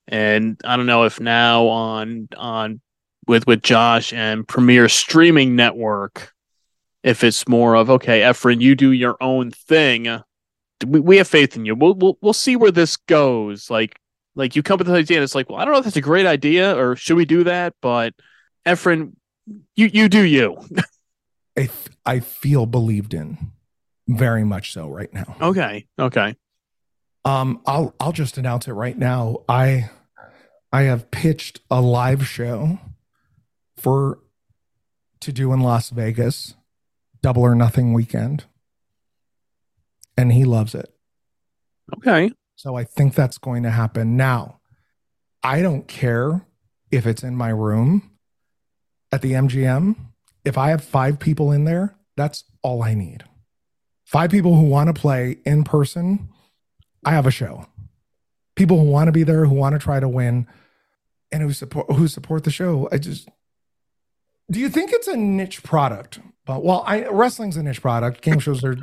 and 0.08 0.58
I 0.64 0.76
don't 0.76 0.86
know 0.86 1.04
if 1.04 1.20
now 1.20 1.66
on 1.66 2.28
on 2.36 2.80
with 3.26 3.46
with 3.46 3.62
Josh 3.62 4.12
and 4.12 4.46
Premier 4.46 4.88
Streaming 4.88 5.56
Network, 5.56 6.32
if 7.02 7.22
it's 7.24 7.46
more 7.48 7.74
of 7.74 7.90
okay, 7.90 8.20
Efren, 8.20 8.60
you 8.60 8.74
do 8.74 8.92
your 8.92 9.16
own 9.20 9.50
thing. 9.50 10.22
We, 10.86 11.00
we 11.00 11.16
have 11.18 11.28
faith 11.28 11.56
in 11.56 11.66
you. 11.66 11.74
We'll 11.74 11.94
we'll 11.94 12.18
we'll 12.22 12.32
see 12.32 12.56
where 12.56 12.70
this 12.70 12.96
goes. 12.96 13.68
Like 13.68 13.98
like 14.34 14.56
you 14.56 14.62
come 14.62 14.78
with 14.78 14.86
this 14.86 14.96
idea, 14.96 15.18
and 15.18 15.24
it's 15.24 15.34
like, 15.34 15.50
well, 15.50 15.58
I 15.58 15.64
don't 15.64 15.72
know 15.72 15.78
if 15.78 15.84
that's 15.84 15.96
a 15.96 16.00
great 16.00 16.26
idea 16.26 16.76
or 16.76 16.96
should 16.96 17.16
we 17.16 17.24
do 17.24 17.44
that, 17.44 17.74
but 17.82 18.14
Efren, 18.64 19.12
you 19.74 19.90
you 19.92 20.08
do 20.08 20.22
you. 20.22 20.56
I 21.56 21.68
I 22.06 22.20
feel 22.20 22.66
believed 22.66 23.12
in 23.12 23.52
very 24.16 24.44
much 24.44 24.72
so 24.72 24.88
right 24.88 25.12
now. 25.12 25.36
Okay. 25.40 25.86
Okay. 25.98 26.36
Um, 27.24 27.60
I'll 27.66 27.94
I'll 28.00 28.12
just 28.12 28.38
announce 28.38 28.66
it 28.66 28.72
right 28.72 28.96
now. 28.96 29.44
I 29.48 29.90
I 30.72 30.82
have 30.82 31.10
pitched 31.10 31.60
a 31.70 31.80
live 31.80 32.26
show 32.26 32.78
for 33.76 34.20
to 35.20 35.32
do 35.32 35.52
in 35.52 35.60
Las 35.60 35.90
Vegas, 35.90 36.54
double 37.22 37.42
or 37.42 37.54
nothing 37.54 37.92
weekend, 37.92 38.44
and 40.16 40.32
he 40.32 40.44
loves 40.44 40.74
it. 40.74 40.92
Okay. 41.96 42.32
So 42.56 42.76
I 42.76 42.84
think 42.84 43.14
that's 43.14 43.38
going 43.38 43.62
to 43.62 43.70
happen. 43.70 44.16
Now, 44.16 44.60
I 45.42 45.62
don't 45.62 45.88
care 45.88 46.46
if 46.90 47.06
it's 47.06 47.22
in 47.22 47.36
my 47.36 47.48
room 47.48 48.10
at 49.12 49.22
the 49.22 49.32
MGM. 49.32 49.96
If 50.44 50.56
I 50.56 50.70
have 50.70 50.84
five 50.84 51.18
people 51.18 51.52
in 51.52 51.64
there, 51.64 51.96
that's 52.16 52.44
all 52.62 52.82
I 52.82 52.94
need. 52.94 53.24
Five 54.10 54.32
people 54.32 54.56
who 54.56 54.64
want 54.64 54.88
to 54.94 55.00
play 55.00 55.38
in 55.46 55.62
person, 55.62 56.28
I 57.04 57.12
have 57.12 57.26
a 57.26 57.30
show. 57.30 57.66
People 58.56 58.76
who 58.80 58.90
want 58.90 59.06
to 59.06 59.12
be 59.12 59.22
there, 59.22 59.46
who 59.46 59.54
want 59.54 59.74
to 59.74 59.78
try 59.78 60.00
to 60.00 60.08
win, 60.08 60.48
and 61.30 61.44
who 61.44 61.52
support 61.52 61.92
who 61.92 62.08
support 62.08 62.42
the 62.42 62.50
show. 62.50 62.88
I 62.90 62.98
just 62.98 63.28
do 64.50 64.58
you 64.58 64.68
think 64.68 64.90
it's 64.92 65.06
a 65.06 65.16
niche 65.16 65.62
product? 65.62 66.18
But 66.44 66.64
well, 66.64 66.82
I 66.84 67.06
wrestling's 67.06 67.56
a 67.56 67.62
niche 67.62 67.80
product. 67.80 68.20
Game 68.20 68.40
shows 68.40 68.64
are. 68.64 68.76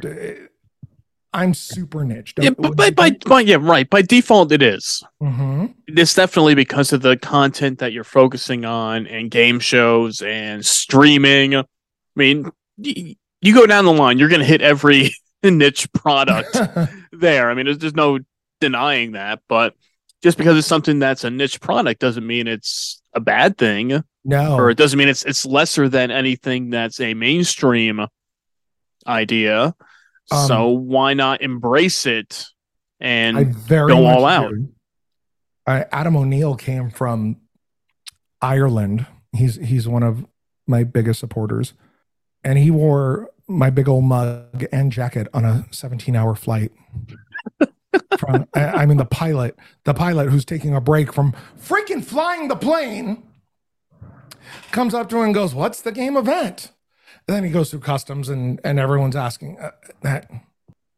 I'm 1.33 1.53
super 1.53 2.05
niche. 2.05 2.33
Yeah, 2.39 2.51
but 2.51 2.77
by, 2.77 2.89
by, 2.91 3.11
by 3.25 3.41
yeah, 3.41 3.57
right. 3.59 3.87
By 3.89 4.01
default, 4.03 4.53
it 4.53 4.61
is. 4.63 5.03
hmm 5.19 5.65
It's 5.87 6.13
definitely 6.13 6.55
because 6.55 6.93
of 6.93 7.01
the 7.01 7.17
content 7.17 7.79
that 7.79 7.91
you're 7.91 8.05
focusing 8.05 8.63
on 8.63 9.05
and 9.07 9.29
game 9.29 9.59
shows 9.59 10.21
and 10.21 10.65
streaming. 10.65 11.53
I 11.53 11.65
mean, 12.15 12.49
y- 12.77 13.17
you 13.41 13.53
go 13.53 13.65
down 13.65 13.85
the 13.85 13.93
line, 13.93 14.17
you're 14.17 14.29
going 14.29 14.41
to 14.41 14.45
hit 14.45 14.61
every 14.61 15.11
niche 15.43 15.91
product 15.93 16.57
there. 17.11 17.49
I 17.49 17.53
mean, 17.53 17.65
there's, 17.65 17.77
there's 17.79 17.95
no 17.95 18.19
denying 18.59 19.13
that. 19.13 19.41
But 19.47 19.75
just 20.21 20.37
because 20.37 20.57
it's 20.57 20.67
something 20.67 20.99
that's 20.99 21.23
a 21.23 21.29
niche 21.29 21.61
product 21.61 22.01
doesn't 22.01 22.25
mean 22.25 22.47
it's 22.47 23.01
a 23.13 23.19
bad 23.19 23.57
thing, 23.57 24.03
no. 24.25 24.55
or 24.55 24.69
it 24.69 24.77
doesn't 24.77 24.97
mean 24.97 25.09
it's 25.09 25.23
it's 25.23 25.45
lesser 25.45 25.89
than 25.89 26.11
anything 26.11 26.69
that's 26.69 26.99
a 26.99 27.13
mainstream 27.13 28.07
idea. 29.05 29.75
Um, 30.31 30.47
so 30.47 30.69
why 30.69 31.13
not 31.13 31.41
embrace 31.41 32.05
it 32.05 32.45
and 32.99 33.55
go 33.67 34.05
all 34.05 34.25
out. 34.25 34.53
I, 35.65 35.85
Adam 35.91 36.15
O'Neill 36.15 36.55
came 36.55 36.89
from 36.89 37.37
Ireland. 38.41 39.05
He's 39.33 39.55
he's 39.55 39.87
one 39.87 40.03
of 40.03 40.25
my 40.65 40.83
biggest 40.83 41.19
supporters, 41.19 41.73
and 42.47 42.57
he 42.57 42.71
wore 42.71 43.29
my 43.49 43.69
big 43.69 43.89
old 43.89 44.05
mug 44.05 44.65
and 44.71 44.89
jacket 44.89 45.27
on 45.33 45.43
a 45.43 45.65
17 45.71 46.15
hour 46.15 46.33
flight. 46.33 46.71
from, 48.17 48.47
I, 48.53 48.63
I 48.63 48.85
mean, 48.85 48.95
the 48.95 49.05
pilot, 49.05 49.59
the 49.83 49.93
pilot 49.93 50.29
who's 50.29 50.45
taking 50.45 50.73
a 50.73 50.79
break 50.79 51.11
from 51.11 51.35
freaking 51.59 52.03
flying 52.03 52.47
the 52.47 52.55
plane, 52.55 53.23
comes 54.71 54.93
up 54.93 55.09
to 55.09 55.17
him 55.17 55.25
and 55.25 55.33
goes, 55.33 55.53
"What's 55.53 55.81
the 55.81 55.91
game 55.91 56.15
event?" 56.15 56.71
And 57.27 57.35
then 57.35 57.43
he 57.43 57.49
goes 57.49 57.69
through 57.69 57.81
customs, 57.81 58.29
and 58.29 58.61
and 58.63 58.79
everyone's 58.79 59.15
asking 59.15 59.59
uh, 59.59 59.71
that. 60.03 60.31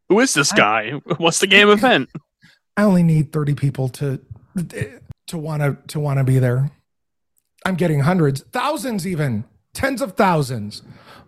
Who 0.08 0.20
is 0.20 0.36
this 0.36 0.52
guy? 0.52 0.91
What's 1.18 1.39
the 1.39 1.47
game 1.47 1.70
event? 1.70 2.10
I 2.78 2.84
only 2.84 3.04
need 3.04 3.32
30 3.32 3.56
people 3.56 3.89
to 3.89 4.20
to 5.28 5.38
want 5.38 5.64
to 5.64 5.78
to 5.88 6.00
want 6.00 6.20
to 6.20 6.24
be 6.24 6.38
there. 6.38 6.72
I'm 7.66 7.76
getting 7.76 8.02
hundreds, 8.02 8.41
thousands 8.52 9.08
even, 9.08 9.45
tens 9.74 10.02
of 10.02 10.14
thousands. 10.14 10.84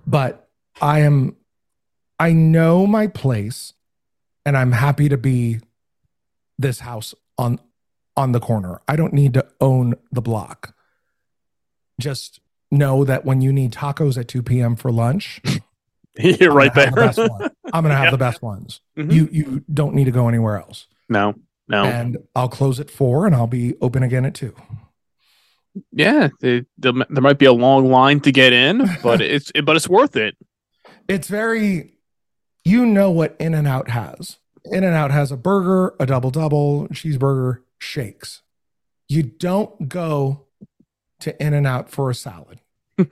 But 0.07 0.47
I 0.81 0.99
am 0.99 1.35
I 2.19 2.33
know 2.33 2.85
my 2.87 3.07
place 3.07 3.73
and 4.45 4.57
I'm 4.57 4.71
happy 4.71 5.09
to 5.09 5.17
be 5.17 5.59
this 6.57 6.79
house 6.79 7.13
on 7.37 7.59
on 8.17 8.31
the 8.31 8.39
corner. 8.39 8.79
I 8.87 8.95
don't 8.95 9.13
need 9.13 9.33
to 9.35 9.47
own 9.59 9.95
the 10.11 10.21
block. 10.21 10.75
Just 11.99 12.39
know 12.71 13.03
that 13.05 13.25
when 13.25 13.41
you 13.41 13.51
need 13.53 13.71
tacos 13.73 14.17
at 14.17 14.27
2 14.27 14.43
p.m. 14.43 14.75
for 14.75 14.91
lunch, 14.91 15.41
You're 16.17 16.51
right 16.53 16.71
I'm 16.75 16.91
gonna 16.93 17.05
have 17.07 17.15
there. 17.15 17.27
the. 17.27 17.51
I'm 17.73 17.83
gonna 17.83 17.95
have 17.95 18.05
Yeah. 18.05 18.11
the 18.11 18.17
best 18.17 18.41
ones. 18.41 18.81
Mhm. 18.97 19.13
You 19.13 19.29
you 19.31 19.63
don't 19.73 19.95
need 19.95 20.05
to 20.05 20.11
go 20.11 20.27
anywhere 20.27 20.57
else 20.57 20.87
no, 21.07 21.35
no. 21.67 21.83
and 21.85 22.17
I'll 22.35 22.49
close 22.49 22.79
at 22.79 22.89
four 22.91 23.25
and 23.25 23.33
I'll 23.35 23.47
be 23.47 23.75
open 23.81 24.03
again 24.03 24.25
at 24.25 24.33
two. 24.33 24.53
Yeah, 25.91 26.29
it, 26.41 26.65
there, 26.77 26.93
might 26.93 27.39
be 27.39 27.45
a 27.45 27.53
long 27.53 27.89
line 27.89 28.19
to 28.21 28.31
get 28.31 28.53
in, 28.53 28.89
but 29.03 29.21
it's 29.21 29.51
it, 29.55 29.65
but 29.65 29.75
it's 29.75 29.87
worth 29.89 30.15
it. 30.15 30.35
It's 31.07 31.27
very, 31.27 31.93
you 32.65 32.85
know 32.85 33.11
what 33.11 33.35
In 33.39 33.53
and 33.53 33.67
Out 33.67 33.89
has. 33.89 34.37
In 34.65 34.83
and 34.83 34.93
Out 34.95 35.11
has 35.11 35.31
a 35.31 35.37
burger, 35.37 35.95
a 35.99 36.05
double 36.05 36.29
double, 36.31 36.87
cheeseburger, 36.89 37.59
shakes. 37.79 38.41
You 39.09 39.23
don't 39.23 39.89
go 39.89 40.45
to 41.21 41.43
In 41.43 41.53
and 41.53 41.67
Out 41.67 41.89
for 41.89 42.09
a 42.09 42.15
salad. 42.15 42.59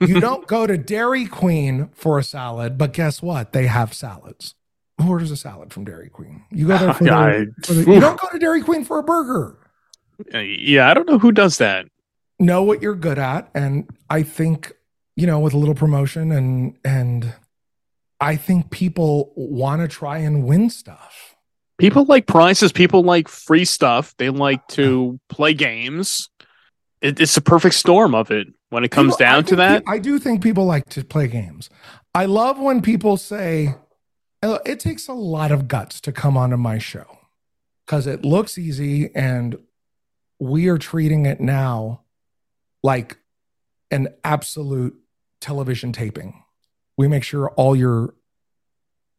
You 0.00 0.20
don't 0.20 0.46
go 0.46 0.66
to 0.66 0.78
Dairy 0.78 1.26
Queen 1.26 1.90
for 1.94 2.18
a 2.18 2.22
salad, 2.22 2.78
but 2.78 2.92
guess 2.92 3.20
what? 3.22 3.52
They 3.52 3.66
have 3.66 3.92
salads. 3.92 4.54
who 4.98 5.08
orders 5.10 5.30
a 5.30 5.36
salad 5.36 5.72
from 5.72 5.84
Dairy 5.84 6.08
Queen? 6.08 6.44
You 6.50 6.68
go 6.68 6.78
there 6.78 6.94
for, 6.94 7.04
the, 7.04 7.10
I- 7.12 7.46
for 7.64 7.72
the- 7.74 7.92
you 7.92 8.00
don't 8.00 8.20
go 8.20 8.28
to 8.30 8.38
Dairy 8.38 8.62
Queen 8.62 8.84
for 8.84 8.98
a 8.98 9.02
burger. 9.02 9.58
Uh, 10.32 10.38
Yeah, 10.38 10.88
I 10.88 10.94
don't 10.94 11.08
know 11.08 11.18
who 11.18 11.32
does 11.32 11.58
that. 11.58 11.86
Know 12.40 12.62
what 12.62 12.80
you're 12.82 12.94
good 12.94 13.18
at, 13.18 13.50
and 13.54 13.88
I 14.08 14.22
think 14.22 14.72
you 15.14 15.26
know 15.26 15.38
with 15.38 15.52
a 15.52 15.58
little 15.58 15.74
promotion 15.74 16.32
and 16.32 16.76
and 16.84 17.34
I 18.18 18.36
think 18.36 18.70
people 18.70 19.32
want 19.36 19.82
to 19.82 19.88
try 19.88 20.18
and 20.18 20.44
win 20.44 20.70
stuff. 20.70 21.36
People 21.78 22.04
like 22.06 22.26
prizes. 22.26 22.72
People 22.72 23.02
like 23.02 23.28
free 23.28 23.64
stuff. 23.66 24.14
They 24.16 24.30
like 24.30 24.66
to 24.68 25.20
play 25.28 25.52
games. 25.54 26.30
It, 27.02 27.20
it's 27.20 27.36
a 27.36 27.40
perfect 27.42 27.74
storm 27.74 28.14
of 28.14 28.30
it 28.30 28.48
when 28.70 28.84
it 28.84 28.90
comes 28.90 29.16
People- 29.16 29.26
down 29.26 29.44
to 29.44 29.56
that. 29.56 29.84
pe- 29.84 29.92
I 29.92 29.98
do 29.98 30.18
think 30.18 30.42
people 30.42 30.64
like 30.64 30.88
to 30.90 31.04
play 31.04 31.28
games. 31.28 31.68
I 32.14 32.24
love 32.24 32.58
when 32.58 32.80
people 32.82 33.16
say, 33.18 33.74
"Uh, 34.42 34.58
it 34.64 34.80
takes 34.80 35.08
a 35.08 35.12
lot 35.12 35.52
of 35.52 35.68
guts 35.68 36.00
to 36.02 36.12
come 36.12 36.38
onto 36.38 36.56
my 36.56 36.78
show 36.78 37.18
because 37.86 38.06
it 38.06 38.24
looks 38.24 38.56
easy 38.56 39.14
and 39.14 39.56
we 40.38 40.68
are 40.68 40.78
treating 40.78 41.26
it 41.26 41.38
now 41.40 42.00
like 42.82 43.18
an 43.90 44.08
absolute 44.24 44.96
television 45.40 45.92
taping. 45.92 46.42
We 46.96 47.08
make 47.08 47.24
sure 47.24 47.50
all 47.50 47.74
your 47.74 48.14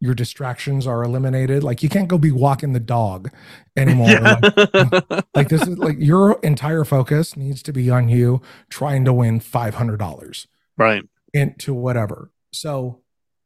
your 0.01 0.15
distractions 0.15 0.87
are 0.87 1.03
eliminated. 1.03 1.63
Like 1.63 1.83
you 1.83 1.89
can't 1.89 2.07
go 2.07 2.17
be 2.17 2.31
walking 2.31 2.73
the 2.73 2.79
dog 2.79 3.29
anymore. 3.77 4.19
Like, 4.19 5.25
like 5.35 5.49
this 5.49 5.61
is 5.61 5.77
like 5.77 5.97
your 5.99 6.39
entire 6.41 6.83
focus 6.83 7.37
needs 7.37 7.61
to 7.63 7.71
be 7.71 7.89
on 7.91 8.09
you 8.09 8.41
trying 8.67 9.05
to 9.05 9.13
win 9.13 9.39
$500 9.39 10.47
right. 10.75 11.03
into 11.33 11.75
whatever. 11.75 12.31
So 12.51 13.01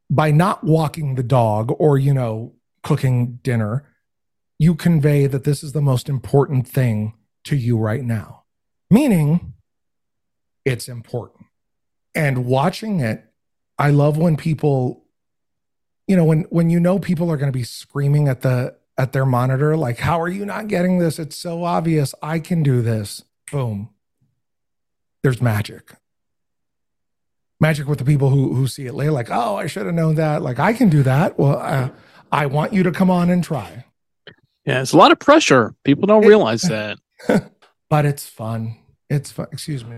by 0.09 0.31
not 0.31 0.63
walking 0.63 1.15
the 1.15 1.23
dog 1.23 1.73
or, 1.77 1.97
you 1.97 2.13
know, 2.13 2.53
cooking 2.83 3.39
dinner, 3.43 3.93
you 4.57 4.75
convey 4.75 5.27
that 5.27 5.43
this 5.43 5.61
is 5.61 5.73
the 5.73 5.81
most 5.81 6.07
important 6.07 6.67
thing 6.67 7.15
to 7.43 7.57
you 7.57 7.77
right 7.77 8.03
now, 8.03 8.43
meaning 8.89 9.53
it's 10.65 10.87
important. 10.89 11.45
And 12.13 12.45
watching 12.45 12.99
it, 12.99 13.23
I 13.77 13.91
love 13.91 14.17
when 14.17 14.35
people, 14.37 15.05
you 16.07 16.15
know, 16.15 16.25
when 16.25 16.41
when 16.49 16.69
you 16.69 16.79
know 16.79 16.97
people 16.99 17.31
are 17.31 17.37
going 17.37 17.51
to 17.51 17.57
be 17.57 17.63
screaming 17.63 18.27
at 18.27 18.41
the 18.41 18.75
at 18.97 19.11
their 19.13 19.25
monitor, 19.25 19.75
like, 19.77 19.99
"How 19.99 20.19
are 20.21 20.29
you 20.29 20.45
not 20.45 20.67
getting 20.67 20.97
this? 20.99 21.19
It's 21.19 21.35
so 21.35 21.63
obvious. 21.63 22.15
I 22.21 22.39
can 22.39 22.63
do 22.63 22.81
this." 22.81 23.23
Boom. 23.51 23.89
There's 25.23 25.41
magic 25.41 25.91
magic 27.59 27.87
with 27.87 27.99
the 27.99 28.05
people 28.05 28.29
who 28.29 28.53
who 28.53 28.67
see 28.67 28.85
it 28.85 28.93
later 28.93 29.11
like 29.11 29.29
oh 29.31 29.55
i 29.55 29.65
should 29.65 29.85
have 29.85 29.95
known 29.95 30.15
that 30.15 30.41
like 30.41 30.59
i 30.59 30.73
can 30.73 30.89
do 30.89 31.01
that 31.01 31.39
well 31.39 31.57
uh, 31.57 31.89
i 32.31 32.45
want 32.45 32.73
you 32.73 32.83
to 32.83 32.91
come 32.91 33.09
on 33.09 33.29
and 33.29 33.43
try 33.45 33.85
Yeah, 34.65 34.81
it's 34.81 34.91
a 34.91 34.97
lot 34.97 35.11
of 35.13 35.19
pressure. 35.19 35.73
People 35.85 36.05
don't 36.05 36.23
It- 36.25 36.27
realize 36.27 36.61
that. 36.69 36.97
but 37.89 38.05
it's 38.05 38.27
fun 38.27 38.75
it's 39.09 39.31
fun 39.31 39.47
excuse 39.53 39.85
me 39.85 39.97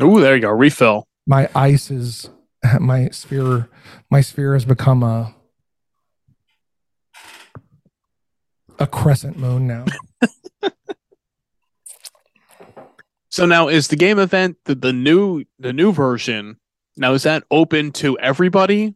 Ooh, 0.00 0.20
there 0.20 0.34
you 0.36 0.42
go. 0.42 0.50
Refill. 0.50 1.06
my 1.26 1.48
ice 1.54 1.90
is 1.90 2.30
my 2.80 3.08
sphere 3.08 3.68
my 4.10 4.20
sphere 4.20 4.52
has 4.54 4.64
become 4.64 5.02
a 5.02 5.34
a 8.78 8.86
crescent 8.86 9.38
moon 9.38 9.66
now 9.66 9.84
So 13.36 13.44
now 13.44 13.68
is 13.68 13.88
the 13.88 13.96
game 13.96 14.18
event 14.18 14.56
the, 14.64 14.74
the 14.74 14.94
new 14.94 15.44
the 15.58 15.72
new 15.74 15.92
version? 15.92 16.56
Now 16.96 17.12
is 17.12 17.24
that 17.24 17.44
open 17.50 17.92
to 17.92 18.18
everybody? 18.18 18.94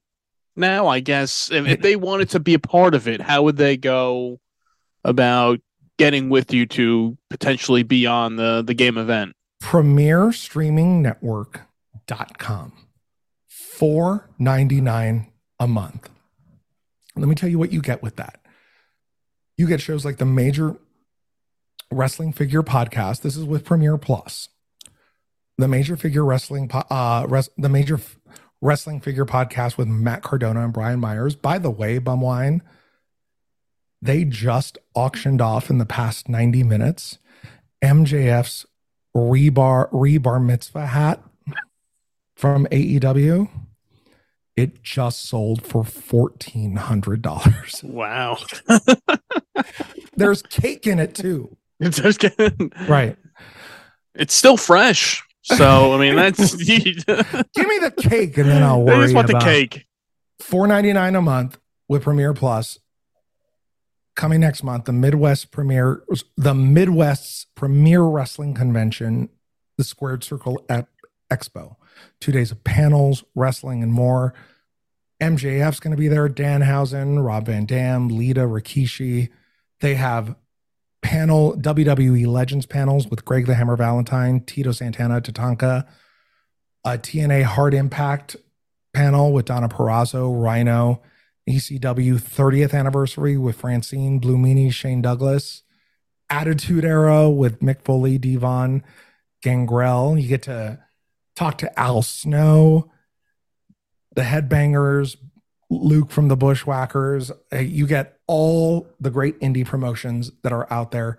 Now 0.56 0.86
I 0.86 1.00
guess 1.00 1.50
if, 1.50 1.66
if 1.66 1.82
they 1.82 1.94
wanted 1.94 2.30
to 2.30 2.40
be 2.40 2.54
a 2.54 2.58
part 2.58 2.94
of 2.94 3.06
it, 3.06 3.20
how 3.20 3.42
would 3.42 3.58
they 3.58 3.76
go 3.76 4.40
about 5.04 5.60
getting 5.98 6.30
with 6.30 6.54
you 6.54 6.64
to 6.68 7.18
potentially 7.28 7.82
be 7.82 8.06
on 8.06 8.36
the 8.36 8.62
the 8.66 8.72
game 8.72 8.96
event? 8.96 9.34
Premier 9.70 10.32
streaming 10.32 11.00
network.com 11.00 12.72
4.99 13.78 15.26
a 15.60 15.68
month. 15.68 16.10
Let 17.14 17.28
me 17.28 17.36
tell 17.36 17.48
you 17.48 17.56
what 17.60 17.72
you 17.72 17.80
get 17.80 18.02
with 18.02 18.16
that. 18.16 18.40
You 19.56 19.68
get 19.68 19.80
shows 19.80 20.04
like 20.04 20.16
the 20.16 20.24
major 20.24 20.74
wrestling 21.88 22.32
figure 22.32 22.64
podcast. 22.64 23.20
This 23.20 23.36
is 23.36 23.44
with 23.44 23.64
premier 23.64 23.96
plus. 23.96 24.48
The 25.56 25.68
major 25.68 25.96
figure 25.96 26.24
wrestling 26.24 26.68
uh 26.72 27.26
res- 27.28 27.50
the 27.56 27.68
major 27.68 28.00
wrestling 28.60 29.00
figure 29.00 29.24
podcast 29.24 29.78
with 29.78 29.86
matt 29.86 30.24
cardona 30.24 30.64
and 30.64 30.72
brian 30.72 30.98
myers. 30.98 31.36
By 31.36 31.58
the 31.58 31.70
way 31.70 32.00
bumwine 32.00 32.60
they 34.02 34.24
just 34.24 34.78
auctioned 34.96 35.40
off 35.40 35.70
in 35.70 35.78
the 35.78 35.86
past 35.86 36.28
90 36.28 36.64
minutes 36.64 37.18
mjf's 37.84 38.66
rebar 39.14 39.90
rebar 39.90 40.42
mitzvah 40.44 40.86
hat 40.86 41.22
from 42.36 42.66
AEW. 42.66 43.48
It 44.56 44.82
just 44.82 45.24
sold 45.26 45.64
for 45.64 45.84
fourteen 45.84 46.76
hundred 46.76 47.22
dollars. 47.22 47.80
Wow. 47.82 48.38
There's 50.16 50.42
cake 50.42 50.86
in 50.86 50.98
it 50.98 51.14
too. 51.14 51.56
It's 51.78 51.98
just 51.98 52.20
kidding. 52.20 52.72
Right. 52.88 53.16
It's 54.14 54.34
still 54.34 54.56
fresh. 54.56 55.22
So 55.42 55.94
I 55.94 55.98
mean 55.98 56.16
that's 56.16 56.54
Give 56.56 56.76
me 56.76 57.78
the 57.78 57.94
cake 57.96 58.36
and 58.36 58.48
then 58.48 58.62
I'll 58.62 58.84
They 58.84 58.92
worry 58.92 59.04
just 59.04 59.14
want 59.14 59.28
the 59.28 59.38
cake. 59.38 59.86
Four 60.40 60.66
ninety 60.66 60.92
nine 60.92 61.14
a 61.14 61.22
month 61.22 61.58
with 61.88 62.02
Premier 62.02 62.34
Plus. 62.34 62.78
Coming 64.20 64.40
next 64.40 64.62
month, 64.62 64.84
the 64.84 64.92
Midwest 64.92 65.50
Premier, 65.50 66.02
the 66.36 66.52
Midwest's 66.52 67.46
Premier 67.54 68.02
Wrestling 68.02 68.52
Convention, 68.52 69.30
the 69.78 69.82
Squared 69.82 70.22
Circle 70.22 70.62
Expo. 71.30 71.76
Two 72.20 72.30
days 72.30 72.50
of 72.50 72.62
panels, 72.62 73.24
wrestling, 73.34 73.82
and 73.82 73.94
more. 73.94 74.34
MJF's 75.22 75.80
going 75.80 75.92
to 75.92 75.96
be 75.96 76.06
there. 76.06 76.28
Danhausen, 76.28 77.24
Rob 77.24 77.46
Van 77.46 77.64
Dam, 77.64 78.08
Lita, 78.08 78.40
Rikishi. 78.40 79.30
They 79.80 79.94
have 79.94 80.36
panel 81.00 81.56
WWE 81.56 82.26
Legends 82.26 82.66
panels 82.66 83.08
with 83.08 83.24
Greg 83.24 83.46
the 83.46 83.54
Hammer 83.54 83.76
Valentine, 83.76 84.40
Tito 84.40 84.72
Santana, 84.72 85.22
Tatanka, 85.22 85.86
a 86.84 86.98
TNA 86.98 87.44
Hard 87.44 87.72
Impact 87.72 88.36
panel 88.92 89.32
with 89.32 89.46
Donna 89.46 89.70
Perazzo, 89.70 90.30
Rhino, 90.38 91.00
ECW 91.50 92.14
30th 92.14 92.72
anniversary 92.72 93.36
with 93.36 93.56
Francine, 93.56 94.18
Blue 94.18 94.36
Meanie, 94.36 94.72
Shane 94.72 95.02
Douglas, 95.02 95.62
Attitude 96.28 96.84
Era 96.84 97.28
with 97.28 97.60
Mick 97.60 97.82
Foley, 97.82 98.18
Devon, 98.18 98.82
Gangrel. 99.42 100.18
You 100.18 100.28
get 100.28 100.42
to 100.42 100.78
talk 101.36 101.58
to 101.58 101.78
Al 101.78 102.02
Snow, 102.02 102.90
the 104.14 104.22
Headbangers, 104.22 105.16
Luke 105.70 106.10
from 106.10 106.28
the 106.28 106.36
Bushwhackers. 106.36 107.30
You 107.52 107.86
get 107.86 108.18
all 108.26 108.88
the 109.00 109.10
great 109.10 109.38
indie 109.40 109.66
promotions 109.66 110.30
that 110.42 110.52
are 110.52 110.72
out 110.72 110.90
there. 110.90 111.18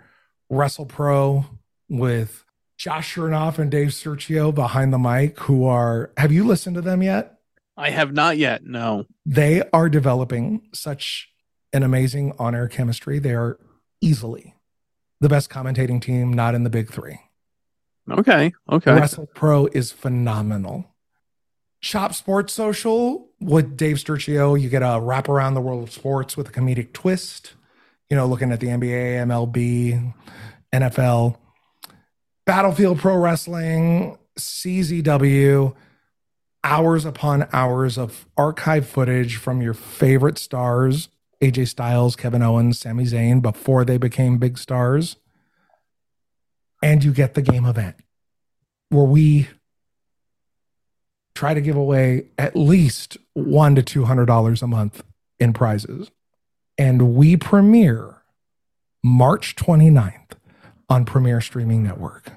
Wrestle 0.49 0.85
Pro 0.85 1.45
with 1.89 2.43
Josh 2.77 3.15
Chernoff 3.15 3.59
and 3.59 3.69
Dave 3.69 3.89
Sergio 3.89 4.53
behind 4.53 4.91
the 4.91 4.97
mic, 4.97 5.39
who 5.41 5.65
are, 5.65 6.11
have 6.17 6.31
you 6.31 6.45
listened 6.45 6.75
to 6.75 6.81
them 6.81 7.03
yet? 7.03 7.40
I 7.77 7.89
have 7.89 8.13
not 8.13 8.37
yet. 8.37 8.63
No. 8.63 9.05
they 9.25 9.63
are 9.73 9.89
developing 9.89 10.67
such 10.73 11.29
an 11.73 11.83
amazing 11.83 12.33
on-air 12.37 12.67
chemistry. 12.67 13.19
They 13.19 13.33
are 13.33 13.57
easily 14.01 14.55
the 15.21 15.29
best 15.29 15.49
commentating 15.49 16.01
team, 16.01 16.33
not 16.33 16.55
in 16.55 16.63
the 16.63 16.69
big 16.69 16.91
three. 16.91 17.19
Okay. 18.09 18.51
Okay. 18.69 18.93
Wrestle 18.93 19.27
Pro 19.33 19.67
is 19.67 19.91
phenomenal. 19.91 20.85
Chop 21.79 22.13
Sports 22.13 22.53
Social 22.53 23.29
with 23.39 23.75
Dave 23.75 23.97
Sturcio, 23.97 24.59
you 24.59 24.69
get 24.69 24.83
a 24.83 24.99
wrap 25.01 25.27
around 25.27 25.55
the 25.55 25.61
world 25.61 25.83
of 25.83 25.91
sports 25.91 26.37
with 26.37 26.49
a 26.49 26.51
comedic 26.51 26.93
twist. 26.93 27.53
You 28.09 28.17
know, 28.17 28.27
looking 28.27 28.51
at 28.51 28.59
the 28.59 28.67
NBA, 28.67 29.25
MLB, 29.25 30.13
NFL, 30.73 31.37
Battlefield 32.45 32.99
Pro 32.99 33.15
Wrestling, 33.15 34.17
CZW, 34.37 35.73
hours 36.63 37.05
upon 37.05 37.47
hours 37.53 37.97
of 37.97 38.25
archive 38.37 38.87
footage 38.87 39.37
from 39.37 39.61
your 39.61 39.73
favorite 39.73 40.37
stars, 40.37 41.09
AJ 41.41 41.69
Styles, 41.69 42.15
Kevin 42.15 42.41
Owens, 42.41 42.79
Sami 42.79 43.05
Zayn, 43.05 43.41
before 43.41 43.83
they 43.83 43.97
became 43.97 44.37
big 44.37 44.57
stars. 44.57 45.17
And 46.83 47.03
you 47.03 47.13
get 47.13 47.33
the 47.33 47.41
game 47.41 47.65
event 47.65 47.95
where 48.89 49.05
we 49.05 49.47
try 51.35 51.53
to 51.53 51.61
give 51.61 51.75
away 51.75 52.27
at 52.37 52.55
least 52.55 53.17
one 53.33 53.75
to 53.75 53.83
two 53.83 54.05
hundred 54.05 54.25
dollars 54.25 54.61
a 54.61 54.67
month 54.67 55.03
in 55.39 55.53
prizes. 55.53 56.11
And 56.77 57.15
we 57.15 57.37
premiere 57.37 58.21
March 59.03 59.55
29th 59.55 60.33
on 60.89 61.05
Premier 61.05 61.41
Streaming 61.41 61.83
Network. 61.83 62.31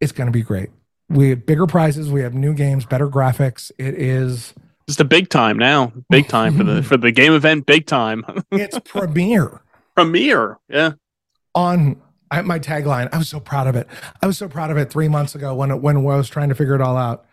It's 0.00 0.12
going 0.12 0.26
to 0.26 0.32
be 0.32 0.42
great. 0.42 0.70
We 1.08 1.30
have 1.30 1.46
bigger 1.46 1.66
prizes, 1.66 2.10
we 2.10 2.20
have 2.20 2.34
new 2.34 2.52
games, 2.54 2.84
better 2.84 3.08
graphics. 3.08 3.70
It 3.78 3.94
is 3.94 4.52
Just 4.86 5.00
a 5.00 5.04
big 5.04 5.28
time 5.30 5.58
now. 5.58 5.92
Big 6.10 6.28
time 6.28 6.56
for 6.56 6.64
the 6.64 6.82
for 6.90 6.96
the 6.96 7.10
game 7.12 7.32
event. 7.32 7.66
Big 7.66 7.86
time 7.86 8.24
It's 8.52 8.78
premiere 8.84 9.60
premiere. 9.94 10.58
Yeah. 10.68 10.92
on 11.54 12.00
I, 12.30 12.42
my 12.42 12.58
tagline. 12.58 13.08
I 13.12 13.16
was 13.18 13.28
so 13.28 13.40
proud 13.40 13.66
of 13.66 13.74
it. 13.74 13.88
I 14.22 14.26
was 14.26 14.36
so 14.36 14.48
proud 14.48 14.70
of 14.70 14.76
it 14.76 14.90
three 14.90 15.08
months 15.08 15.34
ago 15.34 15.54
when 15.54 15.70
it, 15.70 15.76
when 15.80 15.96
I 15.96 16.00
was 16.00 16.28
trying 16.28 16.50
to 16.50 16.54
figure 16.54 16.74
it 16.74 16.80
all 16.82 16.96
out. 16.96 17.24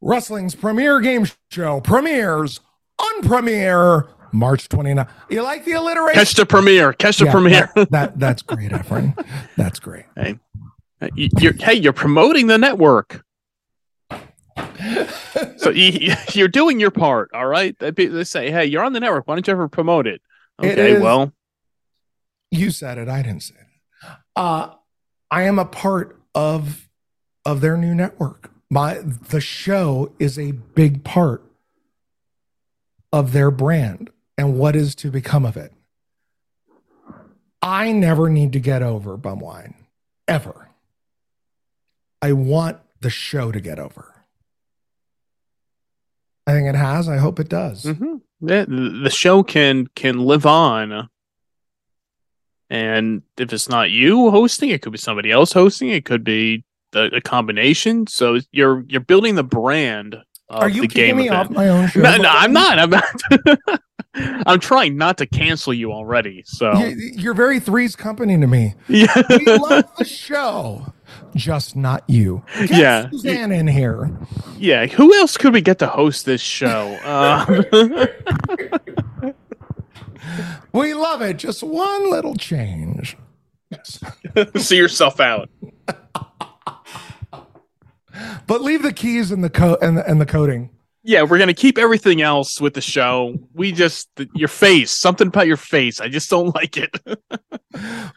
Wrestling's 0.00 0.54
premiere 0.54 1.00
game 1.00 1.26
show 1.50 1.80
premieres 1.80 2.60
on 3.00 3.22
premiere 3.22 4.06
March 4.30 4.68
29th. 4.68 5.08
You 5.30 5.42
like 5.42 5.64
the 5.64 5.72
alliteration? 5.72 6.14
Catch 6.14 6.34
the 6.34 6.46
premiere. 6.46 6.92
Catch 6.92 7.18
the 7.18 7.24
Yeah, 7.24 7.32
premiere. 7.32 7.70
That, 7.74 7.90
that- 7.90 8.18
that's 8.20 8.42
great, 8.42 8.70
Efren. 8.70 9.16
That's 9.56 9.80
great. 9.80 10.04
You- 10.16 10.38
you're, 11.14 11.52
hey, 11.52 11.74
you're 11.74 11.92
promoting 11.92 12.46
the 12.46 12.58
network. 12.58 13.24
so 15.56 15.70
you, 15.70 16.14
you're 16.32 16.48
doing 16.48 16.80
your 16.80 16.90
part, 16.90 17.30
all 17.34 17.46
right? 17.46 17.76
They 17.78 18.24
say, 18.24 18.50
hey, 18.50 18.66
you're 18.66 18.84
on 18.84 18.92
the 18.92 19.00
network. 19.00 19.26
Why 19.26 19.34
don't 19.34 19.46
you 19.46 19.52
ever 19.52 19.68
promote 19.68 20.06
it? 20.06 20.20
Okay, 20.62 20.98
well, 20.98 21.32
You 22.50 22.70
said 22.70 22.98
it. 22.98 23.08
I 23.08 23.22
didn't 23.22 23.44
say 23.44 23.54
it. 23.54 24.10
Uh, 24.34 24.74
I 25.30 25.42
am 25.42 25.58
a 25.58 25.64
part 25.64 26.20
of 26.34 26.88
of 27.44 27.60
their 27.60 27.76
new 27.76 27.94
network. 27.94 28.50
My 28.70 28.94
the 28.94 29.40
show 29.40 30.12
is 30.18 30.38
a 30.38 30.52
big 30.52 31.04
part 31.04 31.44
of 33.12 33.32
their 33.32 33.50
brand 33.50 34.10
and 34.36 34.58
what 34.58 34.76
is 34.76 34.94
to 34.96 35.10
become 35.10 35.46
of 35.46 35.56
it. 35.56 35.72
I 37.62 37.92
never 37.92 38.28
need 38.28 38.52
to 38.52 38.60
get 38.60 38.82
over 38.82 39.16
Bumwine 39.16 39.74
ever. 40.26 40.67
I 42.22 42.32
want 42.32 42.78
the 43.00 43.10
show 43.10 43.52
to 43.52 43.60
get 43.60 43.78
over. 43.78 44.14
I 46.46 46.52
think 46.52 46.68
it 46.68 46.74
has. 46.74 47.08
I 47.08 47.18
hope 47.18 47.38
it 47.38 47.48
does. 47.48 47.84
mhm. 47.84 48.20
Yeah, 48.40 48.64
the 48.68 49.10
show 49.10 49.42
can 49.42 49.86
can 49.94 50.18
live 50.20 50.46
on. 50.46 51.08
And 52.70 53.22
if 53.38 53.52
it's 53.52 53.68
not 53.68 53.90
you 53.90 54.30
hosting, 54.30 54.70
it 54.70 54.82
could 54.82 54.92
be 54.92 54.98
somebody 54.98 55.30
else 55.30 55.52
hosting. 55.52 55.88
It 55.90 56.04
could 56.04 56.22
be 56.24 56.64
the, 56.92 57.14
a 57.16 57.20
combination. 57.20 58.06
So 58.06 58.38
you're 58.52 58.84
you're 58.88 59.00
building 59.00 59.34
the 59.34 59.44
brand. 59.44 60.16
Of 60.50 60.62
Are 60.62 60.68
you 60.68 60.82
the 60.82 60.88
kicking 60.88 61.04
game 61.08 61.16
me 61.18 61.26
event. 61.28 61.50
off 61.50 61.50
my 61.50 61.68
own 61.68 61.88
show? 61.88 62.00
No, 62.00 62.16
no, 62.16 62.28
I'm 62.30 62.52
not. 62.54 62.78
I'm 62.78 62.90
not. 62.90 63.80
I'm 64.46 64.60
trying 64.60 64.96
not 64.96 65.18
to 65.18 65.26
cancel 65.26 65.74
you 65.74 65.92
already. 65.92 66.42
So 66.46 66.72
You- 66.78 66.96
You're 67.16 67.34
very 67.34 67.60
threes 67.60 67.94
company 67.94 68.38
to 68.40 68.46
me. 68.46 68.74
yeah, 68.88 69.12
We 69.28 69.44
love 69.44 69.84
the 69.98 70.04
show, 70.06 70.94
just 71.34 71.76
not 71.76 72.02
you. 72.08 72.42
Get 72.58 72.70
Yeah. 72.70 73.10
Suzanne 73.10 73.52
in 73.52 73.66
here. 73.66 74.10
yeah. 74.58 74.86
Who 74.86 75.12
else 75.14 75.36
could 75.36 75.52
we 75.52 75.60
get 75.60 75.78
to 75.80 75.86
host 75.86 76.24
this 76.26 76.40
show? 76.40 76.98
Um, 77.04 77.64
We 80.72 80.94
love 80.94 81.22
it. 81.22 81.38
Just 81.38 81.62
one 81.62 82.10
little 82.10 82.34
change. 82.36 83.16
Yes. 83.70 84.00
see 84.56 84.76
yourself 84.76 85.20
out. 85.20 85.48
But 88.48 88.62
leave 88.62 88.82
the 88.82 88.92
keys 88.92 89.30
and 89.30 89.44
the 89.44 89.50
code 89.50 89.78
and 89.80 89.96
the, 89.98 90.10
and 90.10 90.20
the 90.20 90.26
coding. 90.26 90.70
Yeah, 91.08 91.22
we're 91.22 91.38
gonna 91.38 91.54
keep 91.54 91.78
everything 91.78 92.20
else 92.20 92.60
with 92.60 92.74
the 92.74 92.82
show. 92.82 93.34
We 93.54 93.72
just 93.72 94.10
your 94.34 94.48
face, 94.48 94.90
something 94.90 95.28
about 95.28 95.46
your 95.46 95.56
face. 95.56 96.02
I 96.02 96.08
just 96.10 96.28
don't 96.28 96.54
like 96.54 96.76
it. 96.76 97.00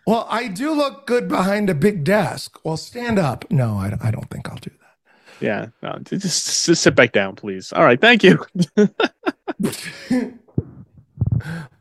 Well, 0.05 0.27
I 0.29 0.49
do 0.49 0.73
look 0.73 1.07
good 1.07 1.29
behind 1.29 1.69
a 1.69 1.73
big 1.73 2.03
desk. 2.03 2.59
Well, 2.65 2.75
stand 2.75 3.17
up. 3.17 3.49
No, 3.49 3.75
I, 3.75 3.97
I 4.01 4.11
don't 4.11 4.29
think 4.29 4.49
I'll 4.49 4.57
do 4.57 4.71
that. 4.71 5.15
yeah, 5.39 5.67
no, 5.81 5.99
just, 6.03 6.65
just 6.65 6.83
sit 6.83 6.93
back 6.93 7.13
down, 7.13 7.37
please. 7.37 7.71
All 7.71 7.85
right, 7.85 7.99
thank 7.99 8.23
you. 8.25 8.45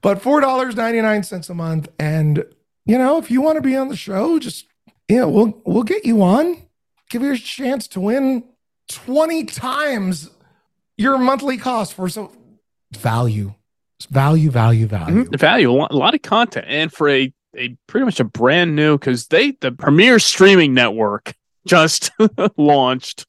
But 0.02 0.22
four 0.22 0.40
dollars 0.40 0.76
ninety 0.76 1.00
nine 1.00 1.24
cents 1.24 1.50
a 1.50 1.54
month, 1.54 1.88
and 1.98 2.44
you 2.86 2.96
know, 2.96 3.18
if 3.18 3.32
you 3.32 3.42
want 3.42 3.56
to 3.56 3.62
be 3.62 3.76
on 3.76 3.88
the 3.88 3.96
show, 3.96 4.38
just 4.38 4.66
yeah, 5.08 5.24
we'll 5.24 5.60
we'll 5.66 5.82
get 5.82 6.06
you 6.06 6.22
on. 6.22 6.62
Give 7.10 7.22
you 7.22 7.32
a 7.32 7.36
chance 7.36 7.88
to 7.88 8.00
win 8.00 8.44
twenty 8.88 9.44
times 9.44 10.30
your 11.00 11.16
monthly 11.16 11.56
cost 11.56 11.94
for 11.94 12.08
some 12.10 12.30
value, 12.92 13.54
value, 14.10 14.50
value, 14.50 14.86
value. 14.86 15.24
Mhm, 15.24 15.38
Value 15.38 15.70
a 15.70 15.94
lot, 15.94 16.14
of 16.14 16.22
content, 16.22 16.66
and 16.68 16.92
for 16.92 17.08
a 17.08 17.32
a 17.56 17.76
pretty 17.88 18.04
much 18.04 18.20
a 18.20 18.24
brand 18.24 18.76
new 18.76 18.96
because 18.98 19.26
they 19.28 19.52
the 19.60 19.72
premier 19.72 20.18
streaming 20.18 20.74
network 20.74 21.34
just 21.66 22.10
launched. 22.56 23.26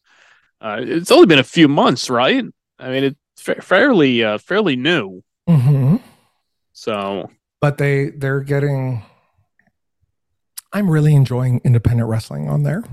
Uh, 0.59 0.77
it's 0.81 1.09
only 1.11 1.25
been 1.25 1.39
a 1.39 1.43
few 1.43 1.67
months, 1.67 2.07
right? 2.09 2.43
I 2.77 2.89
mean, 2.89 3.03
it's 3.05 3.17
fa- 3.41 3.61
fairly 3.61 4.23
uh, 4.23 4.37
fairly 4.37 4.75
new. 4.75 5.23
hmm 5.47 5.95
So 6.73 7.31
But 7.61 7.77
they 7.77 8.09
they're 8.09 8.41
getting. 8.41 9.03
I'm 10.73 10.89
really 10.89 11.15
enjoying 11.15 11.61
independent 11.63 12.07
wrestling 12.09 12.47
on 12.47 12.63
there. 12.63 12.83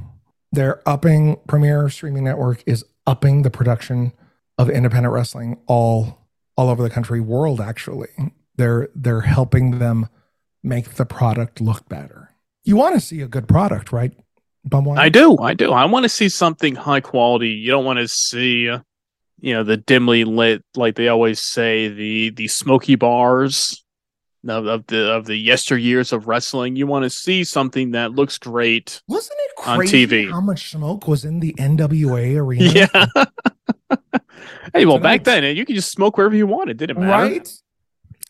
They're 0.52 0.80
upping 0.88 1.36
Premier 1.46 1.88
Streaming 1.90 2.24
Network 2.24 2.62
is 2.66 2.84
upping 3.06 3.42
the 3.42 3.50
production 3.50 4.12
of 4.58 4.68
independent 4.68 5.14
wrestling 5.14 5.58
all 5.66 6.26
all 6.56 6.68
over 6.68 6.82
the 6.82 6.90
country, 6.90 7.20
world 7.20 7.60
actually. 7.60 8.08
They're 8.56 8.88
they're 8.94 9.20
helping 9.20 9.78
them 9.78 10.08
make 10.62 10.94
the 10.94 11.06
product 11.06 11.60
look 11.60 11.88
better. 11.88 12.34
You 12.64 12.76
want 12.76 12.94
to 12.94 13.00
see 13.00 13.20
a 13.20 13.28
good 13.28 13.46
product, 13.46 13.92
right? 13.92 14.12
Bumwine? 14.68 14.98
I 14.98 15.08
do, 15.08 15.38
I 15.38 15.54
do. 15.54 15.72
I 15.72 15.84
want 15.86 16.02
to 16.02 16.08
see 16.08 16.28
something 16.28 16.74
high 16.74 17.00
quality. 17.00 17.50
You 17.50 17.70
don't 17.70 17.84
want 17.84 18.00
to 18.00 18.08
see, 18.08 18.62
you 18.62 18.82
know, 19.54 19.62
the 19.62 19.76
dimly 19.76 20.24
lit, 20.24 20.62
like 20.74 20.96
they 20.96 21.08
always 21.08 21.40
say, 21.40 21.88
the 21.88 22.30
the 22.30 22.48
smoky 22.48 22.96
bars 22.96 23.84
of, 24.46 24.66
of 24.66 24.86
the 24.86 25.12
of 25.12 25.26
the 25.26 25.46
yesteryears 25.46 26.12
of 26.12 26.28
wrestling. 26.28 26.76
You 26.76 26.86
want 26.86 27.04
to 27.04 27.10
see 27.10 27.44
something 27.44 27.92
that 27.92 28.12
looks 28.12 28.38
great. 28.38 29.02
Wasn't 29.08 29.36
it 29.38 29.68
on 29.68 29.78
TV. 29.80 30.30
how 30.30 30.40
much 30.40 30.70
smoke 30.70 31.08
was 31.08 31.24
in 31.24 31.40
the 31.40 31.54
NWA 31.54 32.36
arena? 32.36 32.64
Yeah. 32.64 33.06
hey, 34.74 34.86
well, 34.86 34.98
back 34.98 35.24
then 35.24 35.56
you 35.56 35.64
could 35.64 35.76
just 35.76 35.90
smoke 35.90 36.16
wherever 36.16 36.36
you 36.36 36.46
wanted. 36.46 36.76
Didn't 36.76 37.00
matter. 37.00 37.34
right? 37.34 37.52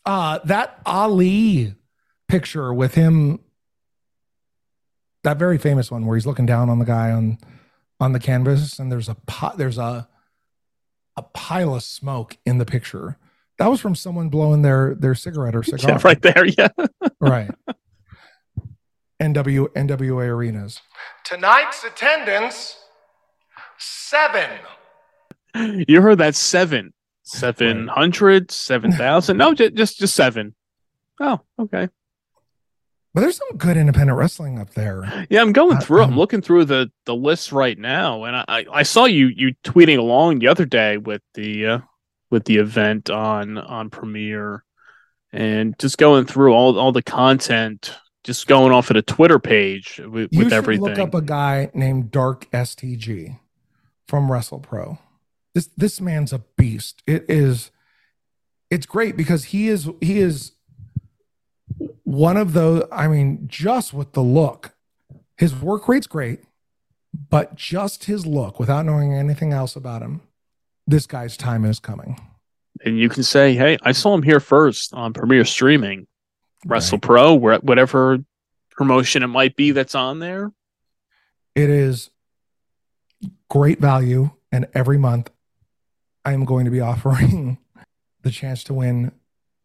Uh 0.05 0.39
that 0.45 0.79
Ali 0.85 1.75
picture 2.27 2.73
with 2.73 2.95
him, 2.95 3.39
that 5.23 5.37
very 5.37 5.57
famous 5.57 5.91
one 5.91 6.05
where 6.05 6.15
he's 6.15 6.25
looking 6.25 6.45
down 6.45 6.69
on 6.69 6.79
the 6.79 6.85
guy 6.85 7.11
on 7.11 7.37
on 7.99 8.13
the 8.13 8.19
canvas, 8.19 8.79
and 8.79 8.91
there's 8.91 9.09
a 9.09 9.15
pot, 9.15 9.57
there's 9.57 9.77
a 9.77 10.07
a 11.17 11.21
pile 11.21 11.75
of 11.75 11.83
smoke 11.83 12.37
in 12.45 12.57
the 12.57 12.65
picture. 12.65 13.17
That 13.59 13.69
was 13.69 13.79
from 13.81 13.93
someone 13.93 14.29
blowing 14.29 14.61
their 14.61 14.95
their 14.95 15.13
cigarette 15.15 15.55
or 15.55 15.63
cigar. 15.63 15.91
Yeah, 15.91 15.99
right 16.03 16.21
there. 16.21 16.45
Yeah. 16.45 16.69
right. 17.19 17.51
NW 19.21 19.67
NWA 19.73 20.27
arenas. 20.29 20.81
Tonight's 21.25 21.83
attendance 21.83 22.77
seven. 23.77 24.49
You 25.87 26.01
heard 26.01 26.19
that 26.19 26.35
seven, 26.35 26.93
seven 27.23 27.87
hundred, 27.87 28.49
seven 28.51 28.91
thousand. 28.93 29.37
No, 29.37 29.53
just 29.53 29.73
just 29.75 29.99
just 29.99 30.15
seven. 30.15 30.55
Oh, 31.19 31.41
okay. 31.59 31.89
But 33.13 33.21
there's 33.21 33.37
some 33.37 33.57
good 33.57 33.75
independent 33.75 34.17
wrestling 34.17 34.59
up 34.59 34.69
there. 34.75 35.25
Yeah, 35.29 35.41
I'm 35.41 35.51
going 35.51 35.77
Uh, 35.77 35.81
through. 35.81 36.03
I'm 36.03 36.11
um, 36.13 36.17
looking 36.17 36.41
through 36.41 36.65
the 36.65 36.89
the 37.05 37.15
list 37.15 37.51
right 37.51 37.77
now, 37.77 38.23
and 38.23 38.37
I 38.37 38.45
I, 38.47 38.65
I 38.71 38.83
saw 38.83 39.03
you 39.05 39.27
you 39.35 39.53
tweeting 39.65 39.97
along 39.97 40.39
the 40.39 40.47
other 40.47 40.65
day 40.65 40.95
with 40.97 41.21
the 41.33 41.65
uh, 41.65 41.79
with 42.29 42.45
the 42.45 42.57
event 42.57 43.09
on 43.09 43.57
on 43.57 43.89
Premier, 43.89 44.63
and 45.31 45.77
just 45.79 45.97
going 45.97 46.25
through 46.25 46.53
all 46.53 46.77
all 46.79 46.91
the 46.91 47.03
content, 47.03 47.95
just 48.23 48.47
going 48.47 48.71
off 48.71 48.89
of 48.89 48.95
a 48.95 49.01
Twitter 49.01 49.39
page 49.39 49.99
with, 50.03 50.29
You 50.31 50.39
with 50.39 50.47
should 50.47 50.53
everything. 50.53 50.85
look 50.85 50.99
up 50.99 51.13
a 51.13 51.21
guy 51.21 51.71
named 51.73 52.11
Dark 52.11 52.49
STG 52.51 53.39
from 54.07 54.27
WrestlePro. 54.29 54.99
This 55.53 55.69
this 55.77 55.99
man's 56.01 56.33
a 56.33 56.39
beast. 56.57 57.01
It 57.07 57.25
is 57.27 57.71
it's 58.69 58.85
great 58.85 59.17
because 59.17 59.45
he 59.45 59.67
is 59.67 59.89
he 60.01 60.19
is 60.19 60.53
one 62.03 62.37
of 62.37 62.53
those 62.53 62.83
I 62.91 63.07
mean 63.07 63.47
just 63.47 63.93
with 63.93 64.13
the 64.13 64.21
look. 64.21 64.73
His 65.37 65.55
work 65.55 65.87
rate's 65.87 66.07
great, 66.07 66.41
but 67.29 67.55
just 67.55 68.05
his 68.05 68.25
look 68.25 68.59
without 68.59 68.85
knowing 68.85 69.13
anything 69.13 69.53
else 69.53 69.75
about 69.75 70.01
him. 70.01 70.21
This 70.89 71.05
guy's 71.05 71.37
time 71.37 71.65
is 71.65 71.79
coming. 71.79 72.19
and 72.83 72.97
you 72.97 73.09
can 73.09 73.23
say, 73.23 73.55
"Hey, 73.55 73.77
I 73.83 73.91
saw 73.91 74.13
him 74.13 74.23
here 74.23 74.39
first 74.39 74.93
on 74.93 75.13
Premier 75.13 75.43
Streaming, 75.45 76.07
Wrestle 76.65 76.95
Right. 76.97 77.01
Pro, 77.03 77.33
whatever 77.35 78.19
promotion 78.71 79.21
it 79.21 79.27
might 79.27 79.55
be 79.55 79.71
that's 79.71 79.93
on 79.95 80.19
there." 80.19 80.51
It 81.55 81.69
is 81.69 82.09
great 83.49 83.79
value, 83.79 84.31
and 84.51 84.67
every 84.73 84.97
month 84.97 85.29
I 86.25 86.33
am 86.33 86.45
going 86.45 86.65
to 86.65 86.71
be 86.71 86.79
offering 86.91 87.57
the 88.23 88.31
chance 88.31 88.63
to 88.65 88.73
win 88.73 89.11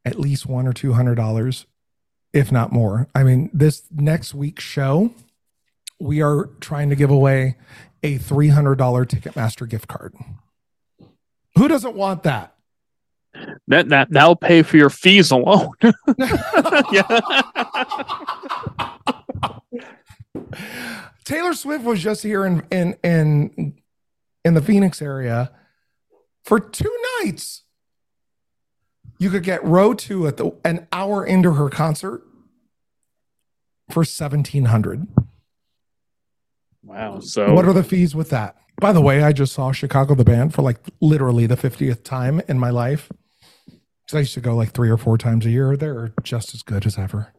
at 0.04 0.18
least 0.18 0.44
one 0.46 0.66
or 0.66 0.72
two 0.72 0.92
hundred 0.92 1.14
dollars, 1.14 1.66
if 2.32 2.52
not 2.52 2.70
more. 2.72 3.08
I 3.14 3.22
mean, 3.22 3.48
this 3.54 3.84
next 3.90 4.34
week's 4.34 4.64
show, 4.64 5.14
we 5.98 6.20
are 6.20 6.50
trying 6.60 6.90
to 6.90 6.96
give 6.96 7.10
away 7.10 7.56
a 8.02 8.18
three 8.18 8.48
hundred 8.48 8.76
dollar 8.76 9.06
Ticketmaster 9.06 9.66
gift 9.68 9.88
card. 9.88 10.14
Who 11.56 11.68
doesn't 11.68 11.94
want 11.94 12.24
that? 12.24 12.54
That 13.68 13.88
that 13.88 14.10
that'll 14.10 14.36
pay 14.36 14.62
for 14.62 14.76
your 14.76 14.90
fees 14.90 15.30
alone. 15.30 15.70
Taylor 21.24 21.54
Swift 21.54 21.84
was 21.84 22.02
just 22.02 22.22
here 22.22 22.44
in 22.44 22.64
in 22.70 22.96
in 23.02 23.74
in 24.44 24.54
the 24.54 24.62
Phoenix 24.62 25.02
area 25.02 25.50
for 26.44 26.60
two 26.60 26.94
nights. 27.22 27.62
You 29.18 29.30
could 29.30 29.42
get 29.42 29.64
row 29.64 29.94
two 29.94 30.26
at 30.26 30.36
the 30.36 30.52
an 30.64 30.86
hour 30.92 31.24
into 31.24 31.54
her 31.54 31.70
concert 31.70 32.22
for 33.90 34.04
seventeen 34.04 34.66
hundred. 34.66 35.06
Wow. 36.82 37.20
So 37.20 37.54
What 37.54 37.64
are 37.64 37.72
the 37.72 37.82
fees 37.82 38.14
with 38.14 38.30
that? 38.30 38.56
By 38.80 38.92
the 38.92 39.00
way, 39.00 39.22
I 39.22 39.32
just 39.32 39.52
saw 39.52 39.72
Chicago 39.72 40.14
the 40.14 40.24
band 40.24 40.52
for 40.54 40.62
like 40.62 40.78
literally 41.00 41.46
the 41.46 41.56
fiftieth 41.56 42.02
time 42.04 42.40
in 42.48 42.58
my 42.58 42.70
life. 42.70 43.10
I 44.12 44.18
used 44.18 44.34
to 44.34 44.40
go 44.40 44.54
like 44.54 44.72
three 44.72 44.90
or 44.90 44.96
four 44.98 45.16
times 45.18 45.44
a 45.46 45.50
year. 45.50 45.76
They're 45.76 46.12
just 46.22 46.54
as 46.54 46.62
good 46.62 46.86
as 46.86 46.98
ever. 46.98 47.32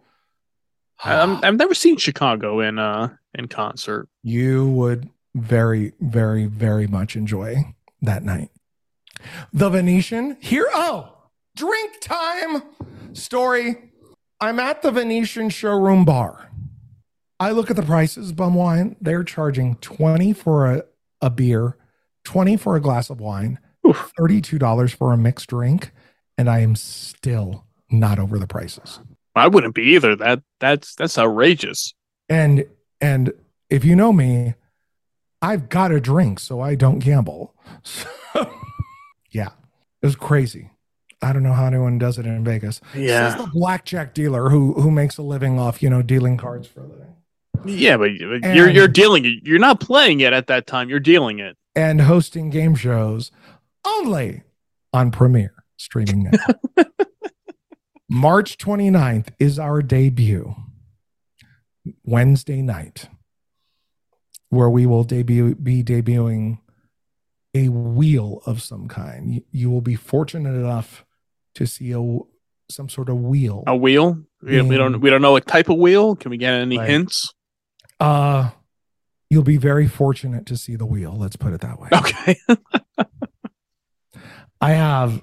I- 1.04 1.40
I've 1.44 1.56
never 1.58 1.74
seen 1.74 1.98
Chicago 1.98 2.60
in 2.60 2.80
uh 2.80 3.10
in 3.38 3.48
concert. 3.48 4.08
you 4.24 4.68
would 4.70 5.10
very, 5.36 5.92
very, 6.00 6.46
very 6.46 6.88
much 6.88 7.16
enjoy 7.18 7.56
that 8.02 8.24
night. 8.24 8.50
The 9.52 9.70
Venetian 9.70 10.38
here. 10.40 10.68
Oh, 10.74 11.14
drink 11.56 12.00
time 12.02 12.64
story. 13.14 13.92
I'm 14.40 14.60
at 14.60 14.82
the 14.82 14.92
Venetian 14.92 15.50
showroom 15.50 16.06
bar. 16.06 16.50
I 17.40 17.52
look 17.52 17.70
at 17.70 17.76
the 17.76 17.82
prices, 17.84 18.32
bum 18.32 18.54
wine. 18.54 18.96
They're 19.02 19.24
charging 19.26 19.76
20 19.76 20.32
for 20.34 20.72
a, 20.72 20.84
a 21.22 21.30
beer, 21.30 21.78
20 22.24 22.58
for 22.58 22.76
a 22.76 22.82
glass 22.82 23.10
of 23.10 23.20
wine, 23.20 23.60
Oof. 23.88 24.12
$32 24.20 24.96
for 24.96 25.14
a 25.14 25.18
mixed 25.18 25.50
drink, 25.50 25.92
and 26.38 26.50
I 26.50 26.60
am 26.60 26.76
still 26.76 27.66
not 27.90 28.20
over 28.20 28.40
the 28.40 28.48
prices. 28.48 29.00
I 29.36 29.48
wouldn't 29.48 29.76
be 29.76 29.84
either. 29.96 30.16
That 30.16 30.42
that's 30.60 30.96
that's 30.96 31.18
outrageous. 31.18 31.94
And 32.30 32.66
and 33.02 33.34
if 33.70 33.84
you 33.84 33.96
know 33.96 34.14
me, 34.14 34.56
I've 35.42 35.70
got 35.70 35.92
a 35.92 36.00
drink, 36.00 36.40
so 36.40 36.62
I 36.62 36.76
don't 36.76 37.00
gamble. 37.00 37.54
So, 37.84 38.08
yeah, 39.32 39.50
it 40.02 40.06
was 40.06 40.16
crazy. 40.16 40.72
I 41.22 41.34
don't 41.34 41.44
know 41.44 41.54
how 41.54 41.66
anyone 41.66 41.98
does 41.98 42.18
it 42.18 42.26
in 42.26 42.44
Vegas. 42.44 42.80
Yeah, 42.96 43.30
Says 43.30 43.46
the 43.46 43.52
blackjack 43.52 44.14
dealer 44.14 44.50
who 44.50 44.74
who 44.74 44.92
makes 44.92 45.18
a 45.18 45.22
living 45.22 45.60
off 45.60 45.84
you 45.84 45.90
know 45.90 46.02
dealing 46.02 46.38
cards 46.38 46.68
for 46.68 46.82
a 46.82 46.88
living 46.88 47.15
Yeah, 47.66 47.98
but 47.98 48.12
but 48.20 48.56
you're 48.56 48.70
you're 48.70 48.88
dealing 48.88 49.26
it. 49.26 49.40
You're 49.44 49.60
not 49.60 49.80
playing 49.80 50.20
it 50.22 50.34
at 50.34 50.48
that 50.48 50.68
time. 50.68 50.90
You're 50.90 51.00
dealing 51.00 51.40
it. 51.40 51.58
and 51.76 52.02
hosting 52.02 52.50
game 52.50 52.76
shows 52.76 53.32
only 53.86 54.44
on 54.94 55.12
Premier 55.12 55.54
streaming 55.78 56.30
now. 56.32 56.86
March 58.10 58.58
29th 58.58 59.30
is 59.40 59.58
our 59.60 59.82
debut. 59.82 60.54
Wednesday 62.04 62.62
night, 62.62 63.10
where 64.50 64.70
we 64.70 64.86
will 64.86 65.04
debut 65.04 65.54
be 65.56 65.84
debuting 65.84 66.60
a 67.54 67.70
wheel 67.70 68.42
of 68.46 68.62
some 68.62 68.88
kind. 68.88 69.34
You, 69.36 69.42
you 69.52 69.70
will 69.70 69.82
be 69.82 69.96
fortunate 69.96 70.56
enough 70.56 71.06
to 71.56 71.68
see 71.68 71.92
a 71.92 72.00
some 72.72 72.90
sort 72.90 73.10
of 73.10 73.18
wheel. 73.18 73.64
A 73.68 73.76
wheel. 73.76 74.20
We, 74.42 74.62
we 74.64 74.78
don't 74.78 75.00
we 75.00 75.10
don't 75.12 75.22
know 75.22 75.32
what 75.32 75.46
type 75.48 75.70
of 75.70 75.78
wheel. 75.78 76.16
Can 76.16 76.32
we 76.32 76.38
get 76.38 76.54
any 76.54 76.78
Right. 76.80 76.90
hints? 76.90 77.34
Uh 78.00 78.50
you'll 79.30 79.44
be 79.44 79.58
very 79.58 79.88
fortunate 79.88 80.46
to 80.46 80.58
see 80.58 80.76
the 80.76 80.86
wheel. 80.86 81.16
Let's 81.18 81.36
put 81.36 81.54
it 81.54 81.62
that 81.62 81.80
way. 81.80 81.90
Okay. 81.92 82.38
I 84.62 84.72
have, 84.72 85.22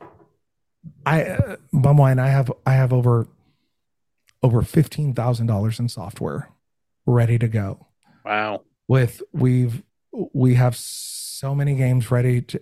I 1.07 1.23
uh, 1.25 1.57
Bumwine. 1.73 2.21
I 2.21 2.29
have, 2.29 2.53
I 2.67 2.75
have 2.75 2.93
over, 2.93 3.27
over 4.43 4.63
fifteen 4.63 5.15
thousand 5.15 5.47
dollars 5.47 5.79
in 5.81 5.89
software 5.89 6.51
ready 7.07 7.39
to 7.39 7.49
go. 7.49 7.87
wow. 8.25 8.63
With 8.89 9.23
we've 9.33 9.83
we 10.13 10.55
have 10.55 10.77
so 10.77 11.55
many 11.55 11.75
games 11.75 12.11
ready 12.11 12.43
to. 12.43 12.61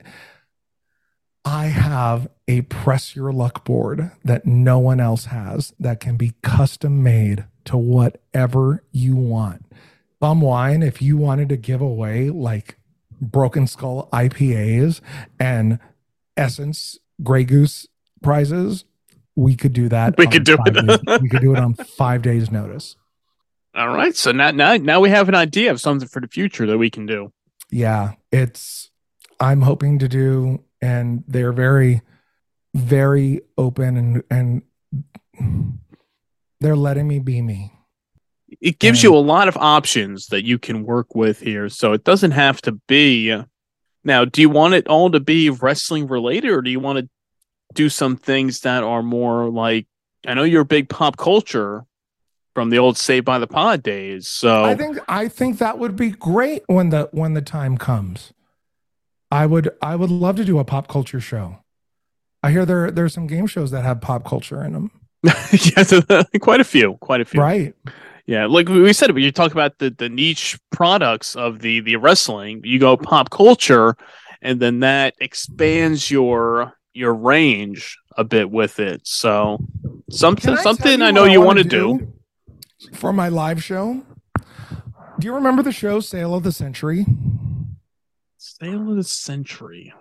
I 1.45 1.67
have 1.67 2.29
a 2.47 2.61
press 2.63 3.17
your 3.17 3.33
luck 3.33 3.65
board 3.65 4.13
that 4.25 4.45
no 4.47 4.79
one 4.79 5.01
else 5.01 5.25
has 5.27 5.73
that 5.81 5.99
can 5.99 6.17
be 6.17 6.35
custom 6.43 7.03
made 7.03 7.47
to 7.65 7.79
whatever 7.79 8.85
you 8.93 9.17
want. 9.17 9.65
Bumwine, 10.21 10.87
if 10.87 11.01
you 11.01 11.17
wanted 11.17 11.49
to 11.49 11.57
give 11.57 11.81
away 11.81 12.31
like 12.31 12.79
Broken 13.21 13.67
Skull 13.67 14.09
IPAs 14.13 15.01
and 15.39 15.79
Essence 16.37 16.99
Grey 17.23 17.45
Goose 17.45 17.87
prizes, 18.23 18.85
we 19.37 19.57
could 19.57 19.73
do 19.73 19.89
that. 19.89 20.17
We 20.19 20.27
could 20.27 20.45
do 20.45 20.57
it. 20.65 20.75
days- 20.75 21.21
we 21.23 21.29
could 21.29 21.41
do 21.41 21.55
it 21.55 21.59
on 21.59 21.75
five 21.75 22.23
days' 22.23 22.51
notice. 22.51 22.97
All 23.75 23.89
right. 23.89 24.15
So 24.17 24.33
now 24.33 24.51
now 24.51 24.77
now 24.77 25.01
we 25.01 25.11
have 25.11 25.29
an 25.29 25.35
idea 25.35 25.71
of 25.71 25.81
something 25.81 26.09
for 26.09 26.21
the 26.21 26.29
future 26.29 26.67
that 26.67 26.77
we 26.79 26.91
can 26.91 27.07
do. 27.07 27.33
Yeah, 27.71 28.15
it's 28.33 28.91
I'm 29.39 29.63
hoping 29.63 29.99
to 30.01 30.09
do, 30.09 30.65
and 30.83 31.23
they're 31.29 31.53
very, 31.53 32.03
very 32.75 33.41
open 33.57 33.97
and 33.97 34.23
and 34.31 35.79
they're 36.61 36.77
letting 36.77 37.07
me 37.09 37.21
be 37.21 37.41
me. 37.41 37.73
It 38.61 38.79
gives 38.79 39.03
you 39.03 39.11
mm. 39.11 39.17
a 39.17 39.19
lot 39.19 39.49
of 39.49 39.57
options 39.57 40.27
that 40.29 40.45
you 40.45 40.59
can 40.59 40.85
work 40.85 41.15
with 41.15 41.41
here. 41.41 41.69
So 41.69 41.93
it 41.93 42.05
doesn't 42.05 42.33
have 42.33 42.61
to 42.63 42.73
be. 42.89 43.37
Now, 44.03 44.25
do 44.25 44.41
you 44.41 44.49
want 44.49 44.75
it 44.75 44.87
all 44.89 45.11
to 45.11 45.21
be 45.21 45.51
wrestling 45.51 46.07
related, 46.07 46.51
or 46.51 46.63
do 46.63 46.71
you 46.71 46.81
want 46.81 46.99
to 46.99 47.09
do 47.75 47.89
some 47.89 48.17
things 48.17 48.61
that 48.61 48.83
are 48.83 49.03
more 49.03 49.51
like? 49.51 49.87
I 50.27 50.35
know 50.35 50.43
you're 50.43 50.63
a 50.63 50.67
big 50.67 50.89
pop 50.89 51.17
culture 51.17 51.85
from 52.55 52.71
the 52.71 52.79
old 52.79 52.97
Saved 52.97 53.25
by 53.25 53.39
the 53.39 53.47
Pod 53.47 53.83
days. 53.83 54.29
So 54.29 54.65
I 54.65 54.75
think 54.75 54.99
I 55.09 55.29
think 55.29 55.59
that 55.59 55.79
would 55.79 55.97
be 55.97 56.11
great 56.11 56.63
when 56.67 56.91
the 56.91 57.09
when 57.13 57.35
the 57.35 57.43
time 57.43 57.79
comes. 57.79 58.33
I 59.31 59.47
would 59.47 59.71
I 59.81 59.97
would 59.97 60.11
love 60.11 60.37
to 60.37 60.45
do 60.45 60.59
a 60.59 60.65
pop 60.65 60.89
culture 60.89 61.21
show. 61.21 61.59
I 62.43 62.51
hear 62.51 62.65
there 62.65 62.91
there's 62.91 63.15
some 63.15 63.27
game 63.27 63.47
shows 63.47 63.71
that 63.71 63.83
have 63.83 64.01
pop 64.01 64.25
culture 64.25 64.65
in 64.65 64.73
them. 64.73 64.91
yeah, 65.23 66.23
quite 66.41 66.61
a 66.61 66.65
few, 66.65 66.95
quite 67.01 67.21
a 67.21 67.25
few. 67.25 67.41
Right. 67.41 67.75
Yeah, 68.31 68.47
like 68.47 68.69
we 68.69 68.93
said, 68.93 69.11
when 69.11 69.25
you 69.25 69.33
talk 69.33 69.51
about 69.51 69.79
the 69.79 69.91
the 69.91 70.09
niche 70.09 70.57
products 70.71 71.35
of 71.35 71.59
the 71.59 71.81
the 71.81 71.97
wrestling, 71.97 72.61
you 72.63 72.79
go 72.79 72.97
pop 72.97 73.31
culture, 73.31 73.97
and 74.41 74.61
then 74.61 74.79
that 74.81 75.17
expands 75.19 76.13
your 76.13 76.75
your 76.95 77.13
range 77.13 77.99
a 78.17 78.23
bit 78.23 78.49
with 78.49 78.79
it. 78.79 79.05
So 79.05 79.59
something 80.13 80.55
I 80.55 80.63
something 80.63 81.03
I 81.03 81.11
know 81.11 81.25
you 81.25 81.41
want 81.41 81.59
to 81.59 81.65
do. 81.65 82.13
for 82.95 83.13
my 83.13 83.29
live 83.29 83.65
show? 83.65 84.01
Do 85.19 85.27
you 85.27 85.35
remember 85.35 85.65
the 85.65 85.73
show 85.73 85.99
Sale 85.99 86.33
of 86.33 86.45
the 86.45 86.53
Century? 86.53 87.07
Sale 88.37 88.91
of 88.91 88.97
the 88.97 89.03
century. 89.03 89.93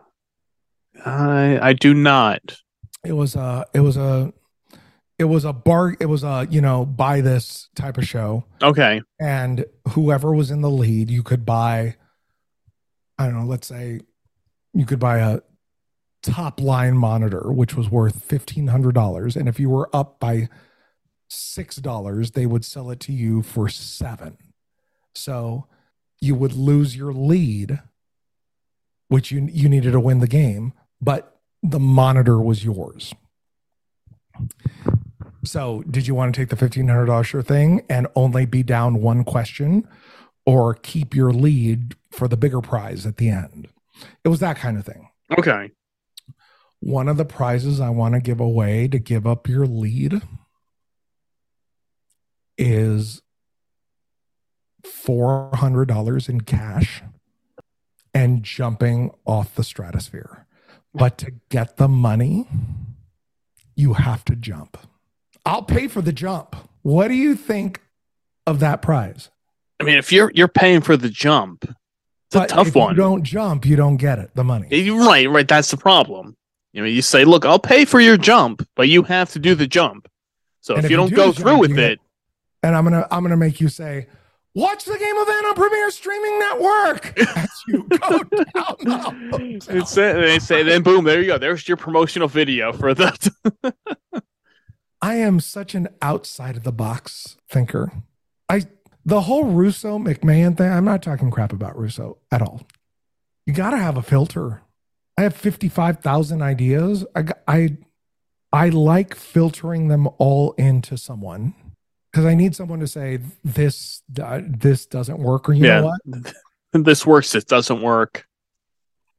I 1.03 1.57
I 1.59 1.73
do 1.73 1.95
not. 1.95 2.59
it 3.03 3.13
was 3.13 3.35
a 3.35 3.65
it 3.73 3.79
was 3.79 3.97
a 3.97 4.31
it 5.19 5.25
was 5.25 5.43
a 5.43 5.53
bar 5.53 5.95
it 5.99 6.05
was 6.07 6.23
a 6.23 6.47
you 6.49 6.61
know 6.61 6.85
buy 6.85 7.21
this 7.21 7.69
type 7.75 7.97
of 7.97 8.07
show. 8.07 8.45
Okay. 8.63 9.01
and 9.19 9.65
whoever 9.89 10.33
was 10.33 10.49
in 10.49 10.61
the 10.61 10.69
lead 10.69 11.09
you 11.09 11.21
could 11.21 11.45
buy 11.45 11.95
i 13.17 13.25
don't 13.25 13.35
know 13.35 13.45
let's 13.45 13.67
say 13.67 13.99
you 14.73 14.85
could 14.85 14.99
buy 14.99 15.19
a 15.19 15.39
top 16.23 16.59
line 16.59 16.97
monitor 16.97 17.51
which 17.51 17.75
was 17.75 17.89
worth 17.89 18.27
$1500 18.27 19.35
and 19.35 19.47
if 19.47 19.59
you 19.59 19.69
were 19.69 19.89
up 19.95 20.19
by 20.19 20.49
$6 21.31 22.33
they 22.33 22.45
would 22.45 22.65
sell 22.65 22.89
it 22.89 22.99
to 23.01 23.13
you 23.13 23.41
for 23.41 23.69
7 23.69 24.37
so 25.15 25.67
you 26.21 26.35
would 26.35 26.53
lose 26.53 26.95
your 26.95 27.13
lead 27.13 27.79
which 29.07 29.31
you 29.31 29.47
you 29.51 29.69
needed 29.69 29.91
to 29.91 29.99
win 29.99 30.19
the 30.19 30.27
game 30.27 30.73
but 31.01 31.39
the 31.63 31.79
monitor 31.79 32.39
was 32.39 32.63
yours 32.63 33.13
so 35.49 35.83
did 35.89 36.05
you 36.07 36.13
want 36.15 36.33
to 36.33 36.39
take 36.39 36.49
the 36.49 36.55
$1500 36.55 37.23
sure 37.23 37.41
thing 37.41 37.83
and 37.89 38.07
only 38.15 38.45
be 38.45 38.61
down 38.63 39.01
one 39.01 39.23
question 39.23 39.87
or 40.45 40.73
keep 40.75 41.15
your 41.15 41.31
lead 41.31 41.95
for 42.11 42.27
the 42.27 42.37
bigger 42.37 42.61
prize 42.61 43.05
at 43.05 43.17
the 43.17 43.29
end 43.29 43.67
it 44.23 44.29
was 44.29 44.39
that 44.39 44.57
kind 44.57 44.77
of 44.77 44.85
thing 44.85 45.09
Okay. 45.37 45.71
one 46.79 47.07
of 47.07 47.17
the 47.17 47.25
prizes 47.25 47.79
I 47.79 47.89
want 47.89 48.13
to 48.15 48.19
give 48.21 48.39
away 48.39 48.87
to 48.87 48.99
give 48.99 49.27
up 49.27 49.47
your 49.47 49.65
lead 49.65 50.21
is 52.57 53.21
$400 54.83 56.29
in 56.29 56.41
cash 56.41 57.01
and 58.13 58.43
jumping 58.43 59.11
off 59.25 59.55
the 59.55 59.63
stratosphere. 59.63 60.45
But 60.93 61.17
to 61.19 61.31
get 61.49 61.77
the 61.77 61.87
money, 61.87 62.47
you 63.75 63.93
have 63.93 64.25
to 64.25 64.35
jump. 64.35 64.77
I'll 65.49 65.63
pay 65.63 65.87
for 65.87 66.03
the 66.03 66.13
jump. 66.13 66.55
What 66.83 67.07
do 67.07 67.15
you 67.15 67.35
think 67.35 67.81
of 68.45 68.59
that 68.59 68.83
prize? 68.83 69.31
I 69.79 69.83
mean, 69.83 69.97
if 69.97 70.11
you're 70.11 70.31
you're 70.35 70.47
paying 70.47 70.81
for 70.81 70.95
the 70.95 71.09
jump, 71.09 71.63
It's 71.63 72.35
a 72.35 72.39
But 72.39 72.49
tough 72.49 72.67
if 72.67 72.75
one. 72.75 72.95
You 72.95 73.01
don't 73.01 73.23
jump, 73.23 73.65
you 73.65 73.75
don't 73.75 73.97
get 73.97 74.19
it. 74.19 74.29
The 74.35 74.43
money. 74.43 74.67
Right, 74.91 75.27
right. 75.27 75.47
That's 75.47 75.71
the 75.71 75.77
problem. 75.77 76.37
You 76.73 76.81
know, 76.83 76.87
you 76.87 77.01
say, 77.01 77.25
"Look, 77.25 77.45
I'll 77.45 77.57
pay 77.57 77.83
for 77.85 77.99
your 77.99 78.15
jump, 78.15 78.63
but 78.75 78.89
you 78.89 79.01
have 79.03 79.31
to 79.31 79.39
do 79.39 79.55
the 79.55 79.65
jump." 79.65 80.07
So 80.61 80.75
if, 80.77 80.85
if 80.85 80.91
you 80.91 80.93
you 80.93 80.97
don't 80.97 81.09
do 81.09 81.15
go 81.15 81.27
the 81.31 81.41
through 81.41 81.51
jump, 81.51 81.61
with 81.61 81.69
you 81.71 81.75
get- 81.77 81.91
it, 81.93 81.99
and 82.61 82.75
I'm 82.75 82.83
gonna 82.83 83.07
I'm 83.09 83.23
gonna 83.23 83.35
make 83.35 83.59
you 83.59 83.69
say, 83.69 84.05
watch 84.53 84.85
the 84.85 84.99
game 84.99 85.15
event 85.15 85.45
on 85.47 85.55
Premier 85.55 85.89
Streaming 85.89 86.37
Network. 86.37 87.19
As 87.37 87.49
you 87.67 87.87
go 87.89 88.23
down 88.23 89.59
it's 89.67 89.95
they 89.95 90.37
say, 90.37 90.61
then 90.61 90.83
boom, 90.83 91.05
there 91.05 91.21
you 91.21 91.25
go. 91.27 91.37
There's 91.39 91.67
your 91.67 91.77
promotional 91.77 92.27
video 92.27 92.71
for 92.71 92.93
that. 92.93 93.27
I 95.01 95.15
am 95.15 95.39
such 95.39 95.75
an 95.75 95.87
outside 96.01 96.57
of 96.57 96.63
the 96.63 96.71
box 96.71 97.37
thinker. 97.49 97.91
I 98.49 98.63
the 99.05 99.21
whole 99.21 99.45
Russo 99.45 99.97
McMahon 99.97 100.57
thing. 100.57 100.71
I'm 100.71 100.85
not 100.85 101.01
talking 101.01 101.31
crap 101.31 101.53
about 101.53 101.77
Russo 101.77 102.17
at 102.31 102.41
all. 102.41 102.67
You 103.45 103.53
got 103.53 103.71
to 103.71 103.77
have 103.77 103.97
a 103.97 104.01
filter. 104.01 104.61
I 105.17 105.23
have 105.23 105.35
55,000 105.35 106.41
ideas. 106.41 107.05
I 107.47 107.77
I 108.51 108.69
like 108.69 109.15
filtering 109.15 109.87
them 109.87 110.07
all 110.17 110.53
into 110.53 110.97
someone 110.97 111.53
because 112.11 112.25
I 112.25 112.35
need 112.35 112.55
someone 112.55 112.79
to 112.79 112.87
say 112.87 113.19
this 113.43 114.01
uh, 114.21 114.41
this 114.45 114.85
doesn't 114.85 115.19
work 115.19 115.47
or 115.47 115.53
you 115.53 115.63
know 115.63 115.91
what 116.11 116.33
this 116.85 117.05
works. 117.05 117.31
This 117.31 117.43
doesn't 117.43 117.81
work. 117.81 118.25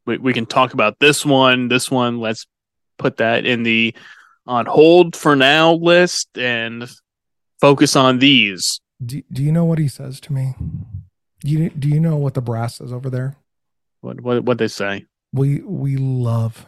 We 0.06 0.18
we 0.18 0.32
can 0.32 0.46
talk 0.46 0.74
about 0.74 0.98
this 1.00 1.24
one. 1.24 1.68
This 1.68 1.90
one. 1.90 2.18
Let's 2.18 2.46
put 2.98 3.18
that 3.18 3.46
in 3.46 3.62
the 3.62 3.94
on 4.46 4.66
hold 4.66 5.16
for 5.16 5.36
now 5.36 5.72
list 5.72 6.36
and 6.36 6.90
focus 7.60 7.96
on 7.96 8.18
these. 8.18 8.80
Do, 9.04 9.22
do 9.32 9.42
you 9.42 9.52
know 9.52 9.64
what 9.64 9.78
he 9.78 9.88
says 9.88 10.20
to 10.20 10.32
me? 10.32 10.54
Do 11.40 11.50
you 11.50 11.70
do 11.70 11.88
you 11.88 12.00
know 12.00 12.16
what 12.16 12.34
the 12.34 12.42
brass 12.42 12.76
says 12.76 12.92
over 12.92 13.08
there? 13.08 13.36
What 14.00 14.20
what 14.20 14.44
what 14.44 14.58
they 14.58 14.68
say? 14.68 15.06
We 15.32 15.60
we 15.60 15.96
love 15.96 16.66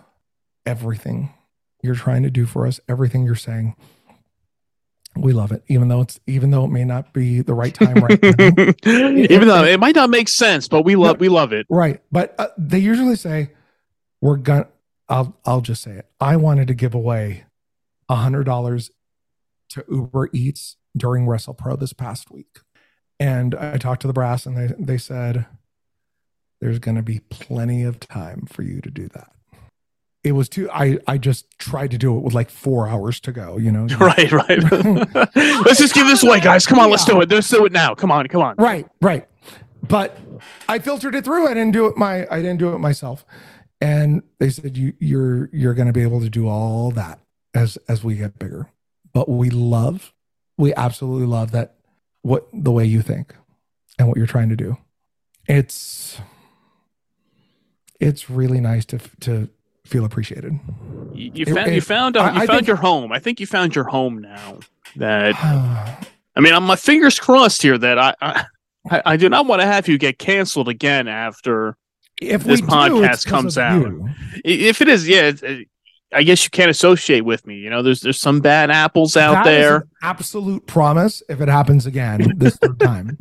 everything 0.65 1.35
you're 1.83 1.95
trying 1.95 2.23
to 2.23 2.31
do 2.31 2.47
for 2.47 2.67
us, 2.67 2.81
everything 2.89 3.25
you're 3.25 3.35
saying. 3.35 3.77
We 5.15 5.35
love 5.35 5.53
it, 5.53 5.63
even 5.69 5.89
though 5.89 6.01
it's 6.01 6.19
even 6.27 6.51
though 6.51 6.65
it 6.65 6.71
may 6.71 6.85
not 6.85 7.13
be 7.13 7.43
the 7.43 7.53
right 7.53 7.75
time 7.75 7.97
right 7.97 8.23
now. 8.23 8.31
Even 8.85 9.47
though 9.47 9.63
it 9.63 9.79
might 9.79 9.95
not 9.95 10.09
make 10.09 10.31
sense, 10.31 10.69
but 10.69 10.87
we 10.87 10.97
love 10.97 11.21
we 11.21 11.29
love 11.29 11.53
it. 11.53 11.67
Right. 11.69 12.01
But 12.11 12.35
uh, 12.39 12.49
they 12.57 12.79
usually 12.79 13.17
say, 13.17 13.51
we're 14.23 14.39
to, 14.39 14.69
I'll, 15.11 15.37
I'll 15.45 15.61
just 15.61 15.83
say 15.83 15.91
it. 15.93 16.07
I 16.19 16.37
wanted 16.37 16.69
to 16.69 16.75
give 16.75 16.95
away 16.95 17.45
a 18.09 18.17
hundred 18.17 18.45
dollars 18.45 18.91
to 19.71 19.85
Uber 19.91 20.31
Eats 20.33 20.77
during 20.97 21.27
WrestlePro 21.27 21.79
this 21.79 21.93
past 21.93 22.31
week. 22.31 22.59
And 23.19 23.55
I 23.55 23.77
talked 23.79 24.03
to 24.03 24.07
the 24.07 24.13
brass 24.13 24.47
and 24.47 24.57
they, 24.57 24.75
they 24.79 24.99
said, 24.99 25.47
there's 26.61 26.79
going 26.79 26.97
to 26.97 27.03
be 27.03 27.21
plenty 27.31 27.83
of 27.83 28.01
time 28.01 28.47
for 28.51 28.63
you 28.63 28.81
to 28.81 28.91
do 28.91 29.09
that. 29.09 29.31
It 30.23 30.33
was 30.33 30.49
too, 30.49 30.71
I, 30.71 30.99
I 31.09 31.19
just 31.19 31.59
tried 31.59 31.91
to 31.91 31.99
do 31.99 32.17
it 32.17 32.21
with 32.21 32.35
like 32.35 32.51
four 32.51 32.87
hours 32.87 33.19
to 33.21 33.33
go, 33.33 33.59
you 33.59 33.73
know? 33.73 33.89
Right, 33.99 34.31
right. 34.31 34.63
let's 35.35 35.79
just 35.79 35.95
give 35.95 36.07
this 36.07 36.23
away, 36.23 36.41
guys. 36.41 36.67
Come 36.67 36.79
on, 36.79 36.91
let's 36.91 37.05
do 37.05 37.21
it. 37.21 37.31
Let's 37.31 37.49
do 37.49 37.65
it 37.65 37.73
now. 37.73 37.95
Come 37.95 38.13
on, 38.13 38.27
come 38.29 38.43
on. 38.43 38.55
Right, 38.57 38.87
right. 39.01 39.27
But 39.83 40.17
I 40.69 40.79
filtered 40.79 41.15
it 41.15 41.25
through. 41.25 41.49
I 41.49 41.55
didn't 41.55 41.73
do 41.73 41.87
it 41.87 41.97
my 41.97 42.27
I 42.31 42.37
didn't 42.37 42.59
do 42.59 42.73
it 42.73 42.79
myself. 42.79 43.27
And 43.81 44.23
they 44.39 44.51
said 44.51 44.77
you 44.77 44.93
you're 45.01 45.51
you're 45.53 45.75
going 45.75 45.89
to 45.89 45.93
be 45.93 46.03
able 46.03 46.21
to 46.21 46.31
do 46.31 46.49
all 46.49 46.93
that 46.93 47.19
as 47.55 47.77
as 47.89 48.03
we 48.05 48.17
get 48.17 48.39
bigger. 48.39 48.69
But 49.13 49.29
we 49.29 49.51
love 49.51 50.13
we 50.57 50.73
absolutely 50.75 51.27
love 51.27 51.51
that 51.53 51.75
what 52.23 52.47
the 52.53 52.71
way 52.73 52.85
you 52.85 53.03
think 53.03 53.35
and 53.99 54.09
what 54.09 54.17
you're 54.17 54.27
trying 54.27 54.49
to 54.51 54.57
do. 54.57 54.77
It's 55.49 56.19
it's 58.01 58.29
really 58.31 58.61
nice 58.61 58.85
to 58.87 58.99
to 59.21 59.49
feel 59.85 60.05
appreciated. 60.05 60.59
You, 61.13 61.31
you 61.35 61.45
It- 61.47 61.55
found 61.55 61.75
you 61.75 61.81
found 61.81 62.17
uh, 62.17 62.21
I- 62.23 62.31
you 62.33 62.41
I 62.43 62.47
found 62.47 62.59
think- 62.61 62.67
your 62.69 62.77
home. 62.77 63.13
I 63.13 63.19
think 63.19 63.41
you 63.41 63.47
found 63.47 63.75
your 63.75 63.85
home 63.85 64.19
now. 64.21 64.59
That 64.97 65.35
I 66.37 66.41
mean, 66.41 66.55
I'm 66.55 66.65
my 66.65 66.77
fingers 66.77 67.19
crossed 67.19 67.63
here 67.63 67.79
that 67.79 67.99
I 67.99 68.15
I, 68.21 68.45
I- 68.91 69.03
I 69.07 69.17
do 69.17 69.29
not 69.29 69.47
want 69.47 69.61
to 69.63 69.67
have 69.67 69.89
you 69.89 69.99
get 69.99 70.19
canceled 70.19 70.69
again 70.69 71.09
after 71.09 71.77
if 72.21 72.45
This 72.45 72.61
do, 72.61 72.67
podcast 72.69 73.27
comes 73.27 73.59
out. 73.59 73.81
you. 73.83 74.09
If 74.45 74.81
it 74.81 74.89
is 74.89 75.09
yeah. 75.09 75.29
it's- 75.29 75.65
I 76.15 76.23
guess 76.23 76.45
you 76.45 76.51
can't 76.51 76.71
associate 76.71 77.23
with 77.23 77.47
me. 77.47 77.57
You 77.57 77.71
know, 77.71 77.83
there's 77.83 78.01
there's 78.01 78.21
some 78.21 78.41
bad 78.41 78.71
apples 78.71 79.17
out 79.17 79.33
That 79.33 79.45
there. 79.45 79.89
absolute 80.03 80.67
promise 80.67 81.23
if 81.29 81.41
it 81.41 81.49
happens 81.49 81.87
again 81.87 82.35
this 82.37 82.57
third 82.57 82.79
time. 82.81 83.19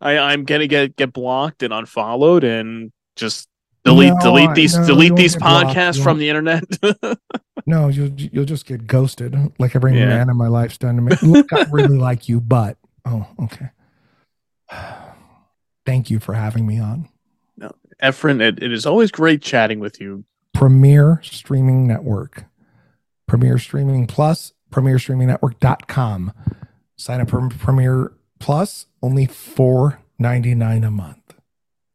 I, 0.00 0.18
I'm 0.18 0.44
gonna 0.44 0.66
get 0.66 0.96
get 0.96 1.12
blocked 1.12 1.62
and 1.62 1.72
unfollowed 1.72 2.44
and 2.44 2.92
just 3.16 3.48
delete 3.84 4.12
No, 4.14 4.20
delete 4.20 4.54
these 4.54 4.76
no, 4.76 4.86
delete 4.86 5.16
these 5.16 5.36
podcasts 5.36 6.02
from 6.02 6.18
the 6.18 6.28
internet. 6.28 6.64
No, 7.66 7.88
you'll 7.88 8.10
you'll 8.10 8.44
just 8.44 8.66
get 8.66 8.86
ghosted, 8.86 9.34
like 9.58 9.74
every 9.74 9.96
Yeah. 9.98 10.08
man 10.08 10.28
in 10.28 10.36
my 10.36 10.48
life's 10.48 10.76
done 10.76 10.96
to 10.96 11.02
me. 11.02 11.12
Look, 11.22 11.50
I 11.50 11.62
really 11.70 11.96
like 11.96 12.28
you, 12.28 12.38
but 12.40 12.76
oh, 13.06 13.26
okay. 13.44 13.70
Thank 15.86 16.10
you 16.10 16.18
for 16.18 16.34
having 16.34 16.66
me 16.66 16.78
on 16.78 17.08
No, 17.56 17.70
Efren, 18.02 18.42
it, 18.42 18.62
it 18.62 18.72
is 18.72 18.84
always 18.84 19.10
great 19.10 19.40
chatting 19.40 19.80
with 19.80 20.00
you. 20.00 20.24
Premier 20.54 21.20
Streaming 21.22 21.86
Network, 21.86 22.44
Premier 23.28 23.58
Streaming 23.58 24.06
Plus, 24.06 24.52
PremierStreamingNetwork.com. 24.70 26.32
Sign 26.96 27.20
up 27.20 27.30
for 27.30 27.48
Premier 27.50 28.12
Plus, 28.38 28.86
only 29.02 29.26
four 29.26 30.00
ninety 30.18 30.54
nine 30.54 30.84
a 30.84 30.90
month. 30.90 31.34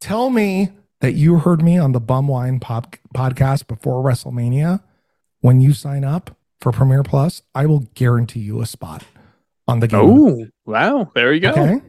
Tell 0.00 0.30
me 0.30 0.70
that 1.00 1.12
you 1.12 1.38
heard 1.38 1.62
me 1.62 1.78
on 1.78 1.92
the 1.92 2.00
Bumwine 2.00 2.60
pop, 2.60 2.96
podcast 3.14 3.66
before 3.66 4.04
WrestleMania. 4.04 4.82
When 5.40 5.60
you 5.60 5.72
sign 5.72 6.04
up 6.04 6.36
for 6.60 6.70
Premier 6.72 7.02
Plus, 7.02 7.42
I 7.54 7.66
will 7.66 7.86
guarantee 7.94 8.40
you 8.40 8.60
a 8.60 8.66
spot 8.66 9.04
on 9.66 9.80
the 9.80 9.88
game. 9.88 10.00
Oh, 10.00 10.46
wow. 10.66 11.10
There 11.14 11.32
you 11.32 11.40
go. 11.40 11.50
Okay. 11.52 11.80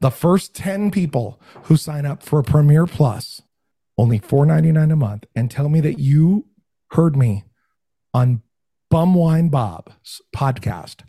The 0.00 0.10
first 0.10 0.54
10 0.54 0.90
people 0.90 1.40
who 1.64 1.76
sign 1.76 2.06
up 2.06 2.22
for 2.22 2.42
Premier 2.42 2.86
Plus, 2.86 3.42
only 3.98 4.20
$4.99 4.20 4.92
a 4.92 4.96
month, 4.96 5.24
and 5.34 5.50
tell 5.50 5.68
me 5.68 5.80
that 5.80 5.98
you 5.98 6.46
heard 6.92 7.16
me 7.16 7.44
on 8.14 8.42
Bumwine 8.90 9.50
Bob's 9.50 10.22
podcast, 10.34 11.00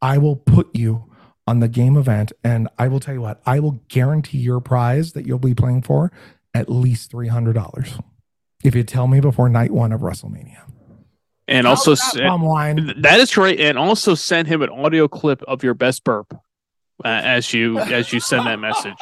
I 0.00 0.18
will 0.18 0.36
put 0.36 0.68
you 0.74 1.10
on 1.46 1.60
the 1.60 1.68
game 1.68 1.96
event. 1.96 2.32
And 2.44 2.68
I 2.78 2.88
will 2.88 3.00
tell 3.00 3.14
you 3.14 3.20
what, 3.20 3.40
I 3.46 3.58
will 3.60 3.80
guarantee 3.88 4.38
your 4.38 4.60
prize 4.60 5.12
that 5.12 5.26
you'll 5.26 5.38
be 5.38 5.54
playing 5.54 5.82
for 5.82 6.12
at 6.54 6.70
least 6.70 7.10
$300 7.12 8.02
if 8.62 8.74
you 8.74 8.84
tell 8.84 9.06
me 9.08 9.20
before 9.20 9.48
night 9.48 9.72
one 9.72 9.90
of 9.92 10.02
WrestleMania. 10.02 10.60
And 11.48 11.66
also, 11.66 11.92
How's 11.92 12.12
that, 12.12 12.18
se- 12.18 12.20
Bumwine? 12.20 13.02
that 13.02 13.18
is 13.18 13.34
great. 13.34 13.58
And 13.58 13.76
also 13.76 14.14
send 14.14 14.46
him 14.46 14.62
an 14.62 14.68
audio 14.68 15.08
clip 15.08 15.42
of 15.48 15.64
your 15.64 15.74
best 15.74 16.04
burp 16.04 16.32
uh, 17.04 17.08
as 17.08 17.52
you 17.52 17.78
as 17.80 18.12
you 18.12 18.20
send 18.20 18.46
that 18.46 18.60
message. 18.60 18.94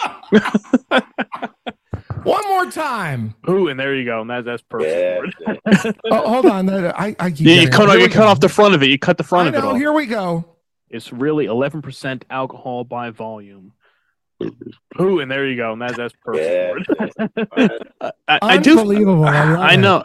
One 2.25 2.47
more 2.49 2.71
time. 2.71 3.35
Ooh, 3.49 3.69
and 3.69 3.79
there 3.79 3.95
you 3.95 4.05
go. 4.05 4.21
And 4.23 4.31
that, 4.31 4.45
that's 4.45 4.63
Yeah. 4.81 5.21
perfect. 5.21 5.99
Oh, 6.11 6.29
hold 6.29 6.47
on. 6.47 6.69
I, 6.71 7.15
I 7.19 7.31
keep 7.31 7.47
Yeah, 7.47 7.63
you 7.63 7.69
cut, 7.69 7.89
Here 7.91 7.99
you 8.01 8.09
cut 8.09 8.27
off 8.27 8.41
the 8.41 8.49
front 8.49 8.75
of 8.75 8.83
it. 8.83 8.91
You 8.91 8.99
cut 8.99 9.19
the 9.19 9.25
front 9.25 9.47
I 9.47 9.49
of 9.51 9.55
it 9.57 9.67
know. 9.67 9.71
off. 9.73 9.77
Here 9.77 9.93
we 9.93 10.07
go. 10.07 10.45
It's 10.89 11.13
really 11.13 11.47
11% 11.47 12.23
alcohol 12.31 12.85
by 12.85 13.11
volume. 13.11 13.73
Ooh, 15.01 15.21
and 15.21 15.31
there 15.31 15.47
you 15.49 15.57
go. 15.57 15.73
And 15.73 15.83
that, 15.83 15.97
that's 15.97 16.15
perfect. 16.25 16.91
Yeah. 16.91 17.27
I, 18.01 18.13
I, 18.29 18.39
I 18.43 18.57
do. 18.59 18.79
Unbelievable. 18.79 19.25
I 19.25 19.45
love 19.53 19.61
I 19.61 19.75
it. 19.75 19.77
know. 19.79 20.03